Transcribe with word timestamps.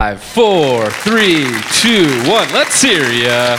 Five, 0.00 0.22
four, 0.22 0.90
three, 0.90 1.44
two, 1.72 2.06
one. 2.30 2.48
Let's 2.52 2.80
hear 2.80 3.10
ya. 3.10 3.58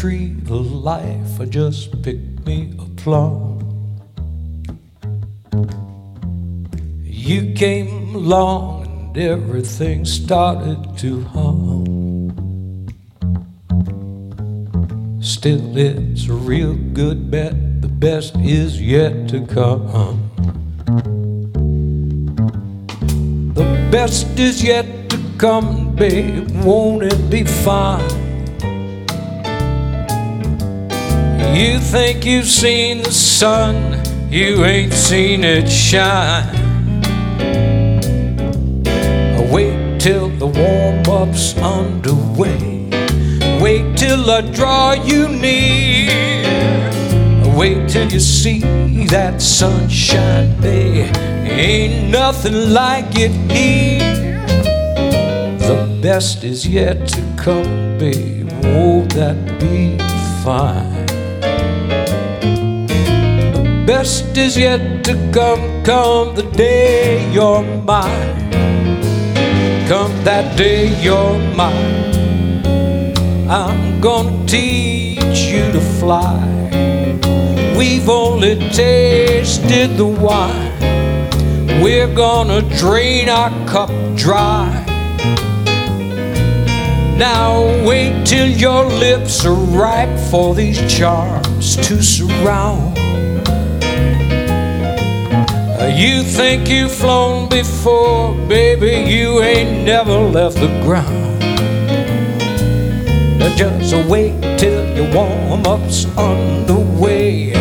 Tree 0.00 0.34
of 0.48 0.72
life, 0.72 1.38
I 1.38 1.44
just 1.44 2.02
picked 2.02 2.46
me 2.46 2.72
a 2.78 2.86
plum. 3.02 3.60
You 7.04 7.52
came 7.52 8.14
along 8.14 8.86
and 8.86 9.18
everything 9.18 10.06
started 10.06 10.96
to 11.00 11.20
hum. 11.24 12.86
Still, 15.20 15.76
it's 15.76 16.28
a 16.28 16.32
real 16.32 16.72
good 16.94 17.30
bet. 17.30 17.82
The 17.82 17.88
best 17.88 18.36
is 18.36 18.80
yet 18.80 19.28
to 19.28 19.44
come. 19.44 20.16
The 23.52 23.88
best 23.92 24.38
is 24.38 24.64
yet 24.64 25.10
to 25.10 25.18
come, 25.36 25.94
babe. 25.94 26.48
Won't 26.64 27.02
it 27.02 27.28
be 27.28 27.44
fine? 27.44 28.29
You 31.54 31.78
think 31.78 32.24
you've 32.24 32.46
seen 32.46 33.02
the 33.02 33.12
sun, 33.12 34.00
you 34.30 34.64
ain't 34.64 34.92
seen 34.92 35.44
it 35.44 35.68
shine. 35.68 36.56
Wait 39.50 40.00
till 40.00 40.28
the 40.28 40.46
warm 40.46 41.00
up's 41.08 41.56
underway. 41.58 42.88
Wait 43.60 43.96
till 43.96 44.30
I 44.30 44.40
draw 44.52 44.92
you 44.92 45.28
near. 45.28 46.40
Wait 47.56 47.88
till 47.88 48.10
you 48.10 48.20
see 48.20 48.60
that 49.06 49.42
sunshine 49.42 50.58
day. 50.60 51.10
Ain't 51.44 52.10
nothing 52.10 52.72
like 52.72 53.16
it 53.16 53.32
here. 53.50 54.40
The 55.58 55.98
best 56.00 56.44
is 56.44 56.66
yet 56.66 57.08
to 57.08 57.22
come, 57.36 57.98
babe. 57.98 58.50
Won't 58.62 59.12
that 59.14 59.36
be 59.58 59.98
fine? 60.44 61.09
Best 63.90 64.36
is 64.36 64.56
yet 64.56 65.02
to 65.02 65.14
come, 65.32 65.82
come 65.82 66.36
the 66.36 66.48
day 66.54 67.28
you're 67.32 67.64
mine. 67.82 68.52
Come 69.88 70.14
that 70.22 70.56
day 70.56 70.94
you're 71.02 71.36
mine. 71.56 72.62
I'm 73.50 74.00
gonna 74.00 74.46
teach 74.46 75.40
you 75.50 75.72
to 75.72 75.80
fly. 75.98 76.38
We've 77.76 78.08
only 78.08 78.60
tasted 78.70 79.96
the 79.96 80.06
wine. 80.06 81.82
We're 81.82 82.14
gonna 82.14 82.62
drain 82.78 83.28
our 83.28 83.50
cup 83.66 83.90
dry. 84.14 84.70
Now 87.18 87.64
wait 87.84 88.24
till 88.24 88.46
your 88.46 88.84
lips 88.84 89.44
are 89.44 89.62
ripe 89.84 90.16
for 90.30 90.54
these 90.54 90.78
charms 90.86 91.74
to 91.88 92.00
surround. 92.00 93.09
You 95.96 96.22
think 96.22 96.68
you've 96.68 96.92
flown 96.92 97.48
before, 97.48 98.34
baby, 98.48 99.10
you 99.10 99.42
ain't 99.42 99.84
never 99.84 100.18
left 100.18 100.56
the 100.56 100.68
ground. 100.82 101.42
Uh, 103.42 103.54
Just 103.56 103.94
wait 104.08 104.40
till 104.58 104.86
your 104.96 105.12
warm 105.12 105.66
up's 105.66 106.06
underway. 106.16 107.52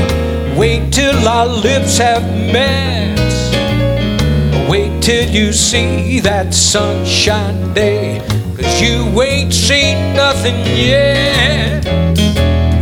Wait 0.55 0.93
till 0.93 1.27
our 1.27 1.47
lips 1.47 1.97
have 1.97 2.23
met. 2.53 3.17
Wait 4.69 5.01
till 5.01 5.27
you 5.27 5.51
see 5.51 6.19
that 6.19 6.53
sunshine 6.53 7.73
day. 7.73 8.21
Cause 8.55 8.81
you 8.81 9.21
ain't 9.21 9.53
seen 9.53 10.13
nothing 10.13 10.55
yet. 10.77 11.83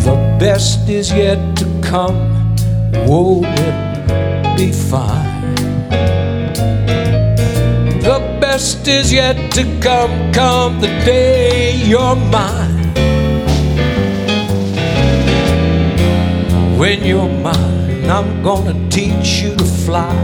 The 0.04 0.38
best 0.40 0.90
is 0.90 1.12
yet 1.12 1.56
to 1.58 1.66
come. 1.82 2.18
Won't 3.08 3.46
it 3.48 4.58
be 4.58 4.72
fine? 4.72 5.27
Best 8.58 8.88
is 8.88 9.14
yet 9.14 9.52
to 9.52 9.64
come. 9.82 10.34
Come 10.34 10.82
the 10.82 10.88
day 11.06 11.76
you're 11.86 12.16
mine. 12.16 12.92
When 16.80 17.04
you're 17.04 17.34
mine, 17.50 18.10
I'm 18.10 18.42
gonna 18.42 18.76
teach 18.90 19.44
you 19.44 19.56
to 19.56 19.68
fly. 19.86 20.18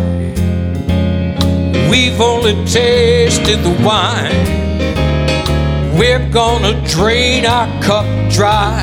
We've 1.91 2.19
only 2.19 2.55
tasted 2.65 3.59
the 3.67 3.75
wine. 3.85 4.47
We're 5.99 6.27
gonna 6.31 6.73
drain 6.87 7.45
our 7.45 7.67
cup 7.83 8.07
dry. 8.31 8.81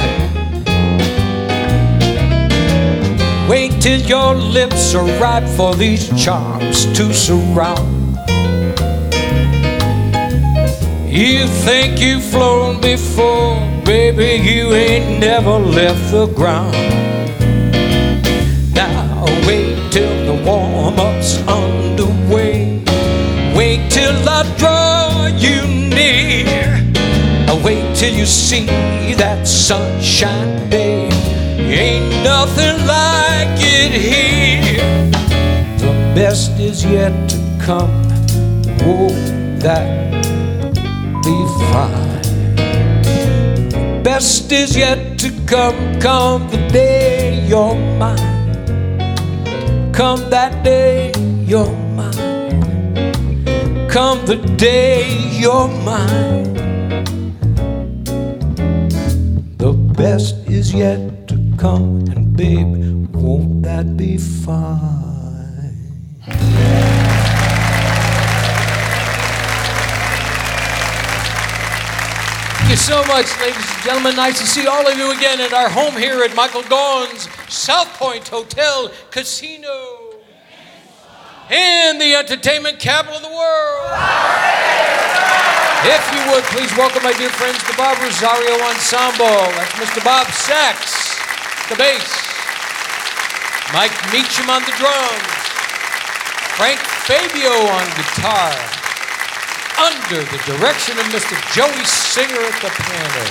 Wait 3.48 3.72
till 3.82 4.00
your 4.14 4.32
lips 4.34 4.94
are 4.94 5.08
ripe 5.20 5.48
for 5.58 5.74
these 5.74 6.06
charms 6.24 6.86
to 6.96 7.12
surround. 7.12 7.89
You 11.10 11.48
think 11.48 12.00
you've 12.00 12.22
flown 12.22 12.80
before, 12.80 13.58
baby, 13.84 14.40
you 14.48 14.72
ain't 14.72 15.18
never 15.18 15.58
left 15.58 16.12
the 16.12 16.26
ground. 16.26 16.72
Now 18.72 19.24
wait 19.44 19.90
till 19.90 20.24
the 20.24 20.40
warm 20.46 21.00
up's 21.00 21.38
underway. 21.48 22.80
Wait 23.56 23.90
till 23.90 24.14
I 24.28 24.44
draw 24.56 25.26
you 25.36 25.66
near. 25.66 26.80
Wait 27.64 27.96
till 27.96 28.14
you 28.14 28.24
see 28.24 28.66
that 29.14 29.48
sunshine 29.48 30.70
day. 30.70 31.08
Ain't 31.58 32.22
nothing 32.22 32.86
like 32.86 33.58
it 33.58 33.90
here. 33.90 35.10
The 35.78 35.92
best 36.14 36.52
is 36.60 36.84
yet 36.84 37.12
to 37.30 37.36
come. 37.60 37.90
Won't 38.86 39.60
that 39.60 40.10
fine? 41.72 42.20
Best 44.02 44.50
is 44.52 44.76
yet 44.76 45.18
to 45.20 45.30
come. 45.46 46.00
Come 46.00 46.48
the 46.50 46.58
day 46.72 47.44
you're 47.46 47.74
mine. 47.98 48.30
Come 49.92 50.30
that 50.30 50.64
day 50.64 51.12
you're 51.44 51.76
mine. 51.96 52.16
Come 53.88 54.24
the 54.26 54.36
day 54.56 55.04
you're 55.40 55.68
mine. 55.84 56.54
The 59.58 59.72
best 59.72 60.36
is 60.48 60.72
yet 60.72 61.28
to 61.28 61.36
come, 61.58 62.06
and 62.08 62.34
babe, 62.36 63.14
won't 63.14 63.62
that 63.64 63.96
be 63.96 64.16
fine? 64.16 64.99
You 72.70 72.76
so 72.76 73.02
much, 73.06 73.26
ladies 73.40 73.66
and 73.66 73.82
gentlemen. 73.82 74.14
Nice 74.14 74.38
to 74.38 74.46
see 74.46 74.68
all 74.68 74.86
of 74.86 74.96
you 74.96 75.10
again 75.10 75.40
at 75.40 75.52
our 75.52 75.68
home 75.68 75.96
here 75.98 76.22
at 76.22 76.36
Michael 76.36 76.62
Gaughan's 76.62 77.26
South 77.52 77.88
Point 77.98 78.28
Hotel 78.28 78.92
Casino. 79.10 80.14
in 81.50 81.98
the 81.98 82.14
entertainment 82.14 82.78
capital 82.78 83.16
of 83.16 83.22
the 83.22 83.34
world. 83.34 83.90
If 85.82 86.02
you 86.14 86.22
would, 86.30 86.44
please 86.54 86.70
welcome 86.78 87.02
my 87.02 87.12
dear 87.18 87.30
friends, 87.30 87.58
the 87.66 87.74
Bob 87.74 87.98
Rosario 87.98 88.54
Ensemble. 88.62 89.50
That's 89.58 89.74
Mr. 89.74 90.04
Bob 90.04 90.28
Sachs, 90.30 91.18
the 91.68 91.74
bass. 91.74 92.06
Mike 93.74 93.98
Meacham 94.12 94.48
on 94.48 94.62
the 94.62 94.74
drums. 94.78 95.42
Frank 96.54 96.78
Fabio 96.78 97.50
on 97.50 97.86
guitar. 97.96 98.79
Under 99.80 100.20
the 100.24 100.42
direction 100.44 100.98
of 100.98 101.06
Mr. 101.06 101.54
Joey 101.54 101.84
Singer 101.86 102.38
at 102.38 102.60
the 102.60 102.68
piano. 102.68 103.24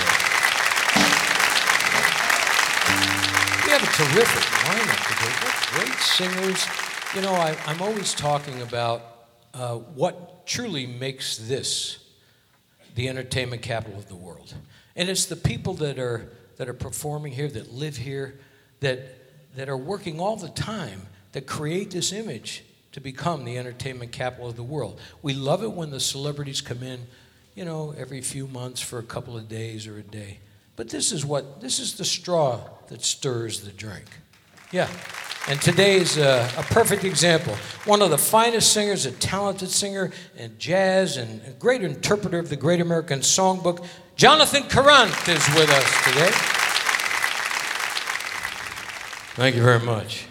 We 3.64 3.70
have 3.70 3.82
a 3.82 3.92
terrific 3.94 4.42
lineup 4.66 5.00
today. 5.06 5.32
What 5.44 5.86
great 5.86 5.98
singers. 6.00 6.66
You 7.14 7.22
know, 7.22 7.34
I, 7.34 7.56
I'm 7.66 7.80
always 7.80 8.14
talking 8.14 8.62
about 8.62 9.02
uh, 9.54 9.76
what 9.76 10.44
truly 10.44 10.86
makes 10.86 11.38
this 11.38 12.04
the 12.96 13.08
entertainment 13.08 13.62
capital 13.62 13.96
of 13.96 14.08
the 14.08 14.16
world. 14.16 14.52
And 14.96 15.08
it's 15.08 15.26
the 15.26 15.36
people 15.36 15.74
that 15.74 16.00
are, 16.00 16.32
that 16.56 16.68
are 16.68 16.74
performing 16.74 17.32
here, 17.32 17.46
that 17.48 17.72
live 17.72 17.96
here, 17.96 18.40
that, 18.80 19.54
that 19.54 19.68
are 19.68 19.76
working 19.76 20.18
all 20.18 20.34
the 20.34 20.48
time 20.48 21.02
that 21.30 21.46
create 21.46 21.92
this 21.92 22.12
image 22.12 22.64
to 22.92 23.00
become 23.00 23.44
the 23.44 23.56
entertainment 23.56 24.12
capital 24.12 24.48
of 24.48 24.56
the 24.56 24.62
world. 24.62 25.00
We 25.22 25.34
love 25.34 25.62
it 25.62 25.72
when 25.72 25.90
the 25.90 26.00
celebrities 26.00 26.60
come 26.60 26.82
in, 26.82 27.06
you 27.54 27.64
know, 27.64 27.94
every 27.96 28.20
few 28.20 28.46
months 28.46 28.80
for 28.80 28.98
a 28.98 29.02
couple 29.02 29.36
of 29.36 29.48
days 29.48 29.86
or 29.86 29.98
a 29.98 30.02
day. 30.02 30.40
But 30.76 30.88
this 30.88 31.12
is 31.12 31.24
what, 31.24 31.60
this 31.60 31.78
is 31.78 31.94
the 31.94 32.04
straw 32.04 32.60
that 32.88 33.02
stirs 33.02 33.60
the 33.60 33.70
drink. 33.70 34.06
Yeah. 34.72 34.88
And 35.48 35.60
today 35.60 35.96
is 35.96 36.16
a, 36.16 36.48
a, 36.56 36.62
perfect 36.62 37.04
example. 37.04 37.54
One 37.84 38.02
of 38.02 38.10
the 38.10 38.18
finest 38.18 38.72
singers, 38.72 39.06
a 39.06 39.12
talented 39.12 39.70
singer 39.70 40.10
in 40.36 40.56
jazz 40.58 41.16
and 41.16 41.40
a 41.46 41.50
great 41.50 41.82
interpreter 41.82 42.38
of 42.38 42.50
the 42.50 42.56
Great 42.56 42.80
American 42.80 43.20
Songbook, 43.20 43.84
Jonathan 44.16 44.64
Karrant 44.64 45.28
is 45.28 45.46
with 45.54 45.70
us 45.70 46.04
today. 46.04 46.30
Thank 49.34 49.56
you 49.56 49.62
very 49.62 49.80
much. 49.80 50.29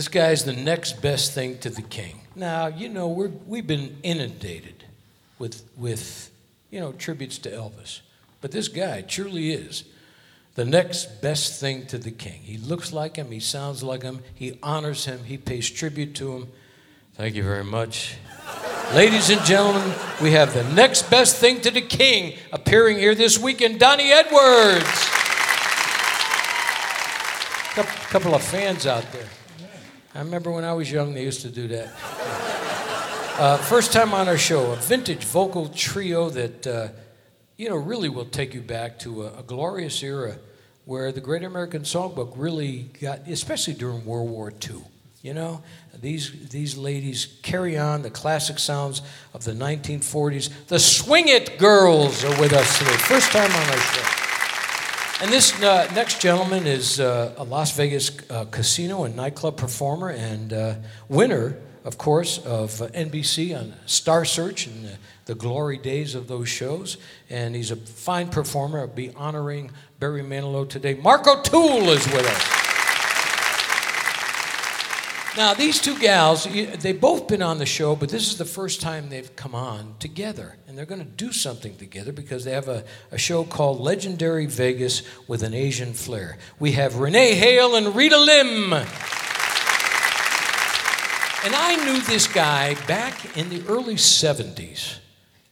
This 0.00 0.08
guy's 0.08 0.46
the 0.46 0.54
next 0.54 1.02
best 1.02 1.32
thing 1.32 1.58
to 1.58 1.68
the 1.68 1.82
king. 1.82 2.22
Now, 2.34 2.68
you 2.68 2.88
know, 2.88 3.06
we're, 3.06 3.28
we've 3.46 3.66
been 3.66 3.98
inundated 4.02 4.84
with, 5.38 5.62
with, 5.76 6.30
you 6.70 6.80
know, 6.80 6.92
tributes 6.92 7.36
to 7.40 7.50
Elvis. 7.50 8.00
But 8.40 8.50
this 8.50 8.68
guy 8.68 9.02
truly 9.02 9.50
is 9.50 9.84
the 10.54 10.64
next 10.64 11.20
best 11.20 11.60
thing 11.60 11.84
to 11.88 11.98
the 11.98 12.10
king. 12.10 12.40
He 12.40 12.56
looks 12.56 12.94
like 12.94 13.16
him, 13.16 13.30
he 13.30 13.40
sounds 13.40 13.82
like 13.82 14.00
him, 14.02 14.20
he 14.34 14.58
honors 14.62 15.04
him, 15.04 15.24
he 15.24 15.36
pays 15.36 15.68
tribute 15.68 16.14
to 16.14 16.32
him. 16.32 16.48
Thank 17.12 17.34
you 17.34 17.42
very 17.42 17.62
much. 17.64 18.16
Ladies 18.94 19.28
and 19.28 19.44
gentlemen, 19.44 19.92
we 20.22 20.30
have 20.30 20.54
the 20.54 20.64
next 20.72 21.10
best 21.10 21.36
thing 21.36 21.60
to 21.60 21.70
the 21.70 21.82
king 21.82 22.38
appearing 22.54 22.96
here 22.96 23.14
this 23.14 23.38
weekend, 23.38 23.78
Donny 23.78 24.10
Edwards. 24.10 24.88
A 27.76 27.84
couple 28.08 28.34
of 28.34 28.42
fans 28.42 28.86
out 28.86 29.04
there. 29.12 29.28
I 30.14 30.18
remember 30.18 30.50
when 30.50 30.64
I 30.64 30.72
was 30.72 30.90
young, 30.90 31.14
they 31.14 31.22
used 31.22 31.42
to 31.42 31.50
do 31.50 31.68
that. 31.68 31.92
Uh, 33.38 33.56
first 33.56 33.92
time 33.92 34.12
on 34.12 34.28
our 34.28 34.36
show, 34.38 34.72
a 34.72 34.76
vintage 34.76 35.24
vocal 35.24 35.68
trio 35.68 36.30
that. 36.30 36.66
Uh, 36.66 36.88
you 37.60 37.68
know, 37.68 37.76
really 37.76 38.08
will 38.08 38.24
take 38.24 38.54
you 38.54 38.62
back 38.62 38.98
to 38.98 39.24
a, 39.24 39.40
a, 39.40 39.42
glorious 39.42 40.02
era 40.02 40.38
where 40.86 41.12
the 41.12 41.20
Great 41.20 41.42
American 41.42 41.82
Songbook 41.82 42.32
really 42.34 42.88
got, 43.02 43.28
especially 43.28 43.74
during 43.74 44.02
World 44.06 44.30
War 44.30 44.50
II. 44.50 44.82
You 45.20 45.34
know, 45.34 45.62
these, 46.00 46.48
these 46.48 46.78
ladies 46.78 47.38
carry 47.42 47.76
on 47.76 48.00
the 48.00 48.08
classic 48.08 48.58
sounds 48.58 49.02
of 49.34 49.44
the 49.44 49.52
1940s. 49.52 50.48
The 50.68 50.78
Swing 50.78 51.28
It 51.28 51.58
Girls 51.58 52.24
are 52.24 52.40
with 52.40 52.54
us 52.54 52.78
today, 52.78 52.92
first 52.92 53.30
time 53.30 53.52
on 53.52 53.68
our 53.68 53.76
show. 53.76 54.19
And 55.22 55.30
this 55.30 55.52
uh, 55.62 55.86
next 55.94 56.22
gentleman 56.22 56.66
is 56.66 56.98
uh, 56.98 57.34
a 57.36 57.44
Las 57.44 57.76
Vegas 57.76 58.10
uh, 58.30 58.46
casino 58.46 59.04
and 59.04 59.14
nightclub 59.14 59.58
performer 59.58 60.08
and 60.08 60.50
uh, 60.50 60.74
winner, 61.10 61.58
of 61.84 61.98
course, 61.98 62.38
of 62.38 62.80
uh, 62.80 62.88
NBC 62.88 63.54
on 63.54 63.74
Star 63.84 64.24
Search 64.24 64.66
and 64.66 64.96
the 65.26 65.34
glory 65.34 65.76
days 65.76 66.14
of 66.14 66.26
those 66.26 66.48
shows. 66.48 66.96
And 67.28 67.54
he's 67.54 67.70
a 67.70 67.76
fine 67.76 68.30
performer. 68.30 68.80
I'll 68.80 68.86
be 68.86 69.12
honoring 69.14 69.72
Barry 69.98 70.22
Manilow 70.22 70.66
today. 70.66 70.94
Mark 70.94 71.26
O'Toole 71.26 71.90
is 71.90 72.06
with 72.06 72.26
us. 72.26 72.59
Now, 75.36 75.54
these 75.54 75.80
two 75.80 75.96
gals, 75.98 76.44
they've 76.44 77.00
both 77.00 77.28
been 77.28 77.40
on 77.40 77.58
the 77.58 77.66
show, 77.66 77.94
but 77.94 78.08
this 78.08 78.28
is 78.28 78.36
the 78.36 78.44
first 78.44 78.80
time 78.80 79.08
they've 79.08 79.34
come 79.36 79.54
on 79.54 79.94
together. 80.00 80.56
And 80.66 80.76
they're 80.76 80.86
going 80.86 81.04
to 81.04 81.06
do 81.06 81.30
something 81.30 81.76
together 81.76 82.10
because 82.10 82.44
they 82.44 82.50
have 82.50 82.66
a, 82.66 82.84
a 83.12 83.18
show 83.18 83.44
called 83.44 83.80
Legendary 83.80 84.46
Vegas 84.46 85.02
with 85.28 85.44
an 85.44 85.54
Asian 85.54 85.92
flair. 85.92 86.36
We 86.58 86.72
have 86.72 86.96
Rene 86.96 87.34
Hale 87.34 87.76
and 87.76 87.94
Rita 87.94 88.18
Lim. 88.18 88.72
And 91.42 91.54
I 91.54 91.76
knew 91.84 92.00
this 92.00 92.26
guy 92.26 92.74
back 92.86 93.36
in 93.36 93.50
the 93.50 93.62
early 93.68 93.94
70s 93.94 94.98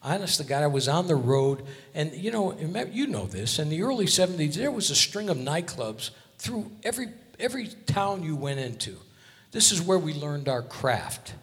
honest 0.03 0.39
to 0.39 0.45
God, 0.45 0.63
I 0.63 0.69
was 0.69 0.89
on 0.89 1.07
the 1.07 1.17
road, 1.17 1.65
and 1.95 2.13
you 2.15 2.31
know, 2.31 2.57
you 2.91 3.07
know 3.07 3.27
this. 3.27 3.59
In 3.59 3.69
the 3.69 3.83
early 3.83 4.07
'70s, 4.07 4.55
there 4.55 4.71
was 4.71 4.91
a 4.91 4.97
string 4.97 5.29
of 5.29 5.37
nightclubs 5.37 6.11
through 6.39 6.71
every 6.83 7.09
every 7.39 7.69
town 7.87 8.23
you 8.23 8.37
went 8.37 8.61
into. 8.61 8.97
This 9.51 9.73
is 9.73 9.81
where 9.81 9.99
we 9.99 10.15
learned 10.15 10.49
our 10.49 10.63
craft, 10.63 11.35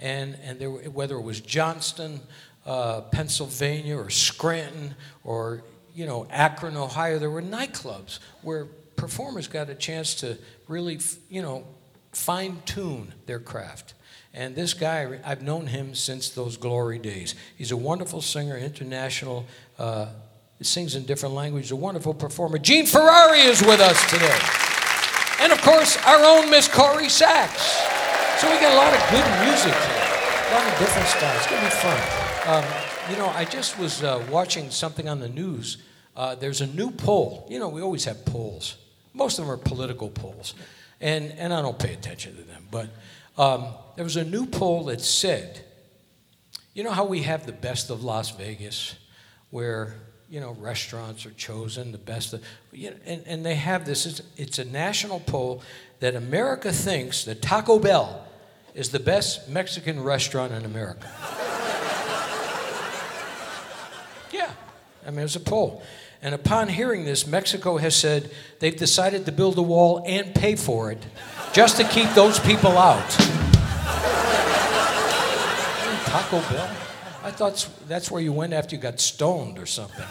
and 0.00 0.36
and 0.42 0.58
there, 0.58 0.70
whether 0.70 1.16
it 1.16 1.22
was 1.22 1.40
Johnstown, 1.40 2.20
uh, 2.64 3.02
Pennsylvania, 3.02 3.96
or 3.96 4.10
Scranton, 4.10 4.94
or 5.24 5.62
you 5.94 6.06
know 6.06 6.26
Akron, 6.30 6.76
Ohio, 6.76 7.18
there 7.18 7.30
were 7.30 7.42
nightclubs 7.42 8.18
where 8.42 8.66
performers 9.00 9.48
got 9.48 9.70
a 9.70 9.74
chance 9.74 10.14
to 10.16 10.36
really, 10.68 11.00
you 11.30 11.42
know, 11.42 11.64
fine 12.12 12.62
tune 12.66 13.12
their 13.26 13.40
craft. 13.40 13.94
And 14.32 14.54
this 14.54 14.74
guy, 14.74 15.18
I've 15.24 15.42
known 15.42 15.66
him 15.66 15.94
since 15.94 16.28
those 16.28 16.56
glory 16.56 16.98
days. 16.98 17.34
He's 17.56 17.72
a 17.72 17.76
wonderful 17.76 18.20
singer, 18.20 18.56
international, 18.56 19.46
uh, 19.78 20.06
sings 20.62 20.94
in 20.94 21.04
different 21.04 21.34
languages, 21.34 21.70
a 21.70 21.76
wonderful 21.76 22.14
performer. 22.14 22.58
Gene 22.58 22.86
Ferrari 22.86 23.40
is 23.40 23.62
with 23.62 23.80
us 23.80 24.08
today. 24.10 24.59
And 25.50 25.58
of 25.58 25.64
course, 25.64 25.96
our 26.06 26.24
own 26.24 26.48
Miss 26.48 26.68
Corrie 26.68 27.08
Sachs. 27.08 27.82
So 28.40 28.48
we 28.48 28.60
got 28.60 28.72
a 28.72 28.76
lot 28.76 28.94
of 28.94 29.00
good 29.10 29.44
music 29.44 29.72
today, 29.72 30.48
a 30.48 30.54
lot 30.54 30.72
of 30.72 30.78
different 30.78 31.08
styles. 31.08 31.38
It's 31.38 31.46
going 31.48 31.60
to 31.60 31.66
be 31.66 31.72
fun. 31.72 32.00
Um, 32.46 32.64
you 33.10 33.16
know, 33.16 33.26
I 33.30 33.44
just 33.46 33.76
was 33.76 34.04
uh, 34.04 34.24
watching 34.30 34.70
something 34.70 35.08
on 35.08 35.18
the 35.18 35.28
news. 35.28 35.78
Uh, 36.14 36.36
there's 36.36 36.60
a 36.60 36.68
new 36.68 36.92
poll. 36.92 37.48
You 37.50 37.58
know, 37.58 37.68
we 37.68 37.82
always 37.82 38.04
have 38.04 38.24
polls. 38.26 38.76
Most 39.12 39.40
of 39.40 39.44
them 39.44 39.52
are 39.52 39.56
political 39.56 40.08
polls. 40.08 40.54
And, 41.00 41.32
and 41.32 41.52
I 41.52 41.62
don't 41.62 41.80
pay 41.80 41.94
attention 41.94 42.36
to 42.36 42.42
them. 42.42 42.68
But 42.70 42.90
um, 43.36 43.74
there 43.96 44.04
was 44.04 44.16
a 44.16 44.24
new 44.24 44.46
poll 44.46 44.84
that 44.84 45.00
said, 45.00 45.64
you 46.74 46.84
know 46.84 46.92
how 46.92 47.06
we 47.06 47.22
have 47.22 47.44
the 47.44 47.52
best 47.52 47.90
of 47.90 48.04
Las 48.04 48.30
Vegas, 48.30 48.94
where 49.50 49.96
you 50.30 50.40
know 50.40 50.52
restaurants 50.60 51.26
are 51.26 51.32
chosen 51.32 51.90
the 51.92 51.98
best 51.98 52.34
you 52.72 52.90
know, 52.90 52.96
and, 53.04 53.22
and 53.26 53.44
they 53.44 53.56
have 53.56 53.84
this. 53.84 54.06
It's, 54.06 54.22
it's 54.36 54.58
a 54.60 54.64
national 54.64 55.20
poll 55.20 55.62
that 55.98 56.14
America 56.14 56.72
thinks 56.72 57.24
that 57.24 57.42
Taco 57.42 57.78
Bell 57.80 58.26
is 58.74 58.90
the 58.90 59.00
best 59.00 59.48
Mexican 59.48 60.02
restaurant 60.02 60.52
in 60.52 60.64
America. 60.64 61.10
yeah, 64.32 64.52
I 65.06 65.10
mean 65.10 65.24
it's 65.24 65.36
a 65.36 65.40
poll. 65.40 65.82
And 66.22 66.34
upon 66.34 66.68
hearing 66.68 67.04
this, 67.04 67.26
Mexico 67.26 67.78
has 67.78 67.96
said 67.96 68.30
they've 68.60 68.76
decided 68.76 69.24
to 69.26 69.32
build 69.32 69.58
a 69.58 69.62
wall 69.62 70.04
and 70.06 70.34
pay 70.34 70.54
for 70.54 70.92
it 70.92 71.02
just 71.52 71.78
to 71.78 71.84
keep 71.84 72.10
those 72.10 72.38
people 72.38 72.78
out. 72.78 73.10
Taco 76.06 76.40
Bell? 76.52 76.70
I 77.22 77.30
thought 77.30 77.68
that's 77.86 78.10
where 78.10 78.22
you 78.22 78.32
went 78.32 78.52
after 78.54 78.74
you 78.74 78.80
got 78.80 78.98
stoned 78.98 79.58
or 79.58 79.66
something. 79.66 80.04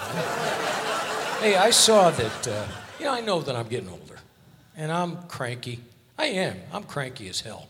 hey, 1.42 1.56
I 1.56 1.72
saw 1.72 2.12
that, 2.12 2.48
uh, 2.48 2.68
you 3.00 3.06
know, 3.06 3.14
I 3.14 3.22
know 3.22 3.42
that 3.42 3.56
I'm 3.56 3.68
getting 3.68 3.90
older 3.90 4.20
and 4.78 4.92
I'm 4.92 5.24
cranky. 5.24 5.80
I 6.18 6.28
am. 6.28 6.58
I'm 6.72 6.84
cranky 6.84 7.28
as 7.28 7.42
hell. 7.42 7.68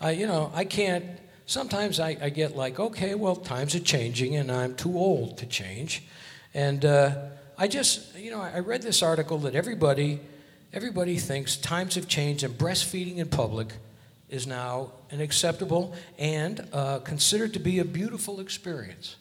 I, 0.00 0.10
you 0.10 0.26
know, 0.26 0.52
I 0.54 0.64
can't, 0.64 1.04
sometimes 1.46 2.00
I, 2.00 2.18
I 2.20 2.28
get 2.28 2.54
like, 2.54 2.78
okay, 2.78 3.14
well, 3.14 3.34
times 3.34 3.74
are 3.74 3.80
changing 3.80 4.36
and 4.36 4.52
I'm 4.52 4.74
too 4.74 4.98
old 4.98 5.38
to 5.38 5.46
change. 5.46 6.02
And 6.52 6.84
uh, 6.84 7.16
I 7.56 7.68
just, 7.68 8.14
you 8.16 8.30
know, 8.30 8.42
I 8.42 8.58
read 8.58 8.82
this 8.82 9.02
article 9.02 9.38
that 9.38 9.54
everybody, 9.54 10.20
everybody 10.74 11.16
thinks 11.16 11.56
times 11.56 11.94
have 11.94 12.08
changed 12.08 12.44
and 12.44 12.52
breastfeeding 12.52 13.16
in 13.16 13.28
public 13.28 13.72
is 14.28 14.46
now 14.46 14.92
an 15.10 15.20
acceptable 15.20 15.94
and 16.18 16.66
uh, 16.72 16.98
considered 17.00 17.52
to 17.54 17.60
be 17.60 17.78
a 17.78 17.84
beautiful 17.84 18.40
experience. 18.40 19.16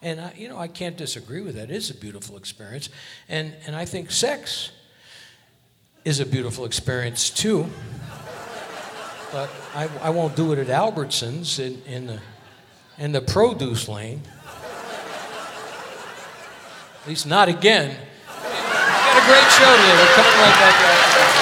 And 0.00 0.20
I, 0.20 0.32
you 0.36 0.48
know, 0.48 0.58
I 0.58 0.68
can't 0.68 0.96
disagree 0.96 1.42
with 1.42 1.54
that. 1.54 1.70
It 1.70 1.76
is 1.76 1.90
a 1.90 1.94
beautiful 1.94 2.36
experience, 2.36 2.88
and 3.28 3.54
and 3.66 3.76
I 3.76 3.84
think 3.84 4.10
sex 4.10 4.72
is 6.04 6.18
a 6.18 6.26
beautiful 6.26 6.64
experience 6.64 7.30
too. 7.30 7.66
But 9.30 9.48
I, 9.74 9.88
I 10.02 10.10
won't 10.10 10.34
do 10.34 10.52
it 10.52 10.58
at 10.58 10.66
Albertsons 10.66 11.60
in, 11.60 11.80
in 11.86 12.06
the 12.06 12.20
in 12.98 13.12
the 13.12 13.20
produce 13.20 13.88
lane. 13.88 14.22
At 17.02 17.08
least 17.08 17.26
not 17.26 17.48
again. 17.48 17.90
We 17.90 18.34
got 18.34 19.22
a 19.22 19.26
great 19.26 19.50
show 19.52 19.76
today. 19.76 19.94
We're 19.96 20.14
coming 20.14 20.32
right 20.38 20.58
back 20.58 21.41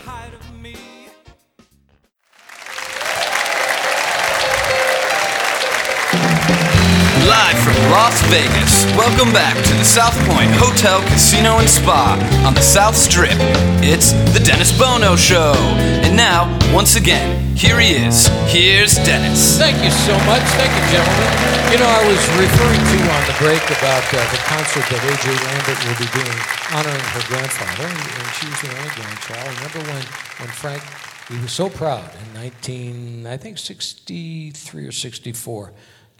Live 7.31 7.63
from 7.63 7.79
Las 7.95 8.19
Vegas, 8.27 8.83
welcome 8.99 9.31
back 9.31 9.55
to 9.55 9.73
the 9.79 9.87
South 9.87 10.11
Point 10.27 10.51
Hotel, 10.59 10.99
Casino, 11.07 11.63
and 11.63 11.69
Spa 11.69 12.19
on 12.43 12.53
the 12.53 12.59
South 12.59 12.91
Strip. 12.91 13.39
It's 13.79 14.11
the 14.35 14.43
Dennis 14.43 14.75
Bono 14.75 15.15
Show. 15.15 15.55
And 16.03 16.11
now, 16.11 16.51
once 16.75 16.99
again, 16.99 17.55
here 17.55 17.79
he 17.79 17.95
is. 18.03 18.27
Here's 18.51 18.99
Dennis. 19.07 19.55
Thank 19.55 19.79
you 19.79 19.95
so 20.03 20.11
much. 20.27 20.43
Thank 20.59 20.75
you, 20.75 20.83
gentlemen. 20.91 21.31
You 21.71 21.79
know, 21.79 21.87
I 21.87 22.03
was 22.03 22.19
referring 22.35 22.83
to 22.83 22.99
on 23.15 23.23
the 23.23 23.37
break 23.39 23.63
about 23.79 24.03
uh, 24.11 24.19
the 24.27 24.41
concert 24.51 24.83
that 24.91 24.99
A.J. 24.99 25.31
Lambert 25.31 25.79
will 25.87 25.99
be 26.03 26.11
doing 26.11 26.39
honoring 26.75 27.07
her 27.15 27.23
grandfather, 27.31 27.87
and, 27.87 28.11
and 28.11 28.27
she 28.43 28.51
was 28.51 28.59
the 28.59 28.75
only 28.75 28.91
grandchild. 28.91 29.39
I 29.39 29.55
remember 29.55 29.79
when, 29.87 30.03
when 30.35 30.51
Frank, 30.51 30.83
he 31.31 31.39
was 31.39 31.55
so 31.55 31.71
proud 31.71 32.11
in 32.11 32.43
19, 32.43 33.23
I 33.23 33.37
think 33.37 33.57
63 33.57 34.83
or 34.83 34.91
64, 34.91 35.71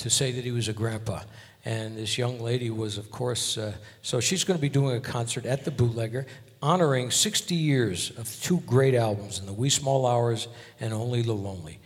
to 0.02 0.10
say 0.10 0.32
that 0.32 0.44
he 0.44 0.52
was 0.52 0.68
a 0.68 0.74
grandpa. 0.74 1.22
And 1.64 1.98
this 1.98 2.18
young 2.18 2.40
lady 2.40 2.70
was, 2.70 2.98
of 2.98 3.12
course, 3.12 3.58
uh, 3.58 3.74
so 4.02 4.20
she's 4.20 4.44
going 4.44 4.58
to 4.58 4.62
be 4.62 4.70
doing 4.70 4.96
a 4.96 5.00
concert 5.00 5.46
at 5.46 5.64
the 5.64 5.72
Bootlegger 5.72 6.26
honoring 6.62 7.12
60 7.12 7.56
years 7.56 8.12
of 8.18 8.30
two 8.42 8.60
great 8.62 8.94
albums, 8.94 9.40
In 9.40 9.46
the 9.46 9.54
Wee 9.54 9.70
Small 9.70 10.06
Hours 10.06 10.48
and 10.80 10.94
Only 10.94 11.22
the 11.22 11.34
Lonely. 11.34 11.80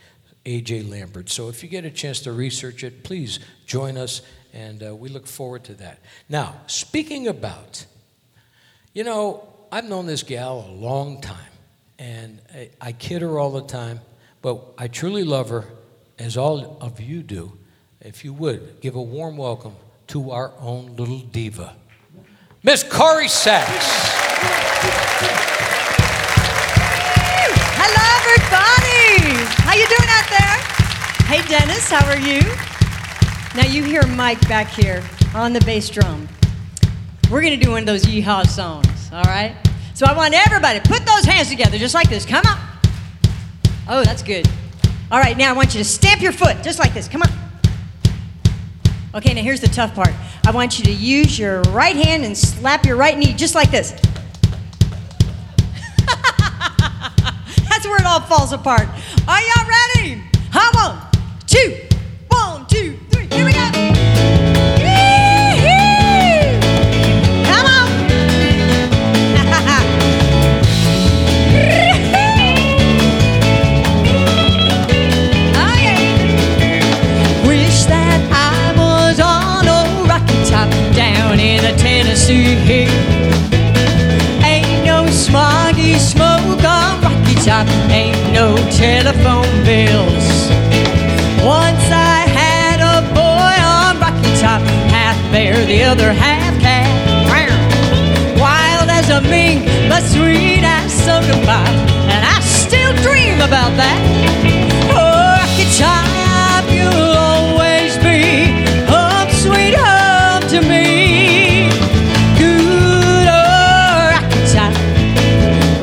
AJ 0.46 0.88
Lambert. 0.88 1.28
So 1.28 1.48
if 1.48 1.62
you 1.62 1.68
get 1.68 1.84
a 1.84 1.90
chance 1.90 2.20
to 2.20 2.32
research 2.32 2.84
it, 2.84 3.02
please 3.02 3.40
join 3.66 3.98
us, 3.98 4.22
and 4.52 4.82
uh, 4.82 4.94
we 4.94 5.08
look 5.08 5.26
forward 5.26 5.64
to 5.64 5.74
that. 5.74 5.98
Now, 6.28 6.60
speaking 6.68 7.26
about, 7.26 7.84
you 8.94 9.02
know, 9.02 9.46
I've 9.72 9.84
known 9.84 10.06
this 10.06 10.22
gal 10.22 10.64
a 10.68 10.72
long 10.72 11.20
time, 11.20 11.52
and 11.98 12.40
I, 12.54 12.70
I 12.80 12.92
kid 12.92 13.22
her 13.22 13.38
all 13.40 13.50
the 13.50 13.66
time, 13.66 14.00
but 14.40 14.62
I 14.78 14.86
truly 14.86 15.24
love 15.24 15.50
her, 15.50 15.64
as 16.18 16.36
all 16.36 16.78
of 16.80 17.00
you 17.00 17.22
do. 17.24 17.58
If 18.06 18.24
you 18.24 18.32
would, 18.34 18.80
give 18.80 18.94
a 18.94 19.02
warm 19.02 19.36
welcome 19.36 19.74
to 20.06 20.30
our 20.30 20.52
own 20.60 20.94
little 20.94 21.18
diva, 21.18 21.74
Miss 22.62 22.84
Corrie 22.84 23.26
Sachs. 23.26 23.66
Hello, 27.74 28.04
everybody. 28.22 29.44
How 29.64 29.74
you 29.74 29.88
doing 29.88 30.08
out 30.08 30.30
there? 30.30 30.56
Hey, 31.26 31.42
Dennis, 31.48 31.90
how 31.90 32.06
are 32.06 32.16
you? 32.16 32.42
Now 33.56 33.66
you 33.68 33.82
hear 33.82 34.06
Mike 34.14 34.40
back 34.48 34.68
here 34.68 35.02
on 35.34 35.52
the 35.52 35.60
bass 35.62 35.88
drum. 35.90 36.28
We're 37.28 37.42
gonna 37.42 37.56
do 37.56 37.72
one 37.72 37.80
of 37.80 37.86
those 37.86 38.04
yeehaw 38.04 38.46
songs, 38.46 39.10
all 39.12 39.24
right? 39.24 39.56
So 39.94 40.06
I 40.06 40.16
want 40.16 40.32
everybody 40.32 40.78
put 40.78 41.04
those 41.04 41.24
hands 41.24 41.48
together 41.48 41.76
just 41.76 41.94
like 41.94 42.08
this. 42.08 42.24
Come 42.24 42.46
on. 42.46 42.56
Oh, 43.88 44.04
that's 44.04 44.22
good. 44.22 44.48
All 45.10 45.18
right, 45.18 45.36
now 45.36 45.50
I 45.50 45.54
want 45.54 45.74
you 45.74 45.78
to 45.78 45.84
stamp 45.84 46.22
your 46.22 46.30
foot 46.30 46.62
just 46.62 46.78
like 46.78 46.94
this. 46.94 47.08
Come 47.08 47.22
on. 47.22 47.45
Okay, 49.16 49.32
now 49.32 49.40
here's 49.40 49.62
the 49.62 49.68
tough 49.68 49.94
part. 49.94 50.12
I 50.46 50.50
want 50.50 50.78
you 50.78 50.84
to 50.84 50.92
use 50.92 51.38
your 51.38 51.62
right 51.62 51.96
hand 51.96 52.22
and 52.22 52.36
slap 52.36 52.84
your 52.84 52.96
right 52.96 53.16
knee 53.16 53.32
just 53.32 53.54
like 53.54 53.70
this. 53.70 53.92
That's 57.70 57.86
where 57.86 57.96
it 57.96 58.04
all 58.04 58.20
falls 58.20 58.52
apart. 58.52 58.86
Are 59.26 59.40
y'all 59.40 59.66
ready? 59.66 60.22
Huh, 60.52 60.70
one, 60.74 61.00
two, 61.46 61.85
telephone 89.06 89.64
bills. 89.64 90.26
Once 91.46 91.86
I 91.94 92.26
had 92.26 92.80
a 92.82 93.06
boy 93.14 93.54
on 93.62 94.00
Rocky 94.00 94.34
Top, 94.40 94.60
half 94.90 95.16
bear, 95.30 95.64
the 95.64 95.84
other 95.84 96.12
half 96.12 96.58
cat. 96.60 96.90
Wild 98.36 98.90
as 98.90 99.08
a 99.10 99.20
mink, 99.20 99.64
but 99.88 100.02
sweet 100.02 100.64
as 100.64 100.92
soda 100.92 101.38
pop, 101.46 101.68
and 102.10 102.22
I 102.34 102.40
still 102.40 102.92
dream 103.06 103.36
about 103.36 103.72
that. 103.78 104.00
Oh, 104.90 105.38
Rocky 105.38 105.66
Top, 105.78 106.66
you'll 106.66 107.14
always 107.30 107.94
be 108.02 108.50
home, 108.90 109.30
sweet 109.44 109.74
home 109.86 110.42
to 110.50 110.58
me. 110.66 111.70
Good 112.42 113.28
old 113.38 114.02
Rocky 114.14 114.42
Top. 114.50 114.74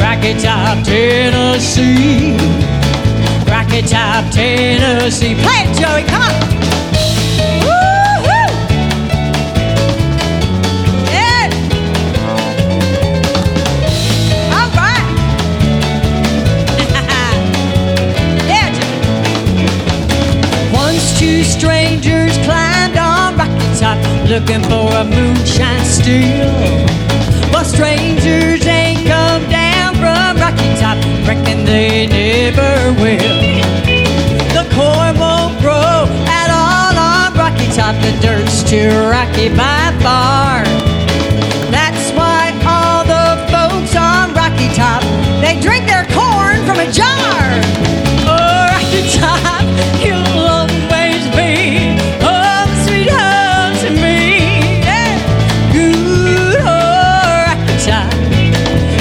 Rocky 0.04 0.34
Top, 0.44 0.84
Tennessee. 0.84 2.73
Rocky 3.74 3.88
Top, 3.88 4.32
Tennessee. 4.32 5.34
Play 5.34 5.66
it, 5.66 5.74
Joey. 5.76 6.04
Come 6.04 6.22
on. 6.22 6.32
Two 21.18 21.44
strangers 21.44 22.38
climbed 22.40 22.98
on 22.98 23.38
Rocky 23.38 23.80
Top 23.80 23.98
looking 24.28 24.62
for 24.64 24.94
a 24.94 25.04
moonshine 25.06 25.86
still. 25.86 26.86
But 27.52 27.64
strangers 27.64 28.66
ain't 28.68 29.08
come 29.08 29.50
down 29.50 29.96
from 29.96 30.38
Rocky 30.38 30.76
Top, 30.80 30.98
reckon 31.26 31.64
they 31.66 32.08
never 32.08 32.94
will. 33.02 33.63
Corn 34.76 35.20
won't 35.20 35.60
grow 35.62 36.10
at 36.26 36.50
all 36.50 36.98
on 36.98 37.34
Rocky 37.38 37.68
Top, 37.78 37.94
the 38.02 38.12
dirt's 38.26 38.64
too 38.64 38.90
rocky 39.08 39.50
by 39.50 39.94
far. 40.02 40.64
That's 41.70 42.10
why 42.18 42.50
all 42.66 43.06
the 43.06 43.38
folks 43.54 43.96
on 43.96 44.34
Rocky 44.34 44.74
Top, 44.74 45.04
they 45.42 45.62
drink 45.62 45.86
their 45.86 46.06
corn 46.10 46.66
from 46.66 46.80
a 46.80 46.90
jar. 46.92 47.62
Oh, 48.26 48.66
Rocky 48.74 49.06
Top, 49.14 49.62
you'll 50.02 50.42
always 50.42 51.24
be 51.38 51.94
home, 52.26 52.74
sweet 52.88 53.14
home 53.14 53.78
to 53.86 53.90
me. 54.02 54.82
Good 55.72 56.66
old 56.66 57.46
Rocky 57.46 57.78
Top, 57.86 58.10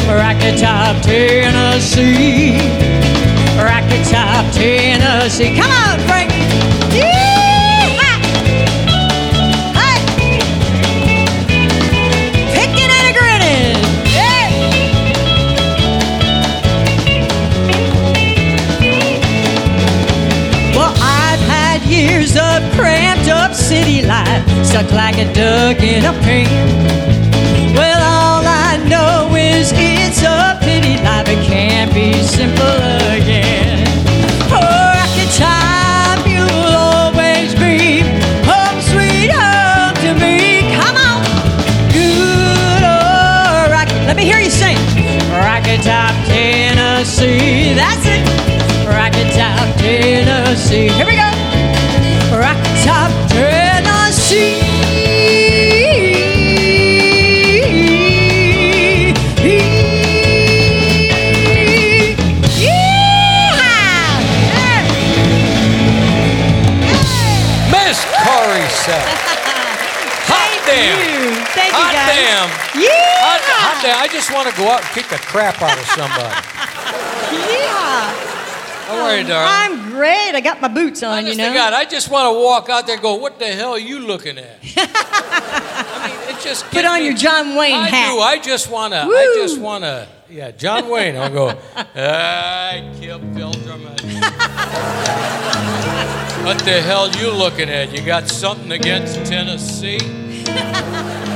Rocky 0.07 0.53
Top, 0.61 1.01
Tennessee. 1.03 2.42
Tennessee. 5.33 5.57
Come 5.61 5.71
on, 5.71 5.99
Frank. 6.07 6.31
years 21.85 22.37
of 22.37 22.63
cramped 22.73 23.29
up 23.29 23.53
city 23.55 24.01
life, 24.01 24.43
stuck 24.65 24.91
like 24.93 25.19
a 25.19 25.31
duck 25.35 25.83
in 25.83 26.03
a 26.07 26.13
pan. 26.23 26.49
Well, 27.75 28.01
all 28.01 28.43
I 28.47 28.79
know 28.89 29.35
is 29.37 29.73
it's 29.75 30.23
a 30.23 30.59
pity 30.63 30.97
life, 31.03 31.29
it 31.29 31.45
can't 31.45 31.93
be 31.93 32.15
simple 32.23 32.65
again. 33.13 33.72
That's 47.75 48.05
it. 48.05 48.21
Rocky 48.87 49.25
Top, 49.33 49.77
Tennessee. 49.79 50.89
Here 50.89 51.07
we 51.07 51.17
go. 51.17 51.31
Rocky 52.37 52.85
Top, 52.85 53.11
Tennessee. 53.31 54.61
Yeehaw! 62.61 64.21
Miss 67.73 68.05
Corrie. 68.21 68.69
Hot 70.29 70.67
damn. 70.67 70.99
You. 71.01 71.41
Hot 71.73 71.93
guys. 71.93 72.09
damn. 72.13 72.49
Yeah. 72.81 72.91
Hot, 73.25 73.41
hot 73.41 73.83
damn. 73.83 73.99
I 73.99 74.09
just 74.09 74.33
want 74.33 74.49
to 74.49 74.57
go 74.57 74.69
out 74.69 74.83
and 74.83 74.91
kick 74.91 75.09
the 75.09 75.19
crap 75.19 75.63
out 75.63 75.79
of 75.79 75.87
somebody. 75.87 76.62
Yeah. 77.49 78.29
How 78.87 79.05
are 79.05 79.17
you, 79.17 79.25
darling? 79.27 79.79
I'm 79.79 79.91
great. 79.91 80.35
I 80.35 80.41
got 80.43 80.61
my 80.61 80.69
boots 80.69 81.03
on, 81.03 81.19
Honest 81.19 81.39
you 81.39 81.43
know. 81.47 81.55
God, 81.55 81.73
I 81.73 81.85
just 81.85 82.11
want 82.11 82.35
to 82.35 82.39
walk 82.43 82.69
out 82.69 82.87
there 82.87 82.97
and 82.97 83.03
go, 83.03 83.15
what 83.15 83.39
the 83.39 83.47
hell 83.47 83.71
are 83.73 83.79
you 83.79 84.01
looking 84.01 84.39
at? 84.39 84.59
I 84.77 86.09
mean, 86.29 86.37
it 86.37 86.41
just 86.43 86.67
Put 86.67 86.85
on 86.85 86.99
me- 87.01 87.07
your 87.07 87.15
John 87.15 87.55
Wayne 87.57 87.75
I 87.75 87.89
hat. 87.89 88.11
do. 88.13 88.19
I 88.21 88.39
just 88.39 88.69
want 88.71 88.93
to, 88.93 89.01
I 89.03 89.33
just 89.37 89.59
want 89.61 89.85
to, 89.85 90.09
yeah, 90.29 90.51
John 90.51 90.89
Wayne. 90.91 91.17
I'll 91.17 91.31
go, 91.33 91.59
I 91.77 92.91
killed 93.01 93.23
Pilgrim. 93.35 93.83
what 96.45 96.59
the 96.61 96.81
hell 96.83 97.09
you 97.13 97.31
looking 97.33 97.71
at? 97.71 97.93
You 97.97 98.05
got 98.05 98.29
something 98.29 98.73
against 98.73 99.25
Tennessee? 99.25 99.99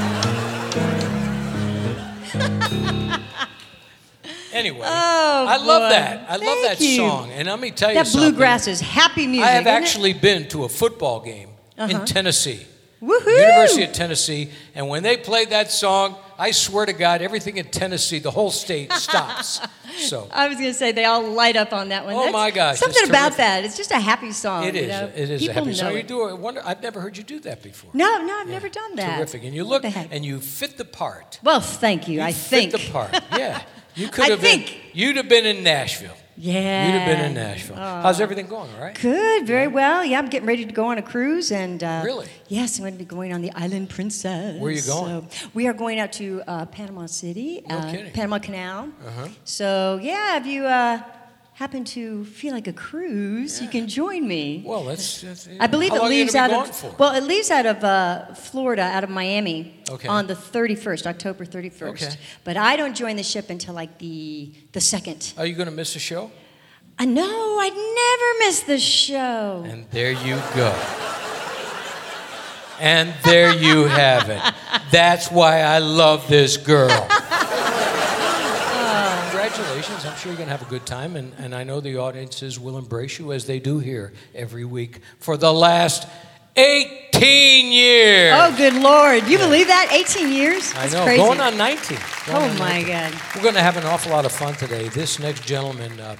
anyway, 4.56 4.80
Oh, 4.82 5.46
I 5.48 5.56
love 5.58 5.82
boy. 5.82 5.88
that. 5.90 6.26
I 6.30 6.36
love 6.36 6.58
that 6.62 6.80
you. 6.80 6.96
song. 6.96 7.30
And 7.32 7.46
let 7.48 7.60
me 7.60 7.70
tell 7.70 7.90
you 7.90 7.94
That 7.96 8.06
something. 8.06 8.30
bluegrass 8.30 8.66
is 8.66 8.80
happy 8.80 9.26
music. 9.26 9.46
I 9.46 9.50
have 9.52 9.62
isn't 9.66 9.72
it? 9.74 9.76
actually 9.82 10.12
been 10.14 10.48
to 10.48 10.64
a 10.64 10.68
football 10.68 11.20
game 11.20 11.50
in 11.76 11.82
uh-huh. 11.96 12.04
Tennessee. 12.06 12.66
Woohoo! 13.02 13.26
University 13.26 13.82
of 13.84 13.92
Tennessee, 13.92 14.50
and 14.74 14.88
when 14.88 15.02
they 15.02 15.18
played 15.18 15.50
that 15.50 15.70
song, 15.70 16.16
I 16.38 16.50
swear 16.50 16.86
to 16.86 16.94
God, 16.94 17.20
everything 17.20 17.58
in 17.58 17.66
Tennessee, 17.66 18.18
the 18.20 18.30
whole 18.30 18.50
state 18.50 18.90
stops. 19.06 19.60
so 19.98 20.28
I 20.32 20.48
was 20.48 20.56
going 20.56 20.70
to 20.70 20.74
say 20.74 20.92
they 20.92 21.04
all 21.04 21.22
light 21.22 21.56
up 21.56 21.74
on 21.74 21.90
that 21.90 22.06
one. 22.06 22.14
Oh, 22.14 22.20
That's 22.22 22.32
my 22.32 22.50
gosh, 22.50 22.78
Something 22.78 23.08
about 23.10 23.32
terrific. 23.32 23.36
that. 23.36 23.64
It's 23.64 23.76
just 23.76 23.90
a 23.90 24.00
happy 24.00 24.32
song. 24.32 24.64
It 24.64 24.76
is. 24.76 24.82
You 24.84 24.88
know? 24.88 25.12
It 25.14 25.30
is 25.30 25.40
People 25.42 25.50
a 25.50 25.54
happy 25.64 25.74
song. 25.74 25.90
know 25.90 25.96
You 25.96 26.02
do 26.04 26.28
it. 26.30 26.38
Wonder, 26.38 26.62
I've 26.64 26.82
never 26.82 27.00
heard 27.02 27.18
you 27.18 27.22
do 27.22 27.38
that 27.40 27.62
before. 27.62 27.90
No, 27.92 28.22
no, 28.24 28.34
I've 28.40 28.48
never 28.48 28.70
done 28.70 28.96
that. 28.96 29.18
Terrific, 29.18 29.44
and 29.44 29.54
you 29.54 29.64
look 29.64 29.84
and 29.84 30.24
you 30.24 30.40
fit 30.40 30.78
the 30.78 30.86
part. 30.86 31.38
Well, 31.42 31.60
thank 31.60 32.08
you. 32.08 32.20
You 32.20 32.22
I 32.22 32.32
fit 32.32 32.70
think. 32.70 32.72
the 32.72 32.90
part. 32.92 33.12
Yeah, 33.32 33.60
you 33.96 34.08
could 34.08 34.24
I 34.24 34.28
have 34.30 34.40
been. 34.40 34.60
think. 34.60 34.80
You'd 34.92 35.16
have 35.16 35.28
been 35.28 35.44
in 35.46 35.62
Nashville. 35.64 36.16
Yeah. 36.38 36.86
You'd 36.86 36.98
have 37.00 37.16
been 37.16 37.24
in 37.26 37.34
Nashville. 37.34 37.76
How's 37.76 38.20
everything 38.20 38.46
going? 38.46 38.70
All 38.74 38.80
right. 38.80 38.94
Good, 39.00 39.46
very 39.46 39.68
well. 39.68 40.04
Yeah, 40.04 40.18
I'm 40.18 40.28
getting 40.28 40.46
ready 40.46 40.66
to 40.66 40.72
go 40.72 40.86
on 40.88 40.98
a 40.98 41.02
cruise, 41.02 41.50
and 41.50 41.82
uh, 41.82 42.02
Really? 42.04 42.28
yes, 42.48 42.76
I'm 42.78 42.82
going 42.82 42.92
to 42.92 42.98
be 42.98 43.06
going 43.06 43.32
on 43.32 43.40
the 43.40 43.50
Island 43.52 43.88
Princess. 43.88 44.60
Where 44.60 44.70
are 44.70 44.74
you 44.74 44.82
going? 44.82 45.30
So 45.30 45.48
we 45.54 45.66
are 45.66 45.72
going 45.72 45.98
out 45.98 46.12
to 46.12 46.42
uh, 46.46 46.66
Panama 46.66 47.06
City, 47.06 47.62
No 47.66 47.76
uh. 47.78 48.10
Panama 48.12 48.38
Canal. 48.38 48.90
Uh-huh. 49.06 49.28
So 49.44 49.98
yeah, 50.02 50.34
have 50.34 50.46
you 50.46 50.66
uh, 50.66 51.02
happen 51.56 51.84
to 51.84 52.22
feel 52.26 52.52
like 52.52 52.68
a 52.68 52.72
cruise, 52.72 53.62
you 53.62 53.68
can 53.68 53.88
join 53.88 54.28
me. 54.28 54.62
Well, 54.64 54.84
that's. 54.84 55.22
that's 55.22 55.48
I 55.58 55.66
believe 55.66 55.90
how 55.90 56.04
it 56.04 56.08
leaves 56.10 56.34
out 56.34 56.52
of 56.52 56.76
for? 56.76 56.94
well, 56.98 57.14
it 57.14 57.22
leaves 57.24 57.50
out 57.50 57.64
of 57.64 57.82
uh, 57.82 58.34
Florida, 58.34 58.82
out 58.82 59.04
of 59.04 59.08
Miami, 59.08 59.74
Okay. 59.88 60.06
on 60.06 60.26
the 60.26 60.34
31st, 60.34 61.06
October 61.06 61.46
31st. 61.46 61.88
Okay. 61.88 62.16
But 62.44 62.58
I 62.58 62.76
don't 62.76 62.94
join 62.94 63.16
the 63.16 63.22
ship 63.22 63.48
until 63.48 63.72
like 63.72 63.96
the 63.98 64.52
the 64.72 64.82
second. 64.82 65.32
Are 65.38 65.46
you 65.46 65.54
going 65.54 65.68
to 65.68 65.74
miss 65.74 65.96
a 65.96 65.98
show? 65.98 66.30
I 66.98 67.06
know 67.06 67.58
I'd 67.58 67.74
never 67.74 68.28
miss 68.46 68.60
the 68.60 68.78
show. 68.78 69.64
And 69.66 69.86
there 69.90 70.12
you 70.12 70.36
go. 70.54 70.74
And 72.78 73.14
there 73.24 73.54
you 73.56 73.84
have 73.84 74.28
it. 74.28 74.42
That's 74.90 75.30
why 75.30 75.60
I 75.60 75.78
love 75.78 76.28
this 76.28 76.58
girl. 76.58 77.08
Congratulations. 79.56 80.04
I'm 80.04 80.16
sure 80.18 80.32
you're 80.32 80.36
going 80.36 80.48
to 80.48 80.56
have 80.56 80.66
a 80.66 80.70
good 80.70 80.84
time. 80.84 81.16
And, 81.16 81.32
and 81.38 81.54
I 81.54 81.64
know 81.64 81.80
the 81.80 81.96
audiences 81.96 82.60
will 82.60 82.76
embrace 82.76 83.18
you 83.18 83.32
as 83.32 83.46
they 83.46 83.58
do 83.58 83.78
here 83.78 84.12
every 84.34 84.66
week 84.66 85.00
for 85.18 85.38
the 85.38 85.50
last 85.50 86.06
18 86.56 87.72
years. 87.72 88.34
Oh, 88.36 88.54
good 88.54 88.74
Lord. 88.74 89.26
You 89.26 89.38
believe 89.38 89.68
that? 89.68 89.88
18 89.90 90.30
years? 90.30 90.72
I 90.72 90.82
That's 90.82 90.92
know. 90.92 91.04
crazy. 91.04 91.22
Going 91.22 91.40
on 91.40 91.56
19. 91.56 91.98
Going 92.26 92.36
Oh, 92.36 92.50
on 92.50 92.58
my 92.58 92.82
19. 92.82 92.86
God. 92.88 93.20
We're 93.34 93.42
going 93.42 93.54
to 93.54 93.62
have 93.62 93.78
an 93.78 93.84
awful 93.84 94.12
lot 94.12 94.26
of 94.26 94.32
fun 94.32 94.52
today. 94.56 94.88
This 94.90 95.18
next 95.18 95.46
gentleman, 95.46 96.00
uh, 96.00 96.16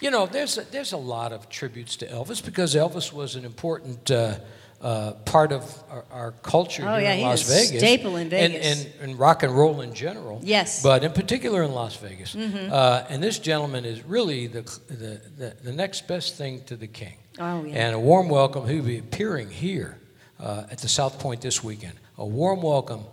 you 0.00 0.10
know, 0.10 0.26
there's 0.26 0.58
a, 0.58 0.62
there's 0.62 0.92
a 0.92 0.96
lot 0.96 1.32
of 1.32 1.48
tributes 1.48 1.94
to 1.98 2.06
Elvis 2.08 2.44
because 2.44 2.74
Elvis 2.74 3.12
was 3.12 3.36
an 3.36 3.44
important 3.44 4.10
uh, 4.10 4.38
uh, 4.84 5.12
part 5.24 5.50
of 5.50 5.64
our, 5.90 6.04
our 6.12 6.32
culture 6.42 6.84
Oh, 6.86 6.92
here 6.98 7.00
yeah, 7.04 7.12
in 7.14 7.22
Las 7.22 7.42
a 7.48 7.52
Vegas. 7.54 7.78
staple 7.80 8.16
in 8.16 8.22
And, 8.22 8.30
Vegas. 8.30 8.84
and, 8.84 8.92
and 9.10 9.18
rock 9.18 9.42
and 9.42 9.52
roll 9.56 9.80
in 9.80 9.94
general. 9.94 10.40
Yes. 10.44 10.78
Mm-hmm. 10.78 10.88
But 10.88 11.04
in 11.04 11.12
particular 11.12 11.62
in 11.62 11.72
Las 11.72 11.96
Vegas. 11.96 12.36
Uh, 12.36 13.06
and 13.08 13.22
this 13.22 13.38
gentleman 13.38 13.84
is 13.86 14.04
really 14.04 14.46
the, 14.46 14.60
the, 14.88 15.20
the, 15.38 15.56
the 15.64 15.72
next 15.72 16.06
best 16.06 16.36
thing 16.36 16.62
to 16.66 16.76
the 16.76 16.86
king. 16.86 17.14
Oh, 17.38 17.64
yeah. 17.64 17.86
And 17.86 17.94
a 17.96 17.98
warm 17.98 18.28
welcome. 18.28 18.68
He'll 18.68 18.82
be 18.84 18.98
appearing 18.98 19.48
here 19.50 19.98
uh, 20.38 20.64
at 20.70 20.78
the 20.78 20.88
South 20.88 21.18
Point 21.18 21.40
this 21.40 21.64
weekend. 21.64 21.94
A 22.18 22.26
warm 22.26 22.60
welcome. 22.60 23.04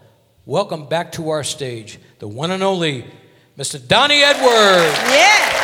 Welcome 0.45 0.87
back 0.89 1.13
to 1.13 1.29
our 1.29 1.43
stage, 1.43 1.99
the 2.19 2.27
one 2.27 2.51
and 2.51 2.61
only 2.63 3.05
Mr. 3.57 3.79
Donny 3.87 4.21
Edwards. 4.23 4.97
Yeah. 5.09 5.60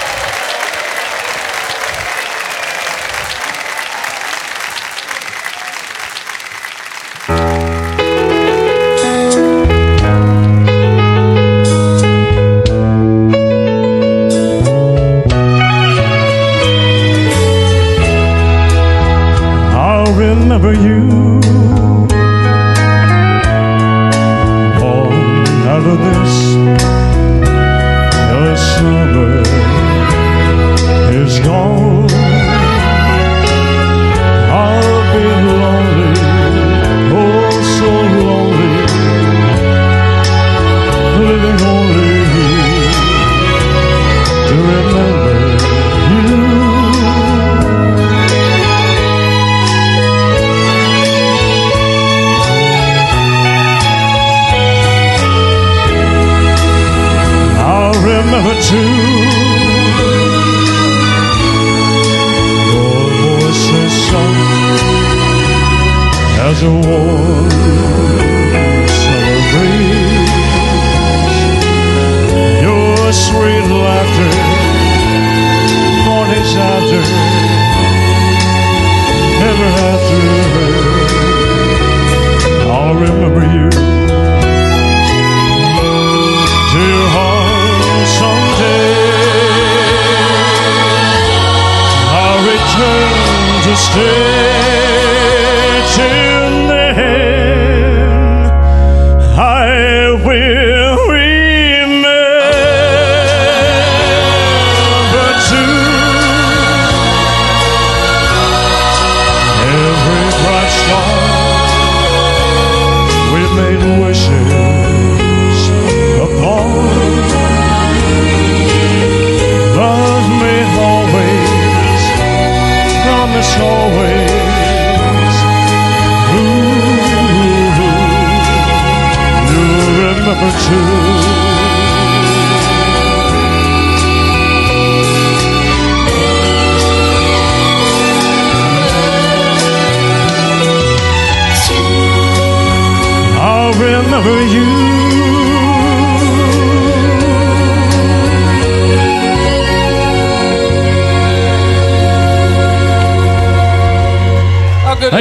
Someday. 93.98 94.27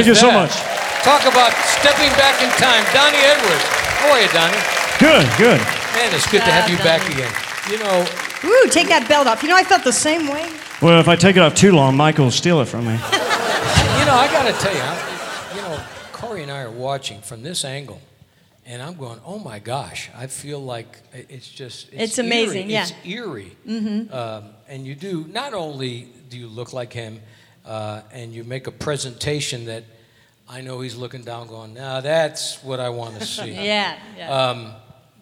Thank 0.07 0.15
is 0.15 0.23
you 0.23 0.29
so 0.29 0.31
much. 0.31 0.55
Talk 1.03 1.21
about 1.27 1.51
stepping 1.67 2.11
back 2.15 2.41
in 2.41 2.49
time. 2.55 2.83
Donny 2.95 3.17
Edwards. 3.27 3.63
How 3.99 4.11
are 4.11 4.21
you, 4.21 4.29
Donny? 4.29 4.55
Good, 4.99 5.27
good. 5.37 5.59
Man, 5.59 6.15
it's 6.15 6.31
good 6.31 6.39
to 6.39 6.51
have 6.51 6.69
you 6.69 6.77
back 6.77 7.03
again. 7.11 7.33
You 7.69 7.79
know, 7.79 8.05
Ooh, 8.45 8.69
take 8.69 8.87
that 8.87 9.09
belt 9.09 9.27
off. 9.27 9.43
You 9.43 9.49
know, 9.49 9.57
I 9.57 9.63
felt 9.63 9.83
the 9.83 9.91
same 9.91 10.27
way. 10.27 10.49
Well, 10.81 11.01
if 11.01 11.09
I 11.09 11.17
take 11.17 11.35
it 11.35 11.39
off 11.39 11.55
too 11.55 11.73
long, 11.73 11.97
Michael 11.97 12.25
will 12.25 12.31
steal 12.31 12.61
it 12.61 12.67
from 12.67 12.85
me. 12.85 12.93
you 12.93 14.05
know, 14.05 14.15
I 14.15 14.29
got 14.31 14.47
to 14.47 14.53
tell 14.61 14.73
you, 14.73 14.79
I, 14.81 15.53
you 15.55 15.61
know, 15.61 15.83
Corrie 16.13 16.43
and 16.43 16.51
I 16.51 16.61
are 16.61 16.71
watching 16.71 17.19
from 17.19 17.43
this 17.43 17.65
angle, 17.65 17.99
and 18.65 18.81
I'm 18.81 18.95
going, 18.95 19.19
oh 19.25 19.39
my 19.39 19.59
gosh, 19.59 20.09
I 20.15 20.27
feel 20.27 20.63
like 20.63 20.99
it's 21.11 21.49
just 21.49 21.89
It's 21.91 22.17
amazing, 22.17 22.69
eerie. 22.69 22.71
yeah. 22.71 22.83
It's 22.83 22.93
eerie. 23.03 23.57
Mm-hmm. 23.67 24.13
Um, 24.13 24.51
and 24.69 24.87
you 24.87 24.95
do 24.95 25.25
not 25.27 25.53
only 25.53 26.07
do 26.29 26.37
you 26.37 26.47
look 26.47 26.71
like 26.71 26.93
him, 26.93 27.19
uh, 27.65 28.01
and 28.13 28.33
you 28.33 28.43
make 28.45 28.67
a 28.67 28.71
presentation 28.71 29.65
that 29.65 29.83
I 30.49 30.61
know 30.61 30.79
he's 30.81 30.95
looking 30.95 31.23
down, 31.23 31.47
going, 31.47 31.73
now 31.73 31.99
that's 32.01 32.63
what 32.63 32.79
I 32.79 32.89
want 32.89 33.19
to 33.19 33.25
see. 33.37 33.51
Yeah, 33.51 33.97
yeah. 34.17 34.29
Um, 34.31 34.71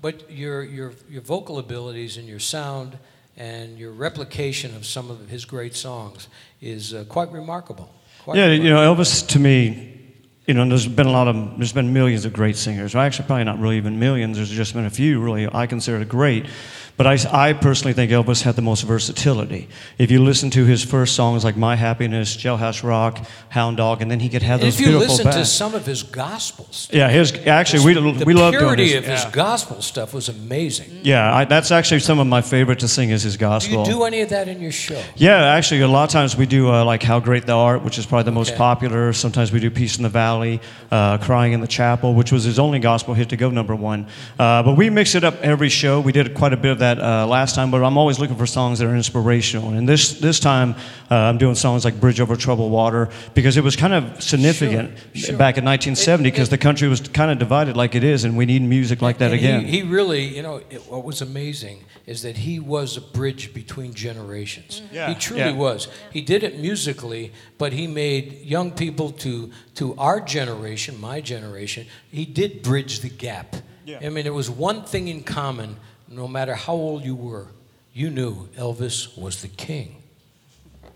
but 0.02 0.30
your, 0.32 0.64
your, 0.64 0.94
your 1.10 1.22
vocal 1.22 1.58
abilities 1.58 2.18
and 2.18 2.28
your 2.28 2.40
sound 2.40 2.98
and 3.38 3.78
your 3.78 3.92
replication 3.92 4.76
of 4.76 4.86
some 4.86 5.10
of 5.10 5.28
his 5.30 5.44
great 5.46 5.76
songs 5.76 6.28
is 6.62 6.94
uh, 6.94 7.04
quite 7.10 7.32
remarkable. 7.32 7.92
Quite 8.24 8.38
Yeah, 8.38 8.46
remarkable. 8.46 8.66
you 8.66 8.74
know, 8.74 8.96
Elvis 8.96 9.28
to 9.30 9.40
me, 9.40 9.95
you 10.48 10.54
know, 10.54 10.68
there's 10.68 10.88
been 10.88 11.08
a 11.08 11.12
lot 11.12 11.28
of, 11.28 11.58
there's 11.58 11.74
been 11.74 11.92
millions 11.94 12.26
of 12.26 12.34
great 12.34 12.56
singers. 12.56 12.94
Well, 12.94 13.04
actually, 13.04 13.26
probably 13.26 13.46
not 13.46 13.60
really 13.60 13.78
even 13.78 14.00
millions. 14.00 14.38
There's 14.38 14.50
just 14.50 14.74
been 14.74 14.86
a 14.86 14.90
few 14.90 15.20
really 15.20 15.48
I 15.52 15.66
consider 15.68 16.04
great. 16.06 16.46
But 16.98 17.08
I, 17.08 17.50
I 17.50 17.54
personally 17.54 17.92
think 17.92 18.10
Elvis 18.12 18.44
had 18.44 18.56
the 18.56 18.62
most 18.62 18.84
versatility. 18.84 19.68
If 19.98 20.12
you 20.12 20.24
listen 20.24 20.50
to 20.52 20.64
his 20.64 20.82
first 20.82 21.14
songs 21.14 21.44
like 21.44 21.58
My 21.58 21.76
Happiness, 21.76 22.38
Jailhouse 22.38 22.84
Rock, 22.84 23.20
Hound 23.50 23.78
Dog, 23.78 24.02
and 24.02 24.10
then 24.10 24.22
he 24.22 24.30
could 24.30 24.44
have 24.44 24.62
those 24.62 24.76
if 24.76 24.80
you 24.80 24.88
beautiful 24.88 25.16
listen 25.18 25.32
to 25.32 25.46
some 25.46 25.76
of 25.76 25.86
his 25.86 26.04
gospels, 26.04 26.88
Yeah, 26.94 27.10
his 27.10 27.34
actually 27.48 27.84
we 27.84 27.94
the 28.14 28.24
we 28.26 28.34
love 28.34 28.54
doing 28.54 28.64
purity 28.64 28.94
his, 28.94 28.96
of 28.96 29.06
his 29.06 29.26
gospel 29.26 29.82
stuff 29.82 30.14
was 30.14 30.30
amazing. 30.30 31.02
Yeah, 31.04 31.36
I, 31.36 31.44
that's 31.44 31.70
actually 31.70 32.00
some 32.00 32.20
of 32.20 32.28
my 32.28 32.42
favorite 32.42 32.80
to 32.80 32.88
sing 32.88 33.10
is 33.10 33.24
his 33.24 33.36
gospel. 33.36 33.84
Do 33.84 33.92
you 33.92 33.98
do 33.98 34.04
any 34.06 34.22
of 34.22 34.30
that 34.30 34.48
in 34.48 34.62
your 34.62 34.72
show? 34.72 35.02
Yeah, 35.18 35.54
actually, 35.54 35.82
a 35.82 35.90
lot 35.90 36.06
of 36.06 36.12
times 36.12 36.38
we 36.38 36.46
do 36.46 36.72
uh, 36.72 36.86
like 36.86 37.04
"How 37.04 37.20
Great 37.20 37.46
Thou 37.46 37.60
Art," 37.60 37.84
which 37.84 37.98
is 37.98 38.06
probably 38.06 38.24
the 38.24 38.32
most 38.32 38.56
popular. 38.56 39.12
Sometimes 39.12 39.52
we 39.52 39.60
do 39.60 39.70
"Peace 39.70 39.98
in 39.98 40.04
the 40.04 40.10
Valley," 40.10 40.35
uh, 40.92 41.18
"Crying 41.18 41.54
in 41.54 41.62
the 41.62 41.68
Chapel," 41.68 42.14
which 42.14 42.32
was 42.32 42.44
his 42.44 42.60
only 42.60 42.80
gospel 42.80 43.14
hit 43.14 43.30
to 43.30 43.38
go 43.38 43.50
number 43.50 43.76
one. 43.76 44.08
Uh, 44.40 44.64
but 44.64 44.76
we 44.78 44.90
mix 44.90 45.16
it 45.16 45.24
up 45.24 45.36
every 45.42 45.70
show. 45.70 46.00
We 46.00 46.12
did 46.12 46.34
quite 46.34 46.54
a 46.54 46.58
bit 46.58 46.72
of 46.72 46.80
that 46.80 47.00
uh, 47.00 47.28
last 47.28 47.56
time, 47.56 47.72
but 47.72 47.84
I'm 47.84 47.98
always 47.98 48.20
looking 48.20 48.36
for 48.36 48.46
songs 48.46 48.80
that 48.80 48.88
are 48.88 48.96
inspirational. 48.96 49.70
And 49.70 49.88
this 49.88 50.20
this 50.20 50.40
time, 50.40 50.76
uh, 51.10 51.16
I'm 51.16 51.38
doing 51.38 51.56
songs 51.56 51.86
like 51.86 52.00
"Bridge 52.00 52.20
Over 52.20 52.36
Troubled 52.36 52.72
Water" 52.72 53.10
because 53.34 53.58
it 53.58 53.64
was 53.64 53.76
kind 53.76 53.94
of 53.94 54.22
significant 54.22 54.98
Sure, 55.14 55.30
sure. 55.30 55.38
back 55.38 55.58
in 55.58 55.66
1970 55.66 56.30
because 56.32 56.50
the 56.50 56.58
country 56.58 56.88
was 56.88 57.02
kind 57.02 57.32
of 57.32 57.40
divided 57.40 57.78
like 57.78 57.96
it 57.96 58.04
is, 58.04 58.24
and 58.24 58.38
we 58.38 58.46
need 58.46 58.62
music 58.62 59.02
like 59.02 59.18
that 59.20 59.32
And 59.32 59.40
again. 59.40 59.66
He, 59.66 59.82
he 59.82 59.84
really, 59.84 60.36
you 60.36 60.42
know, 60.42 60.62
it, 60.70 60.82
what 60.90 61.04
was 61.04 61.22
amazing 61.22 61.84
is 62.06 62.22
that 62.22 62.38
he 62.38 62.60
was 62.60 62.98
a 62.98 63.02
bridge 63.02 63.54
between 63.54 63.94
generations. 63.94 64.82
Mm-hmm. 64.82 64.96
Yeah, 64.96 65.10
He 65.10 65.16
truly 65.16 65.42
yeah. 65.42 65.54
was. 65.54 65.88
He 66.12 66.22
did 66.22 66.44
it 66.44 66.60
musically, 66.60 67.32
but 67.58 67.74
he 67.74 67.88
made 67.88 68.42
young 68.42 68.72
people 68.72 69.12
to 69.12 69.52
to 69.76 69.96
our 69.98 70.20
generation, 70.22 71.00
my 71.02 71.22
generation. 71.22 71.88
He 72.12 72.26
did 72.26 72.62
bridge 72.62 73.00
the 73.00 73.10
gap. 73.10 73.56
Yeah. 73.86 74.00
I 74.02 74.10
mean, 74.10 74.26
it 74.26 74.34
was 74.34 74.50
one 74.50 74.84
thing 74.84 75.08
in 75.08 75.24
common. 75.24 75.78
No 76.08 76.28
matter 76.28 76.54
how 76.54 76.74
old 76.74 77.04
you 77.04 77.16
were, 77.16 77.48
you 77.94 78.10
knew 78.10 78.48
Elvis 78.58 79.18
was 79.18 79.42
the 79.42 79.48
king. 79.48 80.04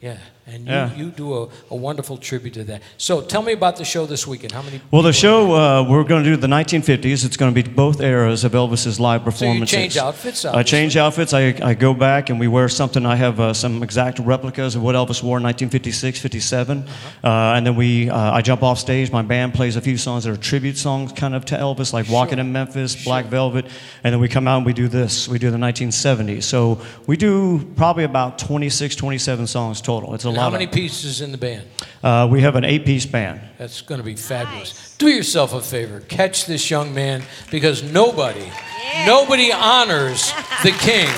Yeah, 0.02 0.20
and 0.50 0.66
you, 0.66 0.72
Yeah. 0.74 0.96
you 0.96 1.10
do 1.12 1.28
a, 1.44 1.48
a 1.72 1.76
wonderful 1.76 2.18
tribute 2.18 2.54
to 2.56 2.64
that. 2.66 2.82
So 2.98 3.22
tell 3.22 3.42
me 3.42 3.54
about 3.54 3.76
the 3.78 3.86
show 3.86 4.06
this 4.06 4.26
weekend. 4.28 4.52
How 4.52 4.62
many? 4.62 4.82
Well, 4.92 5.02
the 5.04 5.14
show 5.14 5.54
uh, 5.54 5.84
we're 5.90 6.04
going 6.04 6.24
to 6.24 6.30
do 6.30 6.36
the 6.38 6.48
1950s. 6.48 7.26
It's 7.26 7.38
going 7.38 7.54
to 7.54 7.64
be 7.64 7.68
both 7.70 8.02
eras 8.02 8.44
of 8.44 8.52
Elvis's 8.54 9.00
live 9.00 9.24
performances. 9.24 9.72
So 9.72 9.78
you 9.78 9.84
change 9.84 9.98
outfits, 9.98 10.46
I 10.46 10.64
change 10.64 10.98
outfits. 10.98 11.34
I, 11.34 11.56
I 11.64 11.74
go 11.74 11.94
back 11.94 12.30
and 12.30 12.40
we 12.40 12.48
wear 12.48 12.68
something. 12.70 13.06
I 13.06 13.16
have 13.16 13.40
uh, 13.40 13.54
some 13.54 13.84
exact 13.84 14.20
replicas 14.20 14.76
of 14.76 14.82
what 14.84 14.96
Elvis 14.96 15.22
wore 15.24 15.38
in 15.38 15.44
1956, 15.44 16.20
57, 16.20 16.78
Uh-huh. 16.80 17.28
uh, 17.28 17.56
and 17.56 17.66
then 17.66 17.76
we 17.76 18.10
uh, 18.10 18.32
I 18.38 18.42
jump 18.42 18.64
off 18.64 18.80
stage. 18.80 19.12
My 19.12 19.22
band 19.22 19.54
plays 19.54 19.76
a 19.76 19.82
few 19.82 19.98
songs 19.98 20.24
that 20.24 20.32
are 20.32 20.38
tribute 20.38 20.78
songs, 20.78 21.12
kind 21.12 21.36
of 21.36 21.46
to 21.46 21.56
Elvis, 21.56 21.94
like 21.94 22.10
"Walking 22.10 22.40
in 22.40 22.52
Memphis," 22.52 23.04
"Black 23.04 23.26
Velvet," 23.26 23.66
and 24.04 24.14
then 24.14 24.20
we 24.20 24.28
come 24.28 24.48
out 24.48 24.58
and 24.58 24.66
we 24.66 24.74
do 24.74 24.88
this. 24.88 25.28
We 25.28 25.40
do 25.40 25.52
the 25.52 25.58
1970s. 25.58 26.44
So 26.44 26.80
we 27.08 27.18
do 27.18 27.66
probably 27.76 28.04
about 28.04 28.40
26, 28.40 28.96
27 28.96 29.48
songs 29.48 29.82
total. 29.82 30.16
It's 30.16 30.26
a 30.26 30.30
lot. 30.40 30.44
How 30.44 30.48
of- 30.48 30.54
many 30.54 30.68
pieces 30.68 31.22
in 31.22 31.32
the 31.32 31.38
band? 31.38 31.68
Uh, 32.04 32.28
we 32.32 32.42
have 32.42 32.56
an 32.56 32.64
eight-piece 32.64 33.06
band. 33.06 33.42
That's 33.58 33.82
going 33.82 34.00
to 34.00 34.06
be 34.06 34.16
fabulous. 34.16 34.96
Do 34.98 35.08
yourself 35.08 35.54
a 35.54 35.62
favor. 35.62 36.00
Catch 36.02 36.46
this 36.46 36.70
young 36.70 36.94
man 36.94 37.24
because 37.52 37.84
nobody, 37.84 38.50
nobody 39.06 39.52
honors 39.52 40.32
the 40.64 40.72
king 40.80 41.10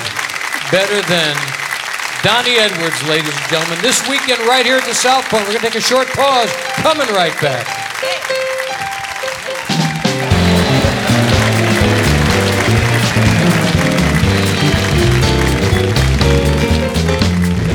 better 0.70 1.00
than 1.08 1.36
Donny 2.22 2.56
Edwards, 2.58 3.02
ladies 3.08 3.30
and 3.36 3.50
gentlemen. 3.50 3.78
This 3.82 4.06
weekend, 4.08 4.40
right 4.46 4.64
here 4.64 4.76
at 4.78 4.84
the 4.84 4.94
South 4.94 5.24
Point, 5.28 5.42
we're 5.44 5.54
going 5.54 5.60
to 5.62 5.66
take 5.70 5.74
a 5.76 5.80
short 5.80 6.08
pause. 6.08 6.52
Coming 6.82 7.08
right 7.08 7.34
back. 7.40 7.66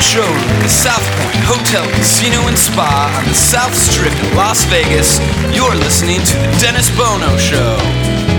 showroom, 0.00 0.36
at 0.36 0.62
the 0.62 0.68
South 0.68 1.04
Point 1.20 1.40
Hotel, 1.46 1.84
Casino, 1.96 2.48
and 2.48 2.58
Spa 2.58 3.12
on 3.16 3.24
the 3.28 3.34
South 3.34 3.74
Strip 3.74 4.12
in 4.12 4.36
Las 4.36 4.64
Vegas, 4.66 5.20
you're 5.54 5.74
listening 5.74 6.20
to 6.20 6.34
The 6.38 6.50
Dennis 6.60 6.88
Bono 6.96 7.36
Show. 7.36 7.78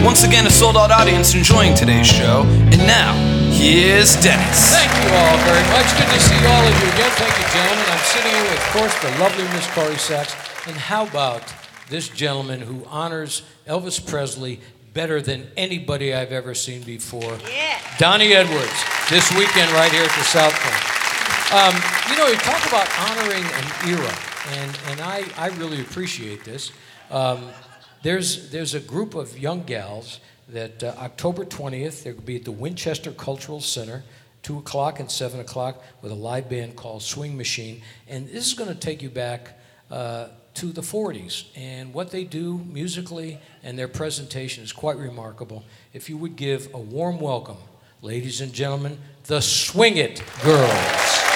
Once 0.03 0.23
again, 0.23 0.45
a 0.45 0.49
sold 0.49 0.77
out 0.77 0.91
audience 0.91 1.33
enjoying 1.33 1.73
today's 1.73 2.07
show. 2.07 2.43
And 2.71 2.79
now, 2.85 3.13
here's 3.51 4.15
Dennis. 4.21 4.71
Thank 4.71 4.91
you 5.03 5.09
all 5.13 5.37
very 5.45 5.65
much. 5.73 5.87
Good 5.97 6.09
to 6.13 6.19
see 6.19 6.39
all 6.45 6.63
of 6.63 6.75
you 6.77 6.87
again. 6.93 7.11
Thank 7.17 7.33
you, 7.39 7.47
gentlemen. 7.53 7.85
I'm 7.89 8.05
sitting 8.05 8.31
here 8.31 8.43
with, 8.43 8.61
of 8.61 8.69
course, 8.77 8.95
the 9.01 9.11
lovely 9.19 9.43
Miss 9.55 9.67
Corrie 9.73 9.97
Sachs. 9.97 10.35
And 10.67 10.75
how 10.75 11.07
about 11.07 11.43
this 11.89 12.09
gentleman 12.09 12.61
who 12.61 12.85
honors 12.85 13.41
Elvis 13.65 14.05
Presley 14.05 14.59
better 14.93 15.21
than 15.21 15.47
anybody 15.57 16.13
I've 16.13 16.31
ever 16.31 16.53
seen 16.53 16.83
before? 16.83 17.37
Yeah. 17.49 17.79
Donny 17.97 18.33
Edwards, 18.33 18.83
this 19.09 19.31
weekend 19.31 19.71
right 19.71 19.91
here 19.91 20.03
at 20.03 20.11
the 20.11 20.23
South 20.23 20.53
Point. 20.53 20.87
Um, 21.49 21.73
you 22.10 22.17
know, 22.17 22.27
you 22.27 22.36
talk 22.36 22.67
about 22.67 22.89
honoring 22.99 23.45
an 23.45 23.88
era, 23.88 24.13
and, 24.49 24.79
and 24.88 24.99
I, 24.99 25.23
I 25.38 25.47
really 25.55 25.79
appreciate 25.79 26.43
this. 26.43 26.73
Um, 27.10 27.51
there's, 28.03 28.49
there's 28.49 28.73
a 28.73 28.81
group 28.81 29.15
of 29.15 29.39
young 29.39 29.63
gals 29.63 30.19
that 30.49 30.83
uh, 30.83 30.93
October 30.97 31.45
20th, 31.45 32.03
they'll 32.03 32.15
be 32.15 32.36
at 32.36 32.43
the 32.43 32.51
Winchester 32.51 33.13
Cultural 33.13 33.62
Center, 33.62 34.03
2 34.43 34.57
o'clock 34.57 34.99
and 34.99 35.10
7 35.10 35.39
o'clock, 35.39 35.81
with 36.01 36.12
a 36.12 36.15
live 36.15 36.49
band 36.49 36.75
called 36.75 37.01
Swing 37.01 37.38
Machine. 37.38 37.81
And 38.10 38.27
this 38.27 38.45
is 38.45 38.53
going 38.53 38.69
to 38.69 38.75
take 38.75 39.01
you 39.01 39.10
back 39.10 39.57
uh, 39.89 40.27
to 40.55 40.73
the 40.73 40.81
40s. 40.81 41.45
And 41.55 41.93
what 41.93 42.12
they 42.12 42.25
do 42.25 42.57
musically 42.57 43.39
and 43.63 43.79
their 43.79 43.88
presentation 43.88 44.65
is 44.65 44.73
quite 44.73 44.97
remarkable. 44.97 45.63
If 45.93 46.10
you 46.10 46.17
would 46.17 46.36
give 46.36 46.73
a 46.73 46.79
warm 46.79 47.21
welcome, 47.21 47.57
ladies 48.01 48.41
and 48.41 48.51
gentlemen, 48.51 48.97
the 49.27 49.39
Swing 49.39 49.95
It 49.95 50.21
Girls. 50.43 51.26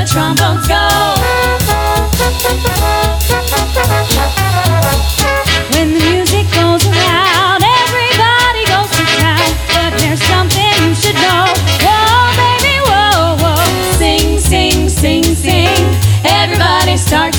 The 0.00 0.06
trombones 0.06 0.66
go. 0.66 0.80
When 5.76 5.92
the 5.92 6.00
music 6.00 6.46
goes 6.56 6.86
around, 6.86 7.60
everybody 7.60 8.64
goes 8.72 8.90
to 8.96 9.04
town. 9.20 9.44
But 9.76 9.98
there's 10.00 10.22
something 10.22 10.72
you 10.88 10.94
should 10.94 11.16
know. 11.16 11.44
Whoa, 11.84 12.32
baby, 12.40 12.76
whoa, 12.88 13.36
whoa. 13.42 13.56
Sing, 13.98 14.38
sing, 14.38 14.88
sing, 14.88 15.22
sing. 15.22 15.84
Everybody 16.24 16.96
start 16.96 17.34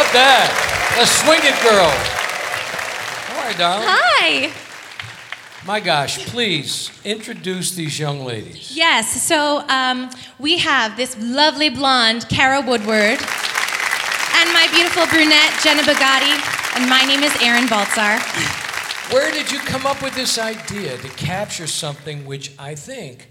about 0.00 0.12
that? 0.14 0.96
The 0.96 1.04
Swing 1.04 1.40
It 1.42 1.60
Girl. 1.60 1.92
Right, 3.36 3.58
darling. 3.58 3.86
Hi. 3.86 4.50
My 5.66 5.78
gosh, 5.78 6.24
please 6.26 6.90
introduce 7.04 7.72
these 7.72 7.98
young 7.98 8.24
ladies. 8.24 8.74
Yes, 8.74 9.22
so 9.22 9.62
um, 9.68 10.08
we 10.38 10.56
have 10.56 10.96
this 10.96 11.18
lovely 11.20 11.68
blonde, 11.68 12.26
Kara 12.30 12.62
Woodward, 12.62 13.20
and 14.40 14.48
my 14.56 14.66
beautiful 14.72 15.04
brunette, 15.06 15.52
Jenna 15.62 15.82
Bugatti, 15.82 16.32
and 16.76 16.88
my 16.88 17.04
name 17.04 17.22
is 17.22 17.36
Erin 17.42 17.66
Baltzar. 17.66 18.16
Where 19.12 19.30
did 19.30 19.52
you 19.52 19.58
come 19.58 19.84
up 19.84 20.02
with 20.02 20.14
this 20.14 20.38
idea 20.38 20.96
to 20.96 21.08
capture 21.10 21.66
something 21.66 22.24
which 22.24 22.52
I 22.58 22.74
think 22.74 23.28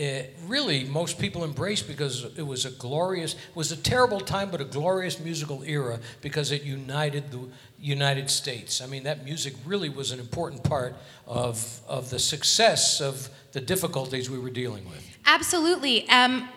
uh, 0.00 0.22
really 0.46 0.84
most 0.84 1.18
people 1.18 1.44
embrace 1.44 1.82
because 1.82 2.24
it 2.36 2.46
was 2.46 2.64
a 2.64 2.70
glorious, 2.70 3.34
it 3.34 3.56
was 3.56 3.70
a 3.70 3.76
terrible 3.76 4.20
time, 4.20 4.50
but 4.50 4.60
a 4.60 4.64
glorious 4.64 5.20
musical 5.20 5.62
era 5.62 5.98
because 6.22 6.50
it 6.52 6.62
united 6.62 7.30
the 7.30 7.40
United 7.78 8.30
States. 8.30 8.80
I 8.80 8.86
mean, 8.86 9.04
that 9.04 9.24
music 9.24 9.54
really 9.66 9.88
was 9.88 10.10
an 10.12 10.18
important 10.18 10.62
part 10.62 10.94
of, 11.26 11.80
of 11.88 12.10
the 12.10 12.18
success 12.18 13.00
of 13.00 13.28
the 13.52 13.60
difficulties 13.60 14.30
we 14.30 14.38
were 14.38 14.50
dealing 14.50 14.84
with. 14.88 15.06
Absolutely. 15.26 16.08
Um, 16.08 16.48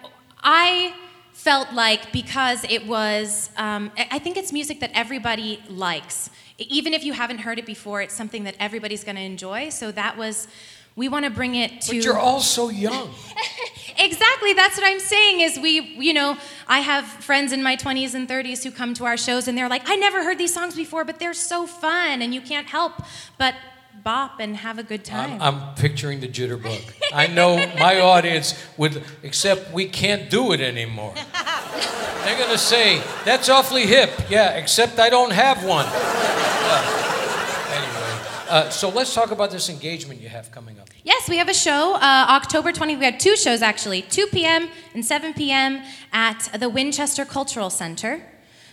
I 0.42 0.94
felt 1.34 1.74
like 1.74 2.12
because 2.12 2.64
it 2.70 2.86
was, 2.86 3.50
um, 3.58 3.92
I 3.98 4.20
think 4.20 4.38
it's 4.38 4.54
music 4.54 4.80
that 4.82 4.92
everybody 4.94 5.62
likes. 5.70 6.30
Even 6.58 6.94
if 6.94 7.04
you 7.04 7.14
haven't 7.14 7.40
heard 7.40 7.58
it 7.58 7.66
before, 7.66 8.02
it's 8.02 8.14
something 8.14 8.44
that 8.44 8.56
everybody's 8.60 9.04
going 9.04 9.16
to 9.16 9.22
enjoy. 9.22 9.70
So 9.70 9.92
that 9.92 10.18
was, 10.18 10.48
we 10.96 11.10
want 11.10 11.26
to 11.26 11.32
bring 11.32 11.56
it 11.56 11.82
to. 11.82 11.96
But 11.96 12.06
you're 12.06 12.18
all 12.18 12.42
so 12.42 12.70
young. 12.70 13.10
Exactly, 13.98 14.54
that's 14.54 14.78
what 14.78 14.86
I'm 14.86 15.00
saying 15.00 15.42
is 15.42 15.60
we, 15.60 15.80
you 16.00 16.14
know, 16.14 16.38
I 16.68 16.80
have 16.80 17.06
friends 17.06 17.52
in 17.52 17.62
my 17.62 17.76
20s 17.76 18.16
and 18.16 18.28
30s 18.28 18.64
who 18.64 18.72
come 18.72 18.94
to 18.96 19.06
our 19.06 19.18
shows 19.18 19.48
and 19.48 19.58
they're 19.58 19.70
like, 19.70 19.84
I 19.86 19.96
never 19.96 20.24
heard 20.24 20.38
these 20.38 20.54
songs 20.54 20.76
before, 20.76 21.06
but 21.06 21.20
they're 21.20 21.34
so 21.34 21.68
fun 21.68 22.22
and 22.22 22.34
you 22.34 22.42
can't 22.42 22.68
help 22.68 22.94
but 23.38 23.56
bop 24.04 24.40
and 24.40 24.58
have 24.58 24.80
a 24.80 24.84
good 24.84 25.06
time. 25.06 25.40
I'm, 25.42 25.42
I'm 25.42 25.76
picturing 25.76 26.20
the 26.20 26.28
jitterbug. 26.28 26.82
I 27.14 27.28
know 27.28 27.58
my 27.80 28.00
audience 28.00 28.62
would, 28.78 29.04
except 29.22 29.72
we 29.72 29.86
can't 29.86 30.30
do 30.30 30.52
it 30.52 30.60
anymore. 30.60 31.14
They're 32.24 32.38
going 32.38 32.52
to 32.52 32.58
say, 32.58 33.02
that's 33.26 33.50
awfully 33.50 33.86
hip. 33.86 34.10
Yeah, 34.30 34.52
except 34.52 35.00
I 35.00 35.10
don't 35.10 35.32
have 35.32 35.64
one. 35.64 35.86
Uh, 38.54 38.70
so 38.70 38.88
let's 38.88 39.16
talk 39.16 39.32
about 39.32 39.50
this 39.50 39.68
engagement 39.68 40.22
you 40.22 40.30
have 40.30 40.52
coming 40.52 40.80
up. 40.80 40.88
Yes, 41.04 41.28
we 41.28 41.38
have 41.38 41.50
a 41.50 41.56
show 41.56 41.96
uh, 41.96 42.28
October 42.30 42.72
20th. 42.72 43.00
We 43.00 43.06
have 43.06 43.18
two 43.18 43.36
shows 43.36 43.64
actually 43.64 44.04
2 44.04 44.28
p.m. 44.28 44.70
and 44.94 45.04
7 45.04 45.34
p.m. 45.34 45.82
at 46.12 46.50
the 46.60 46.70
Winchester 46.70 47.26
Cultural 47.26 47.72
Center. 47.72 48.22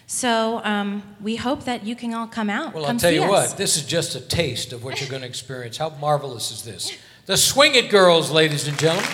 So 0.06 0.60
um, 0.64 1.02
we 1.22 1.36
hope 1.36 1.64
that 1.64 1.82
you 1.86 1.96
can 1.96 2.12
all 2.12 2.26
come 2.26 2.50
out. 2.50 2.74
Well, 2.74 2.84
come 2.84 2.96
I'll 2.96 3.00
tell 3.00 3.10
you 3.10 3.22
us. 3.22 3.48
what, 3.48 3.56
this 3.56 3.78
is 3.78 3.86
just 3.86 4.14
a 4.14 4.20
taste 4.20 4.74
of 4.74 4.84
what 4.84 5.00
you're 5.00 5.08
going 5.08 5.22
to 5.22 5.28
experience. 5.28 5.78
How 5.78 5.88
marvelous 5.98 6.50
is 6.50 6.62
this? 6.62 6.94
The 7.24 7.38
Swing 7.38 7.74
It 7.74 7.88
Girls, 7.88 8.30
ladies 8.30 8.68
and 8.68 8.78
gentlemen. 8.78 9.08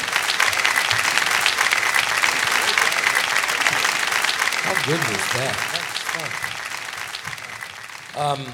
How 4.65 4.75
good 4.85 4.99
was 4.99 5.33
that? 5.37 5.63
Um, 8.17 8.45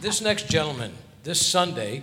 this 0.00 0.20
next 0.20 0.48
gentleman, 0.48 0.92
this 1.22 1.44
Sunday 1.44 2.02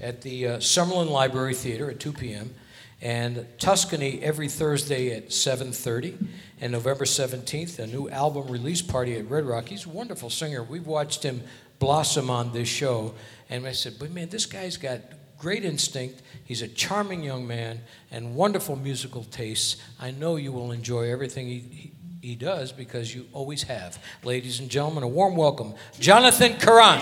at 0.00 0.22
the 0.22 0.46
uh, 0.46 0.56
Summerlin 0.58 1.10
Library 1.10 1.54
Theater 1.54 1.90
at 1.90 2.00
2 2.00 2.12
p.m. 2.12 2.54
and 3.02 3.46
Tuscany 3.58 4.20
every 4.22 4.48
Thursday 4.48 5.14
at 5.14 5.28
7:30 5.28 6.26
and 6.60 6.72
November 6.72 7.04
17th 7.04 7.78
a 7.78 7.86
new 7.86 8.08
album 8.08 8.48
release 8.48 8.82
party 8.82 9.16
at 9.16 9.28
Red 9.30 9.44
Rock. 9.44 9.68
He's 9.68 9.86
a 9.86 9.90
wonderful 9.90 10.30
singer. 10.30 10.62
We've 10.62 10.86
watched 10.86 11.22
him 11.22 11.42
blossom 11.78 12.30
on 12.30 12.52
this 12.52 12.68
show 12.68 13.14
and 13.50 13.66
I 13.66 13.72
said, 13.72 13.94
"But 13.98 14.10
man, 14.10 14.28
this 14.28 14.46
guy's 14.46 14.76
got 14.76 15.00
great 15.38 15.64
instinct. 15.64 16.22
He's 16.44 16.62
a 16.62 16.68
charming 16.68 17.22
young 17.22 17.46
man 17.46 17.80
and 18.10 18.34
wonderful 18.34 18.76
musical 18.76 19.24
tastes. 19.24 19.76
I 20.00 20.10
know 20.10 20.36
you 20.36 20.52
will 20.52 20.72
enjoy 20.72 21.10
everything 21.10 21.46
he, 21.46 21.58
he 21.58 21.92
he 22.20 22.34
does 22.34 22.72
because 22.72 23.14
you 23.14 23.26
always 23.32 23.62
have. 23.62 23.96
Ladies 24.24 24.58
and 24.58 24.68
gentlemen, 24.68 25.04
a 25.04 25.08
warm 25.08 25.36
welcome, 25.36 25.74
Jonathan 26.00 26.54
Karrant. 26.54 26.98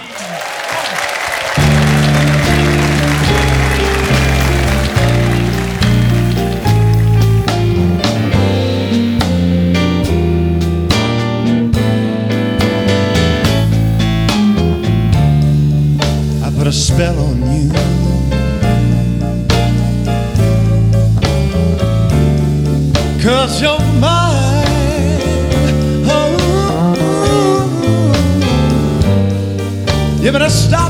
You 30.27 30.33
better 30.33 30.51
stop 30.51 30.86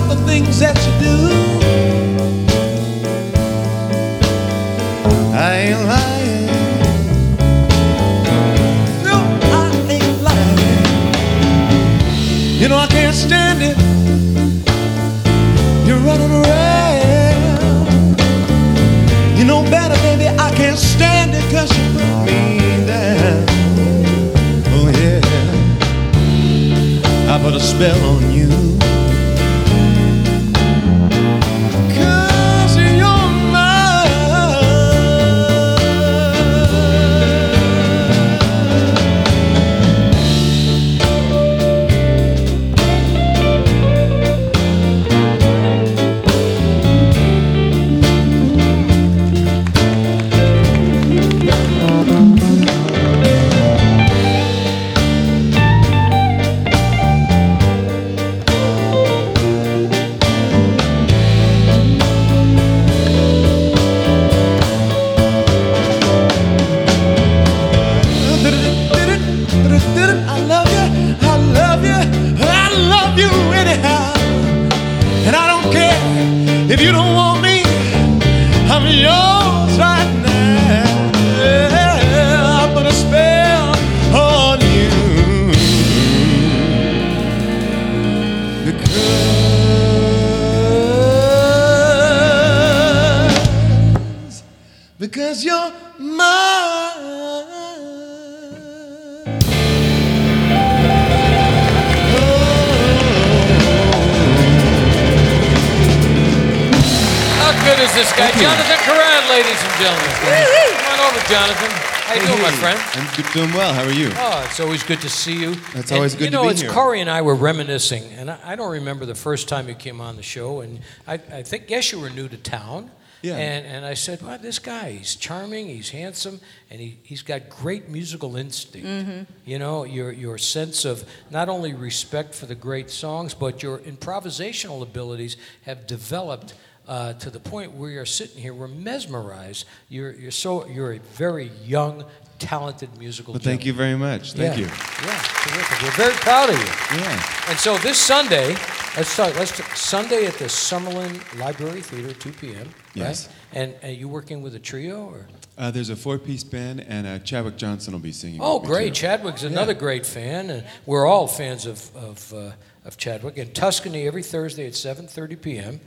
good- 113.16 113.32
doing 113.32 113.52
well. 113.52 113.72
How 113.74 113.84
are 113.84 113.92
you? 113.92 114.10
Oh, 114.14 114.44
it's 114.48 114.60
always 114.60 114.82
good 114.82 115.00
to 115.00 115.08
see 115.08 115.40
you. 115.40 115.56
It's 115.74 115.92
always 115.92 116.14
good 116.14 116.18
to 116.18 116.18
be 116.18 116.24
here. 116.24 116.24
you 116.24 116.30
to 116.30 116.30
know, 116.30 116.42
be 116.44 116.48
it's 116.50 116.60
here. 116.60 116.70
Corrie 116.70 117.00
and 117.00 117.10
I 117.10 117.22
were 117.22 117.34
reminiscing, 117.34 118.04
and 118.12 118.30
I, 118.30 118.38
I 118.44 118.56
don't 118.56 118.72
remember 118.72 119.06
the 119.06 119.14
first 119.14 119.48
time 119.48 119.68
you 119.68 119.74
came 119.74 120.00
on 120.00 120.16
the 120.16 120.22
show, 120.22 120.60
and 120.60 120.80
I, 121.06 121.14
I 121.14 121.42
think, 121.42 121.66
guess 121.66 121.92
you 121.92 122.00
were 122.00 122.10
new 122.10 122.28
to 122.28 122.36
town. 122.36 122.90
Yeah. 123.22 123.36
And, 123.38 123.66
and 123.66 123.84
I 123.84 123.94
said, 123.94 124.22
well, 124.22 124.38
this 124.38 124.58
guy, 124.60 124.92
he's 124.92 125.16
charming, 125.16 125.66
he's 125.66 125.88
handsome, 125.90 126.38
and 126.70 126.80
he, 126.80 126.98
he's 127.02 127.22
got 127.22 127.48
great 127.48 127.88
musical 127.88 128.36
instinct. 128.36 128.86
Mhm. 128.86 129.26
You 129.44 129.58
know, 129.58 129.84
your, 129.84 130.12
your 130.12 130.38
sense 130.38 130.84
of 130.84 131.02
not 131.30 131.48
only 131.48 131.72
respect 131.74 132.34
for 132.34 132.46
the 132.46 132.54
great 132.54 132.88
songs, 132.90 133.34
but 133.34 133.62
your 133.64 133.78
improvisational 133.78 134.82
abilities 134.82 135.36
have 135.62 135.86
developed 135.88 136.54
uh, 136.86 137.14
to 137.14 137.30
the 137.30 137.40
point 137.40 137.72
where 137.72 137.90
you're 137.90 138.06
sitting 138.06 138.40
here, 138.40 138.54
we're 138.54 138.68
mesmerized. 138.68 139.64
You're, 139.88 140.12
you're, 140.12 140.30
so, 140.30 140.66
you're 140.68 140.92
a 140.92 140.98
very 141.00 141.50
young, 141.64 142.04
talented 142.38 142.96
musical 142.98 143.34
Well, 143.34 143.42
thank 143.42 143.64
you 143.64 143.72
very 143.72 143.96
much. 143.96 144.32
Thank 144.32 144.58
yeah. 144.58 144.64
you. 144.64 144.66
Yeah, 144.66 145.22
terrific. 145.22 145.82
We're 145.82 146.04
very 146.04 146.14
proud 146.14 146.50
of 146.50 146.58
you. 146.58 146.98
Yeah. 146.98 147.48
And 147.48 147.58
so 147.58 147.76
this 147.78 147.98
Sunday, 147.98 148.56
let's 148.96 149.08
start. 149.08 149.34
Let's 149.36 149.52
Sunday 149.78 150.26
at 150.26 150.34
the 150.34 150.46
Summerlin 150.46 151.38
Library 151.38 151.80
Theater, 151.80 152.12
2 152.12 152.32
p.m. 152.32 152.68
Yes. 152.94 153.26
Right? 153.26 153.36
And 153.52 153.74
are 153.82 153.90
you 153.90 154.08
working 154.08 154.42
with 154.42 154.54
a 154.54 154.58
trio 154.58 155.06
or? 155.06 155.26
Uh, 155.58 155.70
there's 155.70 155.88
a 155.88 155.96
four-piece 155.96 156.44
band, 156.44 156.84
and 156.86 157.06
uh, 157.06 157.18
Chadwick 157.20 157.56
Johnson 157.56 157.94
will 157.94 158.00
be 158.00 158.12
singing. 158.12 158.40
Oh, 158.42 158.60
great! 158.60 158.88
too. 158.88 159.00
Chadwick's 159.00 159.42
another 159.42 159.72
great 159.72 160.04
fan, 160.04 160.50
and 160.50 160.64
we're 160.84 161.06
all 161.06 161.26
fans 161.26 161.64
of 161.64 161.94
of, 161.96 162.34
uh, 162.34 162.50
of 162.84 162.98
Chadwick. 162.98 163.38
In 163.38 163.52
Tuscany 163.52 164.06
every 164.06 164.22
Thursday 164.22 164.66
at 164.66 164.74
7:30 164.74 165.40
p.m. 165.40 165.80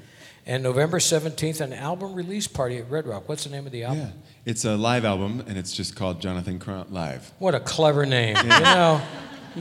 And 0.50 0.64
November 0.64 0.98
17th, 0.98 1.62
an 1.62 1.74
album 1.74 2.16
release 2.16 2.48
party 2.48 2.78
at 2.80 2.90
Red 2.90 3.06
Rock. 3.06 3.30
What's 3.30 3.44
the 3.44 3.52
name 3.52 3.68
of 3.68 3.72
the 3.72 3.84
album? 3.84 4.00
Yeah. 4.00 4.12
It's 4.46 4.66
a 4.66 4.76
live 4.76 5.06
album, 5.06 5.44
and 5.48 5.60
it's 5.60 5.72
just 5.72 5.96
called 5.96 6.20
Jonathan 6.20 6.58
Karrant 6.58 6.92
Live. 6.92 7.32
What 7.38 7.54
a 7.54 7.60
clever 7.60 8.04
name. 8.08 8.36
You 8.36 8.44
know, 8.50 9.00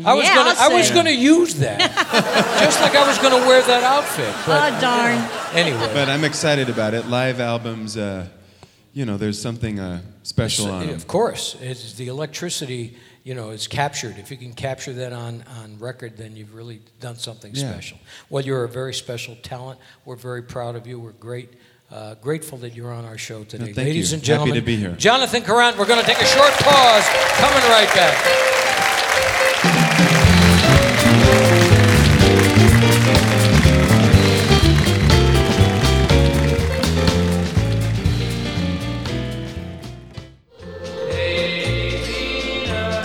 I 0.03 0.14
was 0.14 0.24
Yeah, 0.24 0.34
gonna 0.34 0.55
I'll 0.59 0.72
was 0.72 0.91
gonna 0.91 1.11
use 1.11 1.57
that, 1.57 1.78
just 2.62 2.80
like 2.80 2.95
I 2.95 3.07
was 3.07 3.18
gonna 3.18 3.47
wear 3.47 3.61
that 3.61 3.82
outfit. 3.82 4.34
But 4.47 4.72
Oh, 4.72 4.80
darn. 4.80 5.18
anyway, 5.55 5.91
But 5.93 6.09
I'm 6.09 6.24
excited 6.24 6.70
about 6.70 6.95
it. 6.95 7.07
Live 7.07 7.39
albums, 7.39 7.99
uh, 7.99 8.26
you 8.95 9.05
know, 9.05 9.18
there's 9.18 9.39
something 9.39 9.78
uh, 9.78 10.01
special 10.22 10.70
on 10.70 10.86
them. 10.86 10.95
Of 10.97 11.07
course, 11.07 11.55
it's 11.61 11.93
the 11.93 12.09
electricity. 12.09 12.97
You 13.29 13.35
know, 13.35 13.51
is 13.51 13.66
captured. 13.68 14.16
If 14.16 14.31
you 14.31 14.39
can 14.39 14.55
capture 14.55 14.95
that 14.95 15.12
on, 15.12 15.45
on 15.61 15.79
record, 15.79 16.16
then 16.16 16.35
you've 16.35 16.55
really 16.55 16.81
done 16.99 17.16
something 17.16 17.55
Yeah. 17.55 17.70
special. 17.72 17.99
Well, 18.31 18.43
you're 18.43 18.64
a 18.64 18.68
very 18.70 18.95
special 18.95 19.37
talent. 19.43 19.79
We're 20.07 20.16
very 20.16 20.41
proud 20.43 20.76
of 20.76 20.87
you. 20.87 20.99
We're 20.99 21.12
great, 21.12 21.51
uh, 21.93 22.14
grateful 22.22 22.57
that 22.64 22.74
you're 22.74 22.91
on 22.91 23.05
our 23.05 23.18
show 23.18 23.45
today, 23.45 23.66
thank 23.74 23.76
ladies 23.76 24.12
you. 24.12 24.14
and 24.16 24.22
Happy 24.26 24.33
gentlemen. 24.35 24.55
to 24.55 24.62
be 24.62 24.76
here. 24.76 24.93
Jonathan 24.93 25.43
Karrant. 25.43 25.76
We're 25.76 25.85
going 25.85 26.01
to 26.01 26.07
take 26.07 26.22
a 26.22 26.24
short 26.24 26.53
pause. 26.55 27.05
Coming 27.37 27.62
right 27.68 27.95
back. 27.95 28.16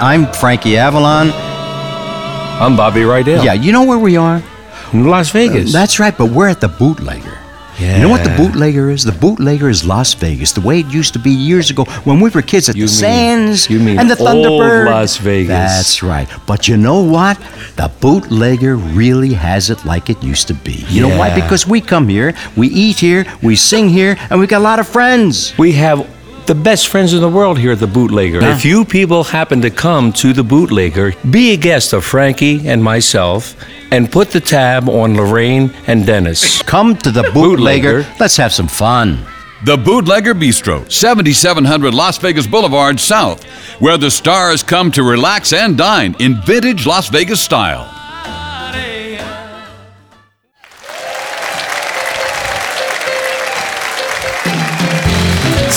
I'm 0.04 0.30
Frankie 0.34 0.76
Avalon. 0.76 1.32
I'm 1.34 2.76
Bobby 2.76 3.04
Rydell. 3.04 3.42
Yeah, 3.46 3.54
you 3.54 3.72
know 3.72 3.86
where 3.86 3.98
we 3.98 4.18
are? 4.18 4.44
In 4.92 5.06
Las 5.08 5.30
uh, 5.30 5.34
Vegas. 5.40 5.72
That's 5.72 5.98
right, 5.98 6.16
but 6.18 6.30
we're 6.30 6.50
at 6.50 6.60
the 6.60 6.68
bootlegger. 6.68 7.38
Yeah. 7.80 7.96
You 7.96 8.02
know 8.02 8.10
what 8.10 8.26
the 8.26 8.36
bootlegger 8.36 8.90
is? 8.90 9.06
The 9.06 9.14
bootlegger 9.14 9.70
is 9.70 9.86
Las 9.86 10.14
Vegas, 10.14 10.52
the 10.52 10.60
way 10.60 10.82
it 10.82 10.88
used 10.88 11.14
to 11.14 11.20
be 11.20 11.32
years 11.32 11.70
ago 11.72 11.86
when 12.04 12.20
we 12.20 12.30
were 12.30 12.42
kids 12.42 12.68
at 12.68 12.76
You 12.76 12.88
the 12.88 12.92
mean- 12.92 13.00
Sands 13.00 13.70
you 13.70 13.80
mean 13.80 13.98
and 13.98 14.10
the 14.12 14.18
old 14.20 14.46
Thunderbird. 14.46 14.88
Las 14.88 15.16
Vegas. 15.16 15.48
That's 15.48 16.04
right. 16.04 16.28
But 16.46 16.68
you 16.68 16.76
know 16.76 17.02
what? 17.02 17.38
The 17.78 17.90
bootlegger 18.02 18.76
really 18.76 19.34
has 19.34 19.70
it 19.70 19.86
like 19.86 20.10
it 20.10 20.22
used 20.22 20.50
to 20.50 20.54
be. 20.54 20.84
You 20.90 21.08
know 21.08 21.18
why? 21.18 21.34
Because 21.34 21.66
we 21.66 21.80
come 21.80 22.10
here, 22.10 22.34
we 22.58 22.68
eat 22.68 23.00
here, 23.00 23.26
we 23.42 23.56
sing 23.56 23.88
here, 23.88 24.18
and 24.30 24.38
we 24.38 24.48
got 24.48 24.60
a 24.60 24.68
lot 24.68 24.80
of 24.80 24.88
friends. 24.88 25.58
We 25.58 25.72
have 25.74 26.06
the 26.48 26.56
best 26.56 26.88
friends 26.88 27.14
in 27.14 27.22
the 27.22 27.30
world 27.30 27.58
here 27.60 27.72
at 27.72 27.80
the 27.80 27.88
Bootlegger. 27.88 28.42
Yeah. 28.42 28.56
If 28.56 28.66
you 28.66 28.86
people 28.86 29.24
happen 29.24 29.62
to 29.62 29.70
come 29.70 30.12
to 30.14 30.34
the 30.34 30.44
Bootlegger, 30.44 31.14
be 31.30 31.54
a 31.54 31.58
guest 31.58 31.94
of 31.94 32.04
Frankie 32.04 32.68
and 32.68 32.84
myself 32.84 33.56
and 33.92 34.12
put 34.12 34.32
the 34.32 34.40
tab 34.40 34.90
on 34.90 35.16
Lorraine 35.16 35.72
and 35.88 36.06
Dennis. 36.06 36.62
Come 36.64 36.98
to 36.98 37.12
the 37.12 37.30
bootlegger. 37.34 38.06
Let's 38.20 38.38
have 38.38 38.52
some 38.52 38.68
fun. 38.68 39.20
The 39.66 39.78
Bootlegger 39.78 40.34
Bistro, 40.34 40.92
7700 40.92 41.94
Las 41.94 42.18
Vegas 42.18 42.48
Boulevard 42.48 43.00
South, 43.00 43.44
where 43.80 43.98
the 43.98 44.12
stars 44.12 44.64
come 44.64 44.92
to 44.92 45.04
relax 45.04 45.54
and 45.54 45.78
dine 45.78 46.16
in 46.20 46.42
vintage 46.42 46.86
Las 46.86 47.10
Vegas 47.10 47.40
style. 47.40 47.93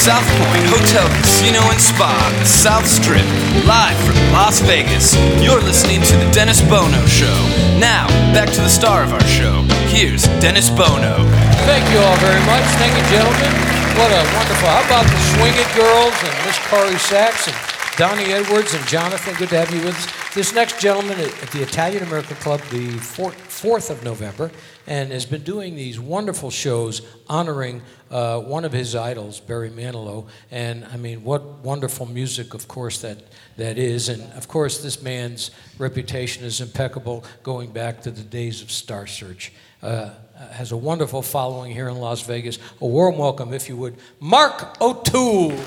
South 0.06 0.22
Point 0.38 0.62
Hotel, 0.70 1.02
Casino, 1.18 1.58
and 1.66 1.80
Spa, 1.80 2.14
the 2.38 2.46
South 2.46 2.86
Strip, 2.86 3.26
live 3.66 3.98
from 4.06 4.14
Las 4.30 4.60
Vegas. 4.60 5.18
You're 5.42 5.58
listening 5.58 6.00
to 6.00 6.14
The 6.22 6.30
Dennis 6.30 6.62
Bono 6.62 7.04
Show. 7.06 7.34
Now, 7.82 8.06
back 8.30 8.48
to 8.54 8.60
the 8.60 8.68
star 8.68 9.02
of 9.02 9.12
our 9.12 9.26
show. 9.26 9.66
Here's 9.90 10.22
Dennis 10.38 10.70
Bono. 10.70 11.26
Thank 11.66 11.90
you 11.90 11.98
all 11.98 12.16
very 12.22 12.38
much. 12.46 12.62
Thank 12.78 12.94
you, 12.94 13.02
gentlemen. 13.10 13.50
What 13.98 14.14
a 14.14 14.22
wonderful. 14.38 14.68
How 14.70 14.86
about 14.86 15.10
the 15.10 15.18
Swing 15.34 15.58
It 15.58 15.74
Girls 15.74 16.14
and 16.22 16.46
Miss 16.46 16.58
Carly 16.70 16.98
Saxon? 16.98 17.75
Donny 17.96 18.24
Edwards 18.24 18.74
and 18.74 18.86
Jonathan? 18.86 19.34
Good 19.36 19.48
to 19.48 19.56
have 19.56 19.74
you 19.74 19.82
with 19.82 19.96
us. 19.96 20.34
This 20.34 20.54
next 20.54 20.78
gentleman 20.78 21.18
at 21.18 21.50
the 21.50 21.62
Italian 21.62 22.02
American 22.02 22.36
Club, 22.36 22.60
the 22.70 22.88
4th 22.88 23.88
of 23.88 24.04
November, 24.04 24.50
and 24.86 25.10
has 25.12 25.24
been 25.24 25.42
doing 25.42 25.76
these 25.76 25.98
wonderful 25.98 26.50
shows 26.50 27.00
honoring 27.26 27.80
uh, 28.10 28.38
one 28.40 28.66
of 28.66 28.72
his 28.72 28.94
idols, 28.94 29.40
Barry 29.40 29.70
Manilow. 29.70 30.26
And 30.50 30.84
I 30.92 30.98
mean, 30.98 31.24
what 31.24 31.42
wonderful 31.64 32.04
music, 32.04 32.52
of 32.52 32.68
course, 32.68 33.00
that, 33.00 33.16
that 33.56 33.78
is. 33.78 34.10
And 34.10 34.30
of 34.34 34.46
course, 34.46 34.82
this 34.82 35.00
man's 35.00 35.50
reputation 35.78 36.44
is 36.44 36.60
impeccable 36.60 37.24
going 37.42 37.70
back 37.70 38.02
to 38.02 38.10
the 38.10 38.22
days 38.22 38.60
of 38.60 38.70
Star 38.70 39.06
Search. 39.06 39.54
Uh, 39.82 40.10
has 40.52 40.70
a 40.70 40.76
wonderful 40.76 41.22
following 41.22 41.72
here 41.72 41.88
in 41.88 41.96
Las 41.96 42.20
Vegas. 42.20 42.58
A 42.82 42.86
warm 42.86 43.16
welcome, 43.16 43.54
if 43.54 43.70
you 43.70 43.76
would, 43.78 43.96
Mark 44.20 44.78
O'Toole. 44.82 45.58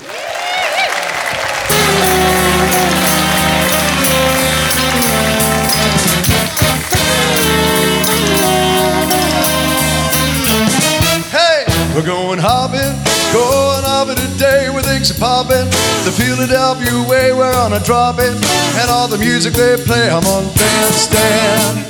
We're 12.00 12.06
going 12.06 12.38
hopping, 12.38 12.96
going 13.30 13.84
hopping 13.84 14.16
today 14.16 14.70
where 14.70 14.82
things 14.82 15.10
are 15.10 15.20
popping. 15.20 15.66
The 16.06 16.14
Philadelphia 16.16 16.96
way, 17.06 17.34
we're 17.34 17.52
on 17.52 17.74
a 17.74 17.80
dropping, 17.80 18.40
and 18.80 18.90
all 18.90 19.06
the 19.06 19.18
music 19.18 19.52
they 19.52 19.76
play, 19.76 20.08
I'm 20.08 20.24
on 20.24 20.44
bandstand. 20.54 21.89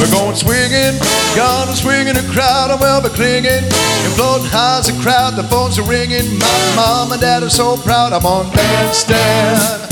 We're 0.00 0.10
going 0.12 0.36
swinging, 0.36 0.96
gonna 1.36 1.76
swing 1.76 2.08
in 2.08 2.16
a 2.16 2.26
crowd, 2.32 2.70
and 2.70 2.80
we'll 2.80 3.02
be 3.02 3.08
clinging. 3.10 3.64
And 3.64 4.12
floating 4.16 4.48
high 4.48 4.78
as 4.80 4.88
a 4.88 4.96
crowd, 5.00 5.36
the 5.36 5.44
phones 5.44 5.78
are 5.78 5.88
ringing. 5.88 6.38
My 6.38 6.76
mom 6.76 7.12
and 7.12 7.20
dad 7.20 7.42
are 7.42 7.50
so 7.50 7.76
proud, 7.76 8.12
I'm 8.12 8.24
on 8.24 8.50
bandstand. 8.52 9.88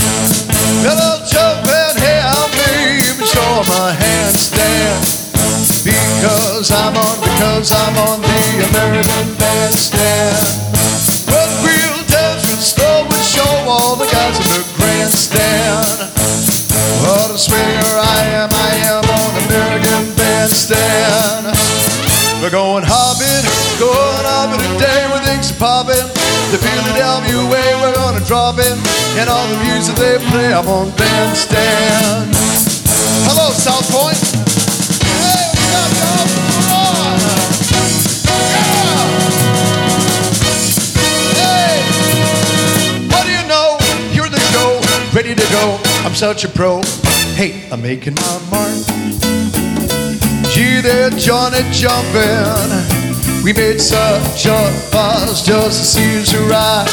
Hello, 0.84 1.24
jumping, 1.24 1.96
hey, 2.00 2.20
I'm 2.20 2.50
baby, 2.52 3.24
show 3.24 3.64
my 3.68 3.96
handstand. 3.96 5.18
Because 5.84 6.70
I'm 6.70 6.96
on, 6.96 7.16
because 7.20 7.72
I'm 7.72 7.96
on 7.96 8.20
the 8.20 8.68
American 8.68 9.34
Bandstand. 9.40 10.36
But 11.24 11.48
we'll 11.64 12.04
dance 12.04 12.44
real 12.44 12.60
slow 12.60 13.04
and 13.04 13.24
show 13.24 13.48
all 13.64 13.96
the 13.96 14.04
guys 14.12 14.36
in 14.36 14.44
the 14.52 14.64
grandstand. 14.76 16.12
What 17.00 17.30
a 17.30 17.38
swinger 17.38 17.94
I 17.96 18.20
am, 18.36 18.50
I 18.52 18.74
am 18.92 19.07
We're 20.48 22.48
going 22.48 22.80
hopping, 22.80 23.44
going 23.76 24.24
hopping 24.24 24.64
today 24.80 25.04
when 25.12 25.20
things 25.20 25.52
are 25.52 25.60
popping. 25.60 26.00
The 26.48 26.56
Philadelphia 26.56 27.36
eh, 27.36 27.52
way, 27.52 27.68
we're 27.76 27.92
gonna 27.92 28.24
drop 28.24 28.56
in. 28.56 28.72
And 29.20 29.28
all 29.28 29.44
the 29.44 29.60
music 29.68 29.92
they 29.96 30.16
play, 30.32 30.48
I'm 30.48 30.64
on 30.64 30.88
Bandstand. 30.96 32.32
Hello, 33.28 33.52
South 33.52 33.84
Point. 33.92 34.16
Hey 35.20 35.52
What 43.12 43.28
do 43.28 43.36
you 43.36 43.44
know? 43.52 43.76
You're 44.16 44.32
the 44.32 44.40
ready 45.12 45.34
to 45.34 45.46
go. 45.52 45.76
I'm 46.08 46.14
such 46.14 46.44
a 46.44 46.48
pro. 46.48 46.80
Hey, 47.36 47.68
I'm 47.70 47.82
making 47.82 48.14
my 48.14 48.40
mark. 48.50 48.57
There, 50.82 51.10
Johnny 51.10 51.62
jumping. 51.72 52.70
We 53.42 53.52
made 53.52 53.80
such 53.80 54.46
a 54.46 54.70
fuss 54.94 55.44
just 55.44 55.80
to 55.80 55.84
see 55.84 56.20
us 56.22 56.32
ride. 56.46 56.86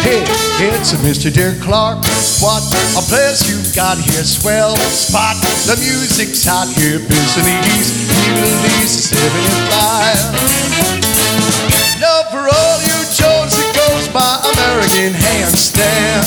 Hey, 0.00 0.24
it's 0.64 0.94
a 0.94 0.96
Mr. 1.04 1.30
Dear 1.30 1.54
Clark. 1.60 1.98
What 2.40 2.64
a 2.96 3.02
place 3.04 3.44
you've 3.44 3.76
got 3.76 3.98
here, 3.98 4.24
swell 4.24 4.74
spot. 4.76 5.36
The 5.68 5.76
music's 5.76 6.46
hot 6.48 6.72
here, 6.72 6.98
Bisonese, 6.98 8.08
Evilise, 8.24 9.12
75. 9.12 12.00
Love 12.00 12.24
for 12.32 12.48
all 12.48 12.80
you 12.80 13.04
Joes, 13.12 13.52
it 13.52 13.76
goes 13.76 14.08
by 14.08 14.40
American 14.56 15.12
Handstand. 15.12 16.24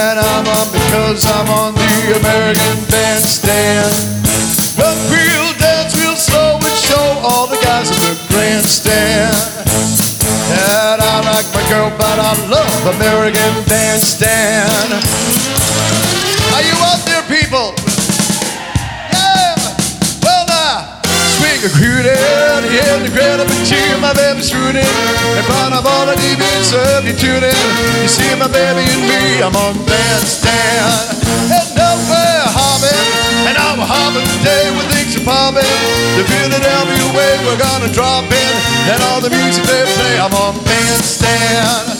And 0.00 0.16
I'm 0.16 0.48
on 0.48 0.72
because 0.72 1.28
I'm 1.28 1.50
on 1.50 1.74
the 1.74 2.16
American 2.16 2.84
Bandstand. 2.88 3.92
We'll 4.78 4.96
grandstand. 8.62 9.34
That 10.54 11.02
I 11.02 11.18
like 11.26 11.50
my 11.50 11.66
girl, 11.66 11.90
but 11.98 12.14
I 12.14 12.30
love 12.46 12.94
American 12.94 13.52
Bandstand. 13.66 15.02
Are 16.54 16.62
you 16.62 16.76
out 16.86 17.02
there, 17.02 17.11
great 21.70 23.38
up 23.38 23.46
and 23.46 23.62
cheer, 23.62 23.94
my 24.02 24.10
baby's 24.14 24.50
rooting. 24.50 24.82
In 24.82 25.44
front 25.46 25.74
of 25.78 25.86
all 25.86 26.06
the 26.06 26.18
DVs, 26.18 26.74
serve 26.74 27.06
you 27.06 27.14
tune 27.14 27.44
in. 27.44 27.54
You 28.02 28.08
see 28.10 28.34
my 28.34 28.50
baby 28.50 28.82
and 28.82 29.02
me, 29.06 29.38
I'm 29.38 29.54
on 29.54 29.78
bandstand. 29.86 31.22
And 31.54 31.68
now 31.78 31.94
we're 32.10 32.50
hopping, 32.50 33.06
and 33.46 33.54
we're 33.78 33.86
hopping 33.86 34.26
today 34.42 34.74
when 34.74 34.86
things 34.90 35.14
are 35.14 35.22
popping. 35.22 35.78
The 36.18 36.24
Philadelphia 36.26 37.06
way, 37.14 37.32
we're 37.46 37.60
gonna 37.62 37.94
drop 37.94 38.26
in. 38.26 38.54
And 38.90 38.98
all 39.14 39.20
the 39.22 39.30
music 39.30 39.62
they 39.62 39.86
play, 39.86 40.18
I'm 40.18 40.34
on 40.34 40.58
bandstand. 40.66 41.94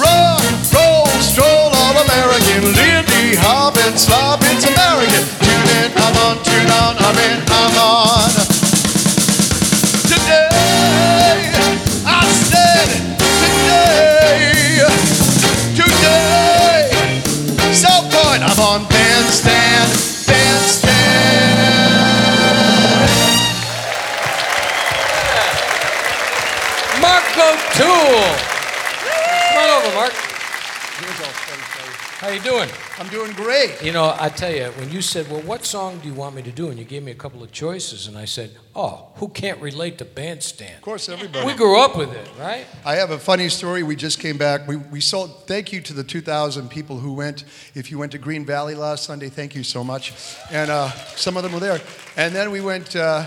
Rock, 0.00 0.40
roll, 0.72 1.04
stroll, 1.20 1.68
all 1.68 1.94
American. 2.00 2.64
Lindy, 2.72 3.36
hopping, 3.36 3.92
slopping, 4.00 4.56
it's 4.56 4.64
American. 4.64 5.20
Tune 5.44 5.68
in, 5.84 5.92
I'm 6.00 6.16
on, 6.24 6.41
tune 6.52 6.70
on, 6.70 6.96
I'm 6.98 7.16
in, 7.16 7.40
I'm 7.48 7.76
on. 7.78 8.30
Today, 10.10 10.48
I 12.04 12.20
said, 12.50 12.88
today, 13.40 14.84
today. 15.74 16.42
I'm 18.44 18.60
on 18.60 18.88
bandstand. 18.88 20.41
How 32.22 32.28
you 32.28 32.38
doing? 32.38 32.68
I'm 33.00 33.08
doing 33.08 33.32
great. 33.32 33.82
You 33.82 33.90
know, 33.90 34.14
I 34.16 34.28
tell 34.28 34.54
you, 34.54 34.66
when 34.78 34.92
you 34.92 35.02
said, 35.02 35.28
"Well, 35.28 35.40
what 35.40 35.64
song 35.64 35.98
do 35.98 36.06
you 36.06 36.14
want 36.14 36.36
me 36.36 36.42
to 36.42 36.52
do?" 36.52 36.68
and 36.68 36.78
you 36.78 36.84
gave 36.84 37.02
me 37.02 37.10
a 37.10 37.16
couple 37.16 37.42
of 37.42 37.50
choices, 37.50 38.06
and 38.06 38.16
I 38.16 38.26
said, 38.26 38.52
"Oh, 38.76 39.08
who 39.16 39.26
can't 39.26 39.60
relate 39.60 39.98
to 39.98 40.04
Bandstand?" 40.04 40.76
Of 40.76 40.82
course, 40.82 41.08
everybody. 41.08 41.44
We 41.44 41.54
grew 41.54 41.80
up 41.80 41.96
with 41.96 42.12
it, 42.12 42.28
right? 42.38 42.64
I 42.84 42.94
have 42.94 43.10
a 43.10 43.18
funny 43.18 43.48
story. 43.48 43.82
We 43.82 43.96
just 43.96 44.20
came 44.20 44.38
back. 44.38 44.68
We, 44.68 44.76
we 44.76 45.00
sold, 45.00 45.48
thank 45.48 45.72
you 45.72 45.80
to 45.80 45.92
the 45.92 46.04
2,000 46.04 46.70
people 46.70 46.96
who 46.96 47.12
went. 47.12 47.42
If 47.74 47.90
you 47.90 47.98
went 47.98 48.12
to 48.12 48.18
Green 48.18 48.46
Valley 48.46 48.76
last 48.76 49.02
Sunday, 49.02 49.28
thank 49.28 49.56
you 49.56 49.64
so 49.64 49.82
much. 49.82 50.12
And 50.52 50.70
uh, 50.70 50.90
some 51.16 51.36
of 51.36 51.42
them 51.42 51.52
were 51.52 51.58
there. 51.58 51.80
And 52.16 52.32
then 52.32 52.52
we 52.52 52.60
went 52.60 52.94
uh, 52.94 53.26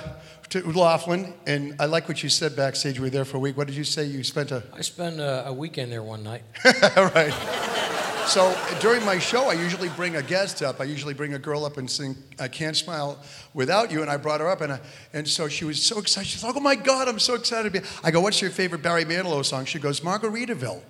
to 0.52 0.72
Laughlin, 0.72 1.34
and 1.46 1.76
I 1.82 1.86
like 1.88 2.08
what 2.08 2.24
you 2.24 2.30
said 2.30 2.56
backstage. 2.56 2.98
We 2.98 3.08
were 3.08 3.10
there 3.10 3.26
for 3.26 3.36
a 3.36 3.41
week. 3.41 3.58
What 3.58 3.68
did 3.68 3.76
you 3.76 3.84
say? 3.84 4.06
You 4.06 4.24
spent 4.24 4.52
a. 4.52 4.64
I 4.74 4.80
spent 4.80 5.20
a, 5.20 5.48
a 5.48 5.54
weekend 5.54 5.91
there 5.91 6.02
one 6.02 6.24
night. 6.24 6.43
right. 6.96 7.82
So 8.28 8.57
during 8.80 9.05
my 9.05 9.19
show, 9.19 9.49
I 9.49 9.53
usually 9.53 9.89
bring 9.89 10.15
a 10.15 10.21
guest 10.23 10.63
up. 10.63 10.82
I 10.82 10.86
usually 10.86 11.13
bring 11.13 11.36
a 11.36 11.39
girl 11.39 11.63
up 11.63 11.78
and 11.78 11.89
sing 11.89 12.15
"I 12.39 12.47
Can't 12.47 12.76
Smile 12.76 13.19
Without 13.53 13.91
You," 13.91 14.01
and 14.01 14.09
I 14.09 14.17
brought 14.17 14.41
her 14.41 14.49
up, 14.49 14.61
and 14.61 14.73
I, 14.73 14.80
and 15.13 15.28
so 15.28 15.47
she 15.47 15.63
was 15.63 15.82
so 15.82 15.99
excited. 15.99 16.28
She's 16.28 16.43
like, 16.43 16.55
"Oh 16.55 16.59
my 16.59 16.76
God, 16.76 17.07
I'm 17.07 17.19
so 17.19 17.36
excited!" 17.36 17.71
to 17.71 17.82
be. 17.82 17.88
I 18.03 18.11
go, 18.11 18.21
"What's 18.21 18.41
your 18.41 18.49
favorite 18.49 18.82
Barry 18.82 19.05
Manilow 19.05 19.45
song?" 19.45 19.65
She 19.65 19.80
goes, 19.80 19.99
"Margaritaville." 19.99 20.82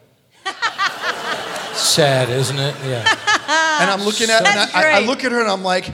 Sad, 1.74 2.30
isn't 2.30 2.58
it? 2.58 2.76
Yeah. 2.86 3.04
And 3.78 3.92
I'm 3.92 4.04
looking 4.04 4.30
at, 4.30 4.40
and 4.40 4.72
I, 4.74 5.00
I, 5.00 5.02
I 5.02 5.06
look 5.06 5.26
at 5.26 5.34
her, 5.34 5.40
and 5.42 5.50
I'm 5.50 5.62
like, 5.62 5.86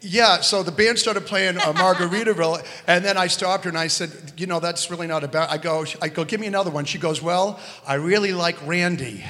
"Yeah." 0.00 0.40
So 0.40 0.64
the 0.64 0.72
band 0.72 0.98
started 0.98 1.24
playing 1.24 1.56
uh, 1.56 1.72
Margaritaville, 1.72 2.66
and 2.88 3.04
then 3.04 3.16
I 3.16 3.28
stopped 3.28 3.62
her 3.64 3.68
and 3.70 3.78
I 3.78 3.86
said, 3.86 4.10
"You 4.36 4.46
know, 4.46 4.58
that's 4.58 4.90
really 4.90 5.06
not 5.06 5.22
about." 5.22 5.48
I 5.48 5.56
go, 5.56 5.86
I 6.02 6.08
go, 6.08 6.24
"Give 6.24 6.40
me 6.40 6.48
another 6.48 6.70
one." 6.70 6.84
She 6.84 6.98
goes, 6.98 7.22
"Well, 7.22 7.60
I 7.86 7.94
really 7.94 8.32
like 8.32 8.56
Randy." 8.66 9.24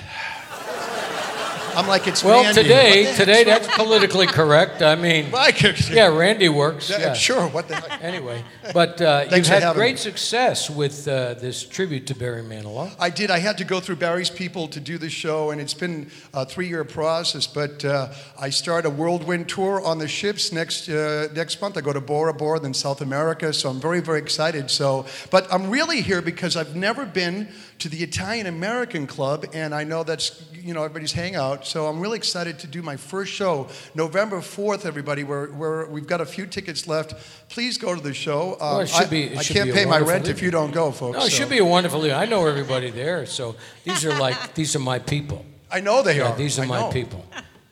I'm 1.74 1.86
like, 1.86 2.06
"It's 2.06 2.22
Well, 2.22 2.42
Randy." 2.42 2.62
today, 2.62 3.04
What 3.06 3.16
today 3.16 3.44
that's 3.44 3.68
politically 3.76 4.26
correct. 4.26 4.82
I 4.82 4.94
mean, 4.94 5.30
yeah, 5.90 6.06
Randy 6.08 6.48
works. 6.48 6.90
Yeah, 6.90 6.98
Yeah. 6.98 7.12
Sure. 7.14 7.48
What 7.48 7.68
the 7.68 7.76
heck? 7.76 8.02
Anyway, 8.02 8.44
but 8.72 9.00
uh, 9.00 9.26
you've 9.30 9.46
had 9.46 9.74
great 9.74 9.92
me. 9.94 9.96
success 9.98 10.68
with 10.68 11.08
uh, 11.08 11.34
this 11.34 11.64
tribute 11.64 12.06
to 12.08 12.14
Barry 12.14 12.42
Manilow. 12.42 12.90
I 12.98 13.10
did. 13.10 13.30
I 13.30 13.38
had 13.38 13.58
to 13.58 13.64
go 13.64 13.80
through 13.80 13.96
Barry's 13.96 14.30
people 14.30 14.68
to 14.68 14.80
do 14.80 14.98
the 14.98 15.10
show, 15.10 15.50
and 15.50 15.60
it's 15.60 15.74
been 15.74 16.10
a 16.34 16.44
three-year 16.44 16.84
process. 16.84 17.46
But 17.46 17.84
uh, 17.84 18.08
I 18.38 18.50
start 18.50 18.86
a 18.86 18.90
whirlwind 18.90 19.48
tour 19.48 19.80
on 19.84 19.98
the 19.98 20.08
ships 20.08 20.52
next 20.52 20.88
uh, 20.88 21.28
next 21.34 21.60
month. 21.60 21.76
I 21.76 21.80
go 21.80 21.92
to 21.92 22.00
Bora 22.00 22.34
Bora, 22.34 22.60
then 22.60 22.74
South 22.74 23.00
America. 23.00 23.52
So 23.52 23.70
I'm 23.70 23.80
very, 23.80 24.00
very 24.00 24.18
excited. 24.18 24.70
So, 24.70 25.06
but 25.30 25.52
I'm 25.52 25.70
really 25.70 26.00
here 26.02 26.22
because 26.22 26.56
I've 26.56 26.76
never 26.76 27.06
been 27.06 27.48
to 27.78 27.88
the 27.88 28.02
Italian 28.02 28.46
American 28.46 29.06
Club, 29.06 29.46
and 29.52 29.74
I 29.74 29.84
know 29.84 30.04
that's 30.04 30.44
you 30.54 30.72
know 30.74 30.82
everybody's 30.84 31.12
hangout. 31.12 31.66
So 31.66 31.86
I'm 31.86 31.98
really 32.00 32.16
excited 32.16 32.58
to 32.60 32.66
do 32.66 32.82
my 32.82 32.96
first 32.96 33.32
show, 33.32 33.68
November 33.94 34.38
4th. 34.40 34.86
Everybody, 34.86 35.24
we're, 35.24 35.50
we're 35.52 35.86
we've 35.88 36.06
got 36.06 36.20
a 36.20 36.26
few 36.26 36.46
tickets 36.46 36.86
left. 36.86 37.14
Please 37.48 37.78
go 37.78 37.94
to 37.94 38.00
the 38.00 38.14
show. 38.14 38.54
Uh, 38.54 38.58
well, 38.60 38.80
it 38.80 38.88
should 38.88 39.06
I, 39.06 39.10
be- 39.10 39.22
it 39.24 39.38
I 39.38 39.42
should 39.42 39.56
can't 39.56 39.66
be 39.68 39.72
pay 39.72 39.84
my 39.84 39.92
wonderful 40.02 40.12
rent 40.12 40.28
if 40.28 40.42
you 40.42 40.50
don't 40.50 40.72
go, 40.72 40.92
folks. 40.92 41.18
No, 41.18 41.24
it 41.24 41.30
so. 41.30 41.36
should 41.36 41.48
be 41.50 41.58
a 41.58 41.64
wonderful 41.64 41.98
evening. 42.00 42.14
I 42.18 42.26
know 42.26 42.46
everybody 42.46 42.90
there, 42.90 43.26
so 43.26 43.56
these 43.84 44.04
are 44.04 44.16
like 44.18 44.54
these 44.54 44.76
are 44.76 44.80
my 44.80 44.98
people. 44.98 45.44
I 45.70 45.80
know 45.80 46.02
they 46.02 46.18
Yeah, 46.18 46.32
are. 46.32 46.36
these 46.36 46.58
are 46.58 46.62
I 46.62 46.66
my 46.66 46.80
know. 46.80 46.90
people. 46.90 47.24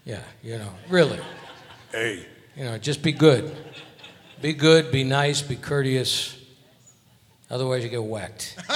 Yeah, 0.04 0.20
you 0.42 0.58
know, 0.58 0.72
really. 0.88 1.20
Hey. 1.92 2.26
You 2.56 2.64
know, 2.64 2.78
just 2.78 3.02
be 3.02 3.12
good. 3.12 3.54
Be 4.42 4.52
good, 4.54 4.90
be 4.90 5.04
nice, 5.04 5.42
be 5.42 5.54
courteous. 5.56 6.36
Otherwise, 7.50 7.82
you 7.84 7.90
get 7.90 8.02
whacked. 8.02 8.56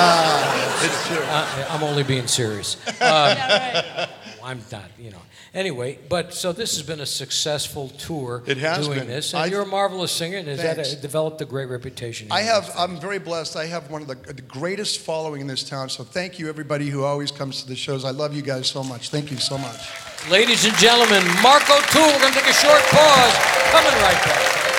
Ah, 0.00 0.84
it's 0.84 1.06
true. 1.08 1.24
Uh, 1.24 1.66
I'm 1.70 1.82
only 1.82 2.02
being 2.04 2.26
serious. 2.26 2.76
Um, 3.00 4.06
I'm 4.44 4.60
not, 4.72 4.84
you 4.98 5.10
know. 5.10 5.20
Anyway, 5.52 5.98
but 6.08 6.32
so 6.32 6.52
this 6.52 6.76
has 6.76 6.86
been 6.86 7.00
a 7.00 7.06
successful 7.06 7.88
tour. 7.90 8.42
It 8.46 8.58
has 8.58 8.86
doing 8.86 9.00
been. 9.00 9.08
this, 9.08 9.32
and 9.34 9.42
I've- 9.42 9.50
you're 9.50 9.62
a 9.62 9.66
marvelous 9.66 10.12
singer, 10.12 10.38
and 10.38 10.46
has 10.48 10.62
that 10.62 10.78
uh, 10.78 11.00
developed 11.00 11.40
a 11.42 11.44
great 11.44 11.68
reputation. 11.68 12.28
I 12.30 12.42
have. 12.42 12.70
I'm 12.76 12.98
very 13.00 13.18
blessed. 13.18 13.56
I 13.56 13.66
have 13.66 13.90
one 13.90 14.02
of 14.02 14.08
the, 14.08 14.14
the 14.32 14.42
greatest 14.42 15.00
following 15.00 15.40
in 15.40 15.46
this 15.46 15.64
town. 15.68 15.88
So 15.88 16.04
thank 16.04 16.38
you, 16.38 16.48
everybody 16.48 16.88
who 16.88 17.02
always 17.04 17.30
comes 17.30 17.62
to 17.62 17.68
the 17.68 17.76
shows. 17.76 18.04
I 18.04 18.10
love 18.10 18.34
you 18.34 18.42
guys 18.42 18.68
so 18.68 18.82
much. 18.84 19.10
Thank 19.10 19.30
you 19.30 19.36
so 19.38 19.58
much. 19.58 19.80
Ladies 20.30 20.64
and 20.64 20.74
gentlemen, 20.76 21.24
Mark 21.42 21.62
O'Toole. 21.68 22.06
We're 22.06 22.20
going 22.20 22.32
to 22.32 22.38
take 22.40 22.48
a 22.50 22.54
short 22.54 22.80
pause. 22.92 23.34
Coming 23.72 23.92
right 24.02 24.20
back. 24.24 24.77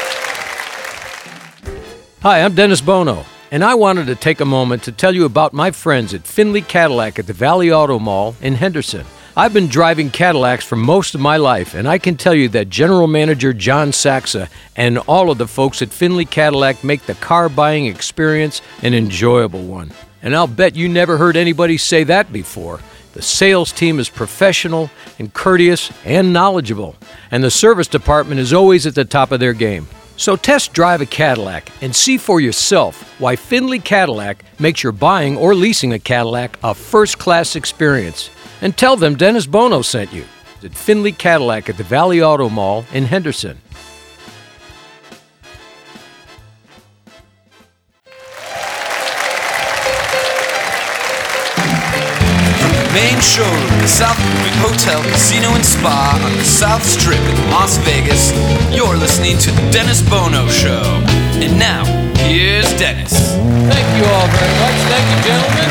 Hi, 2.21 2.41
I'm 2.41 2.53
Dennis 2.53 2.81
Bono, 2.81 3.23
and 3.49 3.63
I 3.63 3.75
wanted 3.75 4.07
to 4.07 4.15
take 4.15 4.41
a 4.41 4.45
moment 4.45 4.83
to 4.83 4.91
tell 4.91 5.15
you 5.15 5.23
about 5.23 5.53
my 5.53 5.71
friends 5.71 6.13
at 6.13 6.27
Finley 6.27 6.61
Cadillac 6.61 7.17
at 7.17 7.27
the 7.27 7.31
Valley 7.31 7.71
Auto 7.71 7.97
Mall 7.97 8.35
in 8.41 8.55
Henderson. 8.55 9.05
I've 9.37 9.53
been 9.53 9.69
driving 9.69 10.09
Cadillacs 10.09 10.65
for 10.65 10.75
most 10.75 11.15
of 11.15 11.21
my 11.21 11.37
life, 11.37 11.75
and 11.75 11.87
I 11.87 11.97
can 11.97 12.17
tell 12.17 12.33
you 12.33 12.49
that 12.49 12.67
General 12.67 13.07
Manager 13.07 13.53
John 13.53 13.93
Saxa 13.93 14.49
and 14.75 14.97
all 14.97 15.31
of 15.31 15.37
the 15.37 15.47
folks 15.47 15.81
at 15.81 15.93
Finley 15.93 16.25
Cadillac 16.25 16.83
make 16.83 17.03
the 17.03 17.15
car 17.15 17.47
buying 17.47 17.85
experience 17.85 18.61
an 18.83 18.93
enjoyable 18.93 19.63
one. 19.63 19.93
And 20.21 20.35
I'll 20.35 20.45
bet 20.45 20.75
you 20.75 20.89
never 20.89 21.17
heard 21.17 21.37
anybody 21.37 21.77
say 21.77 22.03
that 22.03 22.33
before. 22.33 22.81
The 23.13 23.21
sales 23.21 23.71
team 23.71 23.97
is 23.97 24.09
professional 24.09 24.91
and 25.19 25.33
courteous 25.33 25.89
and 26.03 26.33
knowledgeable, 26.33 26.97
and 27.31 27.41
the 27.41 27.49
service 27.49 27.87
department 27.87 28.41
is 28.41 28.51
always 28.51 28.85
at 28.85 28.95
the 28.95 29.05
top 29.05 29.31
of 29.31 29.39
their 29.39 29.53
game. 29.53 29.87
So 30.19 30.35
test 30.35 30.73
drive 30.73 30.99
a 30.99 31.05
Cadillac 31.05 31.71
and 31.81 31.95
see 31.95 32.17
for 32.17 32.41
yourself 32.41 33.17
why 33.21 33.37
Finley 33.37 33.79
Cadillac 33.79 34.43
makes 34.59 34.83
your 34.83 34.91
buying 34.91 35.37
or 35.37 35.55
leasing 35.55 35.93
a 35.93 35.99
Cadillac 35.99 36.59
a 36.61 36.75
first 36.75 37.17
class 37.17 37.55
experience. 37.55 38.29
And 38.59 38.75
tell 38.75 38.97
them 38.97 39.15
Dennis 39.15 39.45
Bono 39.45 39.81
sent 39.81 40.11
you 40.11 40.25
at 40.61 40.73
Finley 40.73 41.13
Cadillac 41.13 41.69
at 41.69 41.77
the 41.77 41.85
Valley 41.85 42.21
Auto 42.21 42.49
Mall 42.49 42.83
in 42.91 43.05
Henderson. 43.05 43.61
Main 52.93 53.21
showroom, 53.21 53.69
the 53.81 53.87
South 53.87 54.17
Point 54.17 54.55
Hotel, 54.65 55.01
Casino, 55.13 55.53
and 55.53 55.65
Spa 55.65 56.17
on 56.25 56.33
the 56.37 56.43
South 56.43 56.83
Strip 56.83 57.21
in 57.21 57.37
Las 57.51 57.77
Vegas. 57.85 58.33
You're 58.73 58.97
listening 58.97 59.37
to 59.45 59.51
The 59.51 59.61
Dennis 59.69 60.01
Bono 60.01 60.47
Show. 60.49 60.81
And 61.37 61.59
now, 61.59 61.85
here's 62.25 62.65
Dennis. 62.81 63.13
Thank 63.69 63.85
you 63.93 64.03
all 64.09 64.27
very 64.33 64.55
much. 64.57 64.77
Thank 64.89 65.05
you, 65.05 65.19
gentlemen. 65.21 65.69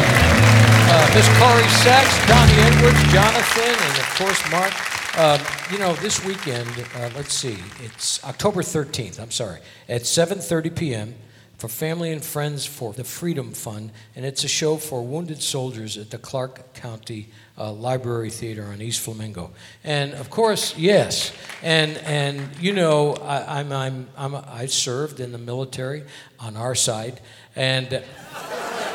Uh, 0.90 1.10
Miss 1.14 1.26
Corrie 1.42 1.66
Sachs, 1.82 2.14
Donny 2.30 2.54
Edwards, 2.70 3.02
Jonathan, 3.12 3.74
and 3.74 3.94
of 3.98 4.08
course 4.14 4.40
Mark. 4.50 4.72
Um, 5.18 5.40
you 5.72 5.78
know, 5.78 5.94
this 5.94 6.24
weekend, 6.24 6.70
uh, 6.94 7.10
let's 7.16 7.34
see, 7.34 7.58
it's 7.82 8.22
October 8.24 8.62
13th, 8.62 9.18
I'm 9.18 9.32
sorry, 9.32 9.58
at 9.88 10.02
7.30 10.02 10.76
p.m. 10.76 11.14
for 11.58 11.68
Family 11.68 12.12
and 12.12 12.24
Friends 12.24 12.64
for 12.64 12.92
the 12.92 13.02
Freedom 13.02 13.52
Fund, 13.52 13.90
and 14.14 14.24
it's 14.24 14.44
a 14.44 14.48
show 14.48 14.76
for 14.76 15.04
wounded 15.04 15.42
soldiers 15.42 15.98
at 15.98 16.10
the 16.10 16.18
Clark 16.18 16.72
County 16.74 17.30
uh, 17.58 17.72
Library 17.72 18.30
Theater 18.30 18.64
on 18.64 18.80
East 18.80 19.00
Flamingo. 19.00 19.50
And 19.82 20.14
of 20.14 20.30
course, 20.30 20.78
yes, 20.78 21.32
and, 21.60 21.98
and 21.98 22.48
you 22.60 22.72
know, 22.72 23.14
I, 23.14 23.58
I'm, 23.58 23.72
I'm, 23.72 24.08
I'm, 24.16 24.36
I 24.36 24.66
served 24.66 25.18
in 25.18 25.32
the 25.32 25.38
military 25.38 26.04
on 26.38 26.56
our 26.56 26.76
side, 26.76 27.20
and 27.56 28.04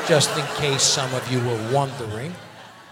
just 0.08 0.36
in 0.38 0.46
case 0.56 0.82
some 0.82 1.12
of 1.14 1.30
you 1.30 1.40
were 1.40 1.70
wondering. 1.70 2.34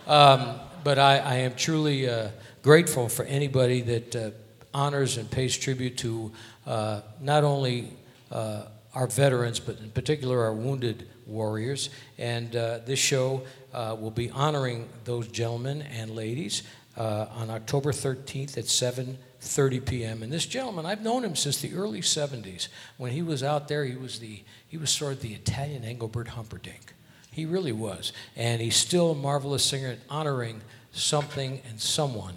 Um, 0.06 0.60
but 0.84 0.98
I, 0.98 1.16
I 1.18 1.34
am 1.36 1.54
truly 1.54 2.10
uh, 2.10 2.28
grateful 2.62 3.08
for 3.08 3.24
anybody 3.24 3.80
that 3.80 4.16
uh, 4.16 4.30
honors 4.74 5.16
and 5.16 5.30
pays 5.30 5.56
tribute 5.56 5.96
to 5.98 6.32
uh, 6.66 7.00
not 7.20 7.44
only 7.44 7.96
uh, 8.30 8.64
our 8.94 9.06
veterans, 9.06 9.58
but 9.58 9.78
in 9.78 9.90
particular 9.90 10.42
our 10.42 10.52
wounded 10.52 11.08
warriors. 11.26 11.90
And 12.18 12.54
uh, 12.54 12.80
this 12.84 12.98
show 12.98 13.42
uh, 13.72 13.96
will 13.98 14.10
be 14.10 14.30
honoring 14.30 14.88
those 15.04 15.28
gentlemen 15.28 15.82
and 15.82 16.10
ladies 16.10 16.62
uh, 16.96 17.26
on 17.34 17.50
October 17.50 17.92
13th 17.92 18.58
at 18.58 18.64
7:30 18.64 19.86
p.m. 19.86 20.22
And 20.22 20.32
this 20.32 20.46
gentleman, 20.46 20.84
I've 20.84 21.02
known 21.02 21.24
him 21.24 21.36
since 21.36 21.60
the 21.60 21.74
early 21.74 22.00
70s. 22.00 22.68
When 22.98 23.12
he 23.12 23.22
was 23.22 23.42
out 23.42 23.68
there, 23.68 23.84
he 23.84 23.96
was 23.96 24.18
the 24.18 24.42
he 24.68 24.76
was 24.76 24.90
sort 24.90 25.14
of 25.14 25.20
the 25.20 25.34
Italian 25.34 25.84
Engelbert 25.84 26.28
Humperdinck. 26.28 26.94
He 27.30 27.46
really 27.46 27.72
was. 27.72 28.12
And 28.36 28.60
he's 28.60 28.76
still 28.76 29.12
a 29.12 29.14
marvelous 29.14 29.64
singer 29.64 29.88
and 29.88 30.00
honoring 30.10 30.60
something 30.92 31.62
and 31.68 31.80
someone 31.80 32.34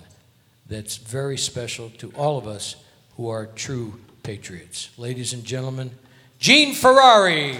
that's 0.67 0.95
very 0.95 1.37
special 1.37 1.89
to 1.91 2.11
all 2.15 2.37
of 2.37 2.47
us 2.47 2.77
who 3.17 3.29
are 3.29 3.45
true 3.45 3.99
patriots. 4.23 4.89
Ladies 4.97 5.33
and 5.33 5.43
gentlemen, 5.43 5.91
Gene 6.45 6.75
Ferrari. 6.75 7.57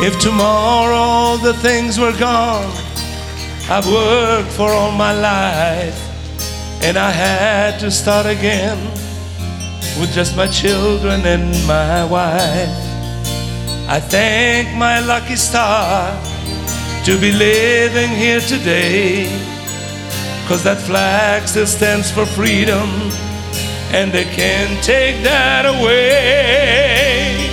If 0.00 0.18
tomorrow 0.20 1.36
the 1.36 1.52
things 1.60 2.00
were 2.00 2.16
gone 2.18 2.72
I've 3.68 3.86
worked 3.86 4.52
for 4.52 4.70
all 4.70 4.90
my 4.90 5.12
life, 5.12 6.00
and 6.82 6.96
I 6.96 7.10
had 7.10 7.78
to 7.80 7.90
start 7.90 8.24
again 8.24 8.82
with 10.00 10.14
just 10.14 10.34
my 10.34 10.46
children 10.46 11.26
and 11.26 11.52
my 11.66 12.06
wife. 12.06 12.85
I 13.88 14.00
thank 14.00 14.76
my 14.76 14.98
lucky 14.98 15.36
star 15.36 16.10
to 17.04 17.16
be 17.20 17.30
living 17.30 18.10
here 18.10 18.40
today. 18.40 19.30
Cause 20.48 20.64
that 20.64 20.78
flag 20.78 21.46
still 21.46 21.68
stands 21.68 22.10
for 22.10 22.26
freedom, 22.26 22.90
and 23.94 24.10
they 24.10 24.24
can't 24.24 24.82
take 24.82 25.22
that 25.22 25.70
away. 25.70 27.46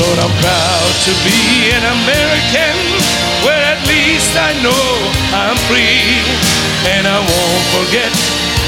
Lord, 0.00 0.18
I'm 0.24 0.34
proud 0.40 0.92
to 1.04 1.12
be 1.28 1.76
an 1.76 1.84
American, 1.84 2.76
where 3.44 3.60
at 3.68 3.84
least 3.84 4.32
I 4.32 4.56
know 4.64 4.84
I'm 5.36 5.60
free. 5.68 6.24
And 6.88 7.06
I 7.06 7.20
won't 7.20 7.64
forget 7.76 8.33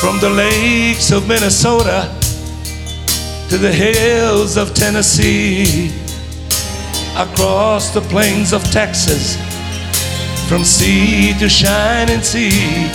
From 0.00 0.20
the 0.20 0.30
lakes 0.30 1.10
of 1.10 1.26
Minnesota 1.26 2.08
to 3.48 3.58
the 3.58 3.72
hills 3.72 4.56
of 4.56 4.72
Tennessee, 4.72 5.90
across 7.16 7.90
the 7.92 8.00
plains 8.02 8.52
of 8.52 8.62
Texas, 8.70 9.36
from 10.48 10.62
sea 10.62 11.34
to 11.40 11.48
shining 11.48 12.22
sea, 12.22 12.88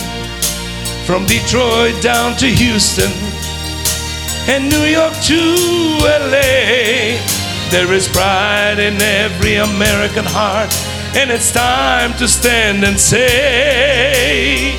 from 1.04 1.26
Detroit 1.26 2.00
down 2.00 2.36
to 2.38 2.46
Houston, 2.46 3.12
and 4.48 4.70
New 4.70 4.84
York 4.84 5.12
to 5.24 5.40
LA. 6.00 7.20
There 7.70 7.92
is 7.92 8.08
pride 8.08 8.78
in 8.78 8.94
every 9.02 9.56
American 9.56 10.24
heart, 10.24 10.72
and 11.14 11.30
it's 11.30 11.52
time 11.52 12.14
to 12.14 12.26
stand 12.26 12.82
and 12.82 12.98
say, 12.98 14.78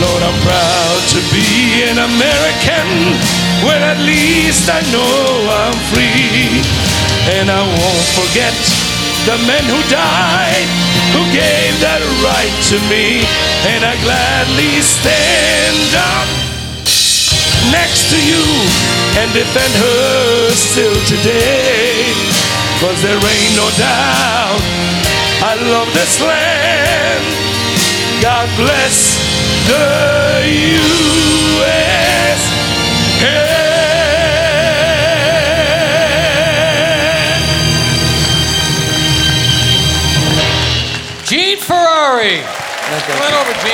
Lord, 0.00 0.22
I'm 0.24 0.38
proud 0.40 1.00
to 1.12 1.20
be 1.28 1.84
an 1.84 2.00
American. 2.00 2.88
Well, 3.60 3.82
at 3.84 4.00
least 4.00 4.64
I 4.72 4.80
know 4.88 5.12
I'm 5.44 5.76
free. 5.92 6.64
And 7.36 7.52
I 7.52 7.60
won't 7.60 8.08
forget 8.16 8.56
the 9.28 9.36
men 9.44 9.60
who 9.68 9.76
died, 9.92 10.68
who 11.12 11.22
gave 11.36 11.72
that 11.84 12.00
right 12.24 12.56
to 12.72 12.76
me. 12.88 13.20
And 13.68 13.84
I 13.84 13.92
gladly 14.00 14.80
stand 14.80 15.92
up 15.92 16.28
next 17.68 18.08
to 18.08 18.16
you 18.16 18.44
and 19.20 19.28
defend 19.36 19.72
her 19.76 20.50
still 20.56 20.96
today. 21.04 22.08
Cause 22.80 22.96
there 23.04 23.20
ain't 23.20 23.54
no 23.60 23.68
doubt 23.76 24.60
I 25.44 25.60
love 25.68 25.92
this 25.92 26.20
land. 26.24 27.24
God 28.22 28.48
bless 28.56 29.09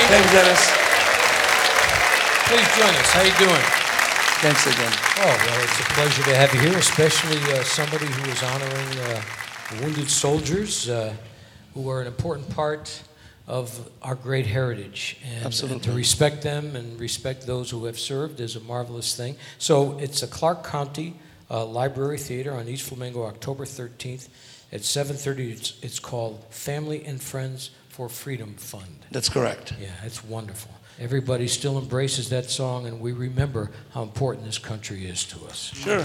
Thanks, 0.07 0.31
Dennis. 0.31 0.71
Please 2.47 2.67
join 2.77 2.95
us. 2.95 3.11
How 3.11 3.23
you 3.23 3.33
doing? 3.37 3.61
Thanks 4.39 4.65
again. 4.67 4.93
Oh, 5.17 5.25
well, 5.25 5.63
it's 5.63 5.79
a 5.79 5.83
pleasure 5.93 6.23
to 6.23 6.35
have 6.35 6.53
you 6.53 6.61
here, 6.61 6.77
especially 6.77 7.37
uh, 7.53 7.63
somebody 7.63 8.05
who 8.05 8.29
is 8.31 8.41
honoring 8.41 8.99
uh, 8.99 9.21
wounded 9.81 10.09
soldiers 10.09 10.87
uh, 10.87 11.13
who 11.73 11.89
are 11.89 12.01
an 12.01 12.07
important 12.07 12.49
part 12.49 13.01
of 13.47 13.89
our 14.01 14.15
great 14.15 14.45
heritage. 14.45 15.17
And, 15.23 15.63
and 15.63 15.83
to 15.83 15.91
respect 15.93 16.41
them 16.41 16.75
and 16.75 16.99
respect 16.99 17.47
those 17.47 17.69
who 17.69 17.85
have 17.85 17.97
served 17.97 18.41
is 18.41 18.55
a 18.55 18.59
marvelous 18.59 19.15
thing. 19.15 19.37
So 19.57 19.97
it's 19.99 20.21
a 20.21 20.27
Clark 20.27 20.65
County 20.65 21.15
uh, 21.49 21.65
Library 21.65 22.17
Theater 22.17 22.53
on 22.53 22.67
East 22.67 22.89
Flamingo, 22.89 23.23
October 23.23 23.63
13th 23.65 24.27
at 24.71 24.81
7.30. 24.81 25.51
It's, 25.51 25.79
it's 25.81 25.99
called 25.99 26.43
Family 26.49 27.05
and 27.05 27.21
Friends 27.21 27.71
for 27.87 28.09
Freedom 28.09 28.53
Fund. 28.55 29.05
That's 29.11 29.29
correct. 29.29 29.73
Yeah, 29.79 29.87
it's 30.03 30.23
wonderful. 30.23 30.71
Everybody 30.99 31.47
still 31.47 31.77
embraces 31.77 32.29
that 32.29 32.49
song, 32.49 32.87
and 32.87 32.99
we 32.99 33.11
remember 33.11 33.71
how 33.91 34.01
important 34.03 34.45
this 34.45 34.57
country 34.57 35.05
is 35.05 35.23
to 35.25 35.45
us. 35.45 35.71
Sure. 35.73 36.03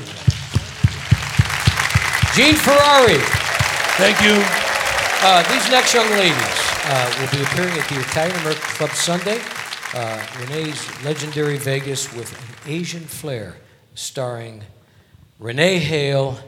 Gene 2.34 2.54
Ferrari. 2.54 3.18
Thank 3.98 4.20
you. 4.22 4.91
Uh, 5.24 5.40
these 5.52 5.70
next 5.70 5.94
young 5.94 6.10
ladies 6.10 6.34
uh, 6.84 7.16
will 7.20 7.30
be 7.30 7.44
appearing 7.44 7.78
at 7.78 7.88
the 7.88 8.00
Italian 8.00 8.34
American 8.40 8.62
Club 8.62 8.90
Sunday. 8.90 9.40
Uh, 9.94 10.20
Rene's 10.40 11.04
Legendary 11.04 11.58
Vegas 11.58 12.12
with 12.12 12.32
an 12.32 12.72
Asian 12.72 13.04
flair, 13.04 13.54
starring 13.94 14.64
Rene 15.38 15.78
Hale 15.78 16.40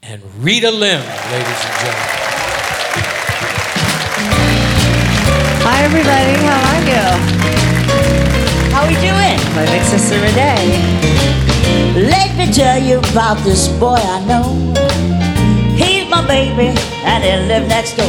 and 0.00 0.22
Rita 0.36 0.70
Lim, 0.70 1.00
ladies 1.00 1.64
and 1.64 1.74
gentlemen. 1.82 2.08
Hi 5.64 5.82
everybody, 5.82 6.38
how 6.46 6.62
are 6.70 6.84
you? 6.86 7.04
How 8.70 8.86
we 8.86 8.94
doing? 8.94 9.38
My 9.56 9.66
big 9.66 9.82
sister 9.82 10.20
Rene. 10.20 12.08
Let 12.08 12.36
me 12.36 12.52
tell 12.52 12.80
you 12.80 13.00
about 13.10 13.42
this 13.42 13.66
boy 13.66 13.98
I 13.98 14.24
know. 14.24 14.91
Baby 16.32 16.72
and 17.04 17.22
he 17.22 17.30
lives 17.46 17.68
next 17.68 17.92
door. 17.94 18.06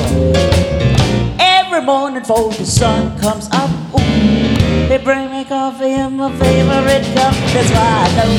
Every 1.40 1.82
morning 1.82 2.22
before 2.22 2.54
the 2.54 2.66
sun 2.66 3.20
comes 3.20 3.50
up, 3.52 3.70
ooh, 3.94 4.88
they 4.88 4.98
bring 5.04 5.30
me 5.30 5.44
coffee 5.44 5.92
in 5.92 6.16
my 6.16 6.32
favorite 6.38 7.04
cup. 7.16 7.36
That's 7.52 7.70
why 7.76 7.92
I 8.00 8.16
know, 8.16 8.32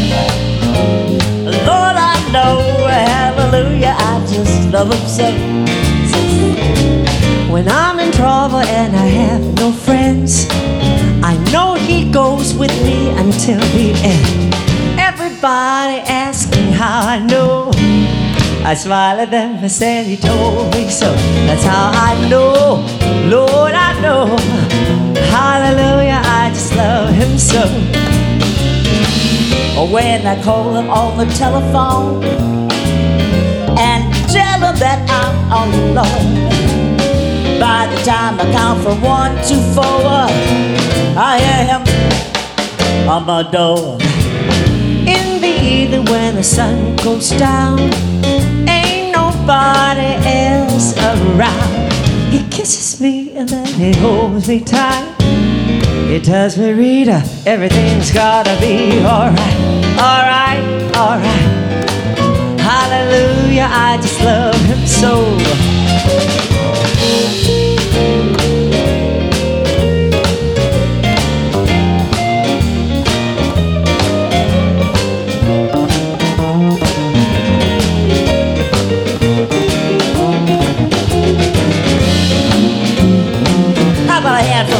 Lord, 1.69 1.97
I 2.01 2.17
know, 2.33 2.63
hallelujah, 2.89 3.95
I 3.99 4.25
just 4.27 4.73
love 4.73 4.91
him 4.91 5.07
so. 5.07 5.29
When 7.53 7.69
I'm 7.69 8.01
in 8.01 8.11
trouble 8.13 8.61
and 8.61 8.97
I 8.97 9.05
have 9.05 9.43
no 9.57 9.71
friends, 9.71 10.47
I 11.23 11.37
know 11.53 11.75
he 11.75 12.11
goes 12.11 12.55
with 12.55 12.73
me 12.83 13.11
until 13.11 13.61
the 13.77 13.93
end. 14.03 14.55
Everybody 14.99 16.01
asking 16.09 16.73
how 16.73 17.07
I 17.07 17.19
know. 17.19 17.71
I 18.67 18.73
smile 18.73 19.21
at 19.21 19.31
them 19.31 19.57
and 19.57 19.71
said 19.71 20.07
he 20.07 20.17
told 20.17 20.73
me 20.75 20.89
so. 20.89 21.13
That's 21.47 21.65
how 21.65 21.93
I 21.93 22.29
know, 22.31 22.81
Lord, 23.29 23.75
I 23.75 24.01
know. 24.01 24.25
Hallelujah, 25.29 26.23
I 26.25 26.49
just 26.49 26.75
love 26.75 27.13
him 27.15 27.37
so. 27.37 27.61
When 29.93 30.27
I 30.27 30.43
call 30.43 30.75
him 30.75 30.89
on 30.89 31.19
the 31.19 31.27
telephone 31.35 32.25
and 33.79 34.03
tell 34.33 34.61
him 34.65 34.77
that 34.81 35.07
I'm 35.11 35.53
all 35.53 35.69
alone. 35.69 36.49
By 37.61 37.87
the 37.95 38.03
time 38.03 38.41
I 38.41 38.51
count 38.51 38.83
from 38.83 39.03
one 39.03 39.37
to 39.37 39.57
four, 39.75 40.27
I 41.17 41.39
hear 41.39 41.65
him 41.71 43.09
on 43.09 43.27
my 43.27 43.43
door. 43.43 43.99
In 45.07 45.41
the 45.43 45.55
evening 45.63 46.07
when 46.07 46.37
the 46.37 46.43
sun 46.43 46.97
goes 46.97 47.29
down. 47.31 47.91
Nobody 49.47 50.15
else 50.27 50.97
around. 50.97 51.93
He 52.33 52.49
kisses 52.49 52.99
me 52.99 53.37
and 53.37 53.47
then 53.47 53.67
he 53.67 53.93
holds 53.93 54.49
me 54.49 54.61
tight. 54.61 55.05
He 56.09 56.19
tells 56.19 56.57
me, 56.57 56.73
Rita, 56.73 57.23
everything's 57.45 58.11
gotta 58.11 58.59
be 58.59 59.01
alright, 59.05 59.57
alright, 60.01 60.97
alright. 60.97 61.91
Hallelujah, 62.59 63.69
I 63.71 63.99
just 64.01 64.19
love 64.23 64.59
him 64.63 64.87
so. 64.87 65.74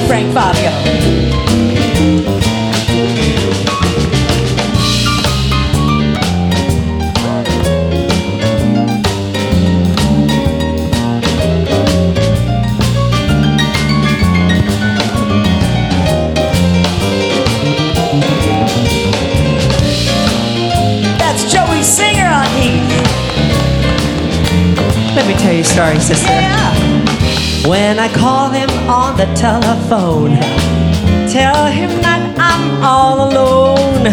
Frank 0.07 0.33
Fabio? 0.33 0.71
That's 21.19 21.53
Joey 21.53 21.83
Singer 21.83 22.27
on 22.27 22.47
Heath. 22.61 22.91
Let 25.17 25.27
me 25.27 25.35
tell 25.35 25.53
you 25.53 25.61
a 25.61 25.65
story, 25.65 25.99
sister. 26.01 26.27
Yeah. 26.29 26.73
When 27.67 27.99
I 27.99 28.13
call 28.13 28.51
him 28.51 28.69
on 28.91 29.17
the 29.17 29.25
telephone, 29.35 29.64
tell 29.89 31.67
him 31.67 31.91
that 32.01 32.35
I'm 32.39 32.83
all 32.83 33.29
alone. 33.29 34.05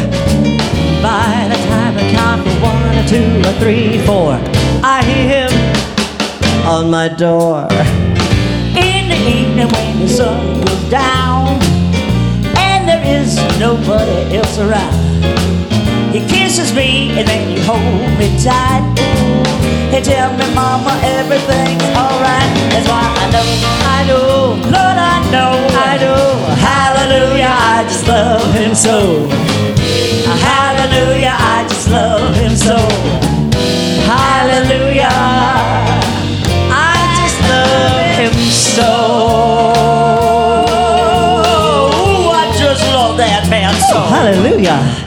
By 1.02 1.48
the 1.48 1.60
time 1.70 1.98
I 1.98 2.12
count 2.12 2.42
for 2.44 2.56
one 2.62 2.96
or 2.98 3.08
two 3.08 3.40
or 3.48 3.54
three, 3.60 3.98
four, 4.06 4.34
I 4.84 5.04
hear 5.04 5.48
him 5.48 5.54
on 6.68 6.90
my 6.90 7.08
door. 7.08 7.68
In 8.76 9.10
the 9.10 9.20
evening 9.38 9.70
when 9.70 10.00
the 10.00 10.08
sun 10.08 10.62
goes 10.66 10.90
down, 10.90 11.60
and 12.58 12.88
there 12.88 13.04
is 13.06 13.38
nobody 13.60 14.36
else 14.38 14.58
around. 14.60 15.12
He 16.12 16.20
kisses 16.28 16.74
me 16.74 17.18
and 17.18 17.28
then 17.28 17.48
he 17.48 17.64
holds 17.64 18.20
me 18.20 18.28
tight. 18.44 19.31
He 20.02 20.06
tells 20.06 20.34
me, 20.36 20.50
Mama, 20.56 21.00
everything's 21.04 21.84
alright. 21.94 22.50
That's 22.74 22.90
why 22.90 23.06
I 23.06 23.30
know, 23.30 23.46
I 23.86 24.02
know, 24.08 24.58
Lord, 24.66 24.98
I 24.98 25.22
know, 25.30 25.54
I 25.78 25.98
know. 26.02 26.42
Hallelujah, 26.58 27.54
I 27.54 27.84
just 27.84 28.08
love 28.08 28.52
him 28.56 28.74
so. 28.74 29.30
Hallelujah, 30.42 31.36
I 31.38 31.68
just 31.70 31.88
love 31.92 32.34
him 32.34 32.56
so. 32.56 32.78
Hallelujah, 34.10 35.14
I 36.74 36.98
just 37.22 37.40
love 37.52 38.02
him 38.18 38.34
so. 38.50 38.92
Ooh, 42.02 42.32
I 42.32 42.52
just 42.58 42.82
love 42.92 43.18
that 43.18 43.46
man 43.52 43.76
so. 43.92 44.00
Hallelujah. 44.02 45.01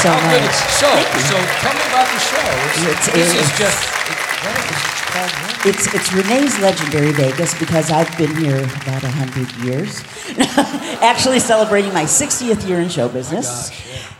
So 0.00 0.08
good 0.08 0.40
much. 0.42 0.56
So, 0.80 0.88
so 1.28 1.36
tell 1.60 1.74
me 1.76 1.84
about 1.92 2.08
the 2.08 2.20
show. 2.20 2.48
It's, 2.88 3.08
It's- 3.08 3.14
this 3.14 3.30
is 3.36 3.58
just. 3.58 3.80
It, 3.84 4.56
is 4.56 4.80
it 4.80 5.06
called? 5.12 5.66
It's 5.66 5.94
it's 5.94 6.12
Rene's 6.14 6.58
Legendary 6.58 7.12
Vegas 7.12 7.58
because 7.58 7.90
I've 7.90 8.16
been 8.16 8.34
here 8.36 8.56
about 8.82 9.02
hundred 9.02 9.50
years. 9.62 10.02
Actually, 11.02 11.38
celebrating 11.38 11.92
my 11.92 12.04
60th 12.04 12.66
year 12.66 12.80
in 12.80 12.88
show 12.88 13.08
business. 13.10 13.68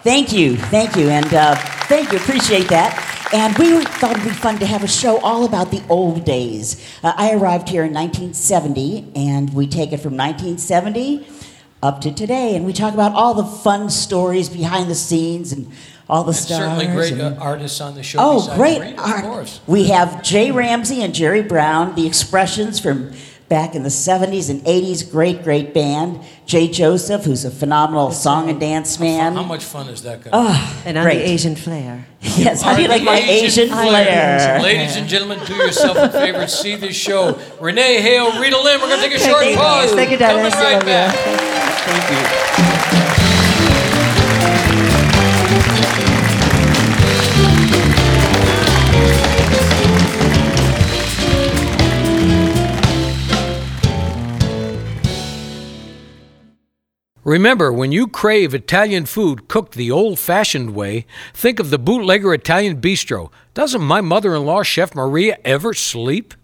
Thank 0.03 0.33
you, 0.33 0.57
thank 0.57 0.97
you, 0.97 1.09
and 1.09 1.33
uh, 1.33 1.55
thank 1.89 2.13
you. 2.13 2.19
Appreciate 2.19 2.69
that. 2.69 2.93
And 3.33 3.57
we 3.57 3.83
thought 3.85 4.13
it'd 4.13 4.25
be 4.25 4.31
fun 4.31 4.59
to 4.59 4.67
have 4.67 4.83
a 4.83 4.89
show 4.89 5.19
all 5.21 5.45
about 5.47 5.71
the 5.71 5.83
old 5.89 6.25
days. 6.25 6.77
Uh, 7.03 7.13
I 7.17 7.33
arrived 7.33 7.69
here 7.71 7.85
in 7.85 7.95
1970, 7.95 9.13
and 9.15 9.55
we 9.55 9.67
take 9.67 9.93
it 9.93 9.99
from 10.01 10.17
1970 10.17 11.27
up 11.83 12.01
to 12.03 12.13
today, 12.13 12.57
and 12.57 12.65
we 12.67 12.73
talk 12.73 12.95
about 12.95 13.13
all 13.15 13.35
the 13.35 13.45
fun 13.45 13.89
stories 13.91 14.49
behind 14.49 14.91
the 14.91 14.95
scenes 14.95 15.53
and 15.53 15.71
all 16.09 16.25
the 16.25 16.35
stars. 16.35 16.61
Certainly 16.61 16.87
great 16.89 17.13
and- 17.13 17.39
uh, 17.39 17.41
artists 17.41 17.81
on 17.81 17.95
the 17.95 18.03
show. 18.03 18.19
Oh, 18.21 18.55
great 18.57 18.81
Rita, 18.81 19.01
art. 19.01 19.25
Of 19.25 19.31
course. 19.31 19.61
We 19.67 19.85
have 19.89 20.23
Jay 20.23 20.51
Ramsey 20.51 21.03
and 21.03 21.15
Jerry 21.15 21.43
Brown, 21.43 21.95
the 21.95 22.07
expressions 22.07 22.79
from 22.81 23.13
back 23.49 23.75
in 23.75 23.83
the 23.83 23.89
70s 23.91 24.49
and 24.51 24.61
80s, 24.65 25.03
great, 25.11 25.43
great 25.43 25.73
band. 25.75 26.21
Jay 26.47 26.69
Joseph, 26.69 27.25
who's 27.25 27.45
a 27.45 27.51
phenomenal 27.51 28.13
song 28.13 28.49
and 28.49 28.61
dance 28.61 29.01
man. 29.01 29.35
How 29.35 29.43
much 29.43 29.65
fun 29.65 29.89
is 29.89 30.03
that 30.03 30.23
going 30.23 30.31
Oh, 30.33 30.83
And 30.85 30.97
on 30.99 31.05
great. 31.05 31.19
the 31.19 31.29
Asian 31.31 31.57
flair. 31.57 32.07
Yes, 32.21 32.61
how 32.63 32.77
do 32.77 32.83
you 32.83 32.89
like 32.89 33.03
my 33.03 33.19
Asian 33.19 33.69
flair? 33.69 34.61
Ladies 34.63 34.97
and 34.97 35.09
gentlemen, 35.09 35.41
do 35.47 35.55
yourself 35.55 35.97
a 35.97 36.11
favor, 36.11 36.47
see 36.47 36.77
this 36.77 36.95
show. 36.95 37.41
Rene 37.61 38.01
Hale, 38.01 38.39
Rita 38.41 38.57
Lim, 38.61 38.81
we're 38.83 38.89
going 38.89 39.01
to 39.01 39.09
take 39.09 39.17
a 39.17 39.19
short 39.19 39.39
Thank 39.41 39.53
you. 39.53 39.57
pause. 39.57 39.93
Thank 39.93 40.11
you, 40.13 40.19
Coming 40.19 40.37
Dennis. 40.37 40.55
I 40.55 40.63
right 40.63 40.73
love 40.75 40.83
you. 40.83 40.87
back. 40.89 41.60
Thank 41.83 42.11
you. 42.11 43.31
Remember, 57.25 57.73
when 57.73 57.93
you 57.93 58.09
crave 58.09 58.55
Italian 58.55 59.07
food 59.07 59.47
cooked 59.47 59.75
the 59.75 59.91
old 59.91 60.19
fashioned 60.19 60.75
way, 60.75 61.07
think 61.33 61.61
of 61.61 61.71
the 61.71 61.79
Bootlegger 61.79 62.35
Italian 62.35 62.81
Bistro. 62.81 63.31
Doesn't 63.55 63.81
my 63.81 64.01
mother 64.01 64.35
in 64.35 64.45
law, 64.45 64.63
Chef 64.63 64.95
Maria, 64.95 65.39
ever 65.45 65.73
sleep? 65.73 66.35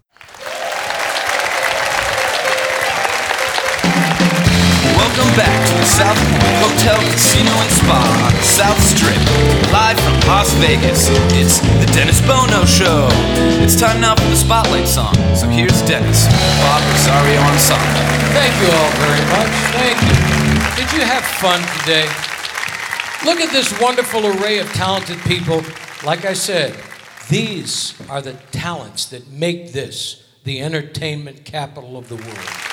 Welcome 4.97 5.29
back 5.37 5.53
to 5.69 5.73
the 5.77 5.85
South 5.85 6.17
Point 6.17 6.57
Hotel, 6.65 6.97
Casino, 7.13 7.53
and 7.53 7.69
Spa 7.69 8.01
on 8.25 8.33
the 8.33 8.41
South 8.41 8.81
Strip. 8.81 9.21
Live 9.69 9.99
from 10.01 10.17
Las 10.25 10.49
Vegas, 10.57 11.09
it's 11.37 11.59
the 11.61 11.85
Dennis 11.93 12.19
Bono 12.25 12.65
Show. 12.65 13.07
It's 13.61 13.79
time 13.79 14.01
now 14.01 14.15
for 14.15 14.25
the 14.25 14.35
Spotlight 14.35 14.87
song. 14.87 15.13
So 15.37 15.45
here's 15.47 15.81
Dennis, 15.85 16.25
Bob 16.65 16.81
Rosario 16.89 17.37
Ensemble. 17.45 18.01
Thank 18.33 18.53
you 18.57 18.73
all 18.73 18.91
very 18.97 19.23
much. 19.29 19.53
Thank 19.77 20.01
you. 20.01 20.17
Did 20.81 20.89
you 20.97 21.05
have 21.05 21.23
fun 21.37 21.61
today? 21.85 22.09
Look 23.25 23.39
at 23.39 23.51
this 23.53 23.69
wonderful 23.79 24.25
array 24.25 24.57
of 24.57 24.67
talented 24.73 25.19
people. 25.29 25.61
Like 26.03 26.25
I 26.25 26.33
said, 26.33 26.75
these 27.29 27.93
are 28.09 28.21
the 28.21 28.33
talents 28.51 29.05
that 29.09 29.29
make 29.29 29.73
this 29.73 30.23
the 30.43 30.61
entertainment 30.61 31.45
capital 31.45 31.97
of 31.97 32.09
the 32.09 32.15
world. 32.15 32.67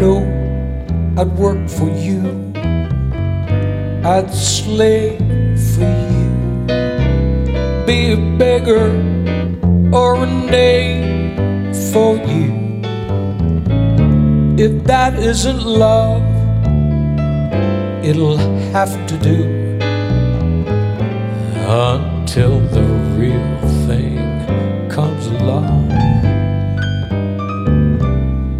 Know 0.00 0.24
I'd 1.18 1.32
work 1.36 1.68
for 1.68 1.90
you? 1.90 2.22
I'd 4.02 4.30
slave 4.32 5.18
for 5.74 5.92
you. 6.14 6.30
Be 7.86 8.12
a 8.12 8.20
beggar 8.38 8.88
or 9.92 10.24
a 10.24 10.26
knave 10.26 11.76
for 11.92 12.16
you. 12.16 12.48
If 14.56 14.84
that 14.84 15.18
isn't 15.18 15.62
love, 15.62 16.22
it'll 18.02 18.38
have 18.72 18.92
to 19.08 19.16
do 19.18 19.38
until 21.68 22.58
the 22.76 22.84
real 23.20 23.58
thing 23.86 24.16
comes 24.88 25.26
along. 25.26 25.90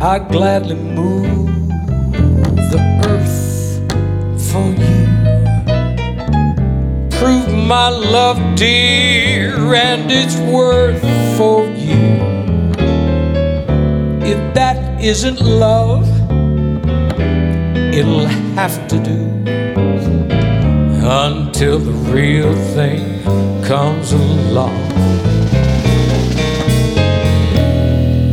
I'd 0.03 0.29
gladly 0.31 0.77
move 0.77 1.30
my 7.71 7.89
love, 7.89 8.57
dear, 8.57 9.55
and 9.77 10.11
its 10.11 10.37
worth 10.39 11.01
for 11.39 11.65
you. 11.67 12.19
If 14.27 14.55
that 14.55 15.01
isn't 15.01 15.41
love, 15.41 16.05
it'll 17.95 18.27
have 18.57 18.89
to 18.89 18.99
do 18.99 19.23
until 21.07 21.79
the 21.79 21.93
real 22.13 22.53
thing 22.75 23.23
comes 23.63 24.11
along. 24.11 24.89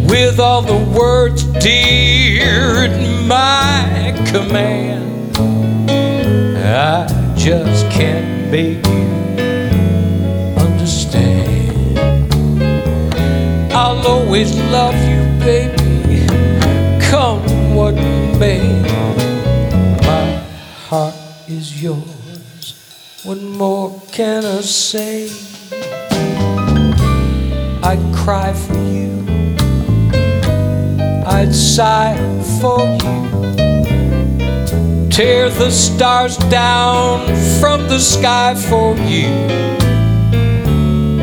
With 0.10 0.40
all 0.40 0.64
the 0.64 0.84
words 1.00 1.44
dear 1.62 2.86
at 2.86 3.28
my 3.28 4.16
command, 4.32 5.38
I 6.66 7.06
just 7.38 7.86
can't 7.92 8.50
make 8.52 8.87
always 14.08 14.56
love 14.72 14.96
you, 15.10 15.22
baby, 15.44 16.26
come 17.02 17.44
what 17.76 17.96
may. 18.40 18.64
My 20.08 20.28
heart 20.88 21.16
is 21.48 21.82
yours. 21.84 23.22
What 23.24 23.42
more 23.42 24.02
can 24.12 24.46
I 24.46 24.62
say? 24.62 25.30
I'd 27.84 28.04
cry 28.16 28.54
for 28.54 28.80
you. 28.98 29.14
I'd 31.26 31.54
sigh 31.54 32.16
for 32.62 32.80
you. 33.04 33.18
Tear 35.10 35.50
the 35.50 35.72
stars 35.72 36.38
down 36.50 37.28
from 37.60 37.88
the 37.90 38.00
sky 38.00 38.56
for 38.70 38.96
you. 39.14 39.30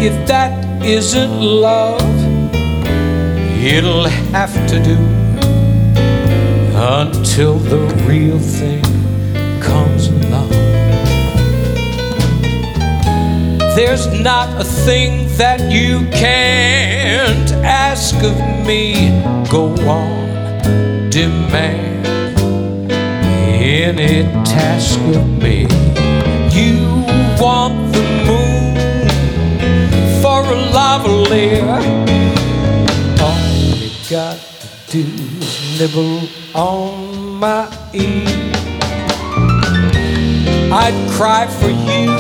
If 0.08 0.26
that 0.26 0.84
isn't 0.84 1.40
love, 1.40 2.13
it'll 3.64 4.06
have 4.06 4.52
to 4.68 4.78
do 4.82 4.98
until 6.76 7.54
the 7.58 7.78
real 8.06 8.38
thing 8.38 8.82
comes 9.58 10.08
along. 10.08 10.50
There's 13.74 14.06
not 14.20 14.60
a 14.60 14.64
thing 14.64 15.28
that 15.38 15.72
you 15.72 16.06
can't 16.10 17.50
ask 17.64 18.14
of 18.16 18.36
me. 18.66 19.10
Go 19.48 19.74
on, 19.88 21.08
demand 21.08 22.06
any 23.64 24.24
task 24.44 25.00
of 25.16 25.26
me. 25.42 25.62
You 26.52 26.84
want 27.40 27.94
the 27.94 28.04
moon 28.28 28.76
for 30.20 30.40
a 30.42 30.58
lavalier. 30.76 32.13
Got 34.14 34.38
to 34.90 35.02
nibble 35.76 36.28
on 36.54 37.34
my 37.40 37.66
ear. 37.92 38.52
I'd 40.72 40.94
cry 41.10 41.48
for 41.48 41.70
you. 41.90 42.12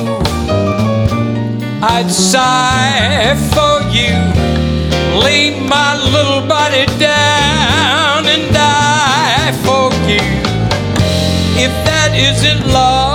I'd 1.80 2.10
sigh 2.10 3.36
for 3.54 3.78
you. 3.94 4.10
Lay 5.22 5.60
my 5.68 5.94
little 6.10 6.44
body 6.48 6.86
down 6.98 8.26
and 8.26 8.52
die 8.52 9.52
for 9.62 9.94
you. 10.10 10.26
If 11.62 11.70
that 11.86 12.10
isn't 12.12 12.72
love, 12.72 13.13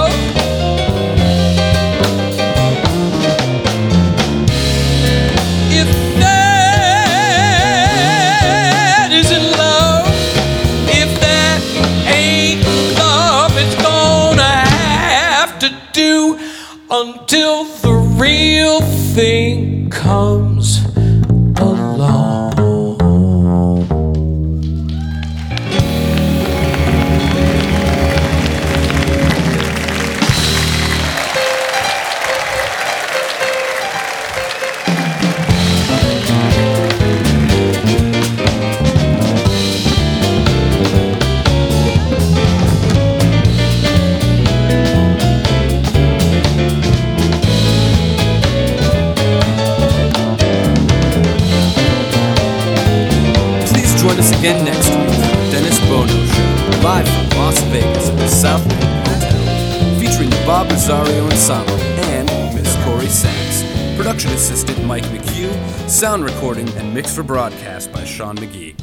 Rosario 60.70 61.26
Ensemble 61.26 61.74
and 62.14 62.28
Miss 62.56 62.76
Corrie 62.84 63.08
Sachs. 63.08 63.64
Production 63.98 64.32
assistant 64.32 64.84
Mike 64.86 65.04
McHugh, 65.06 65.90
sound 65.90 66.24
recording 66.24 66.70
and 66.78 66.94
mix 66.94 67.14
for 67.14 67.24
broadcast 67.24 67.92
by 67.92 68.04
Sean 68.06 68.38
McGee. 68.38 68.76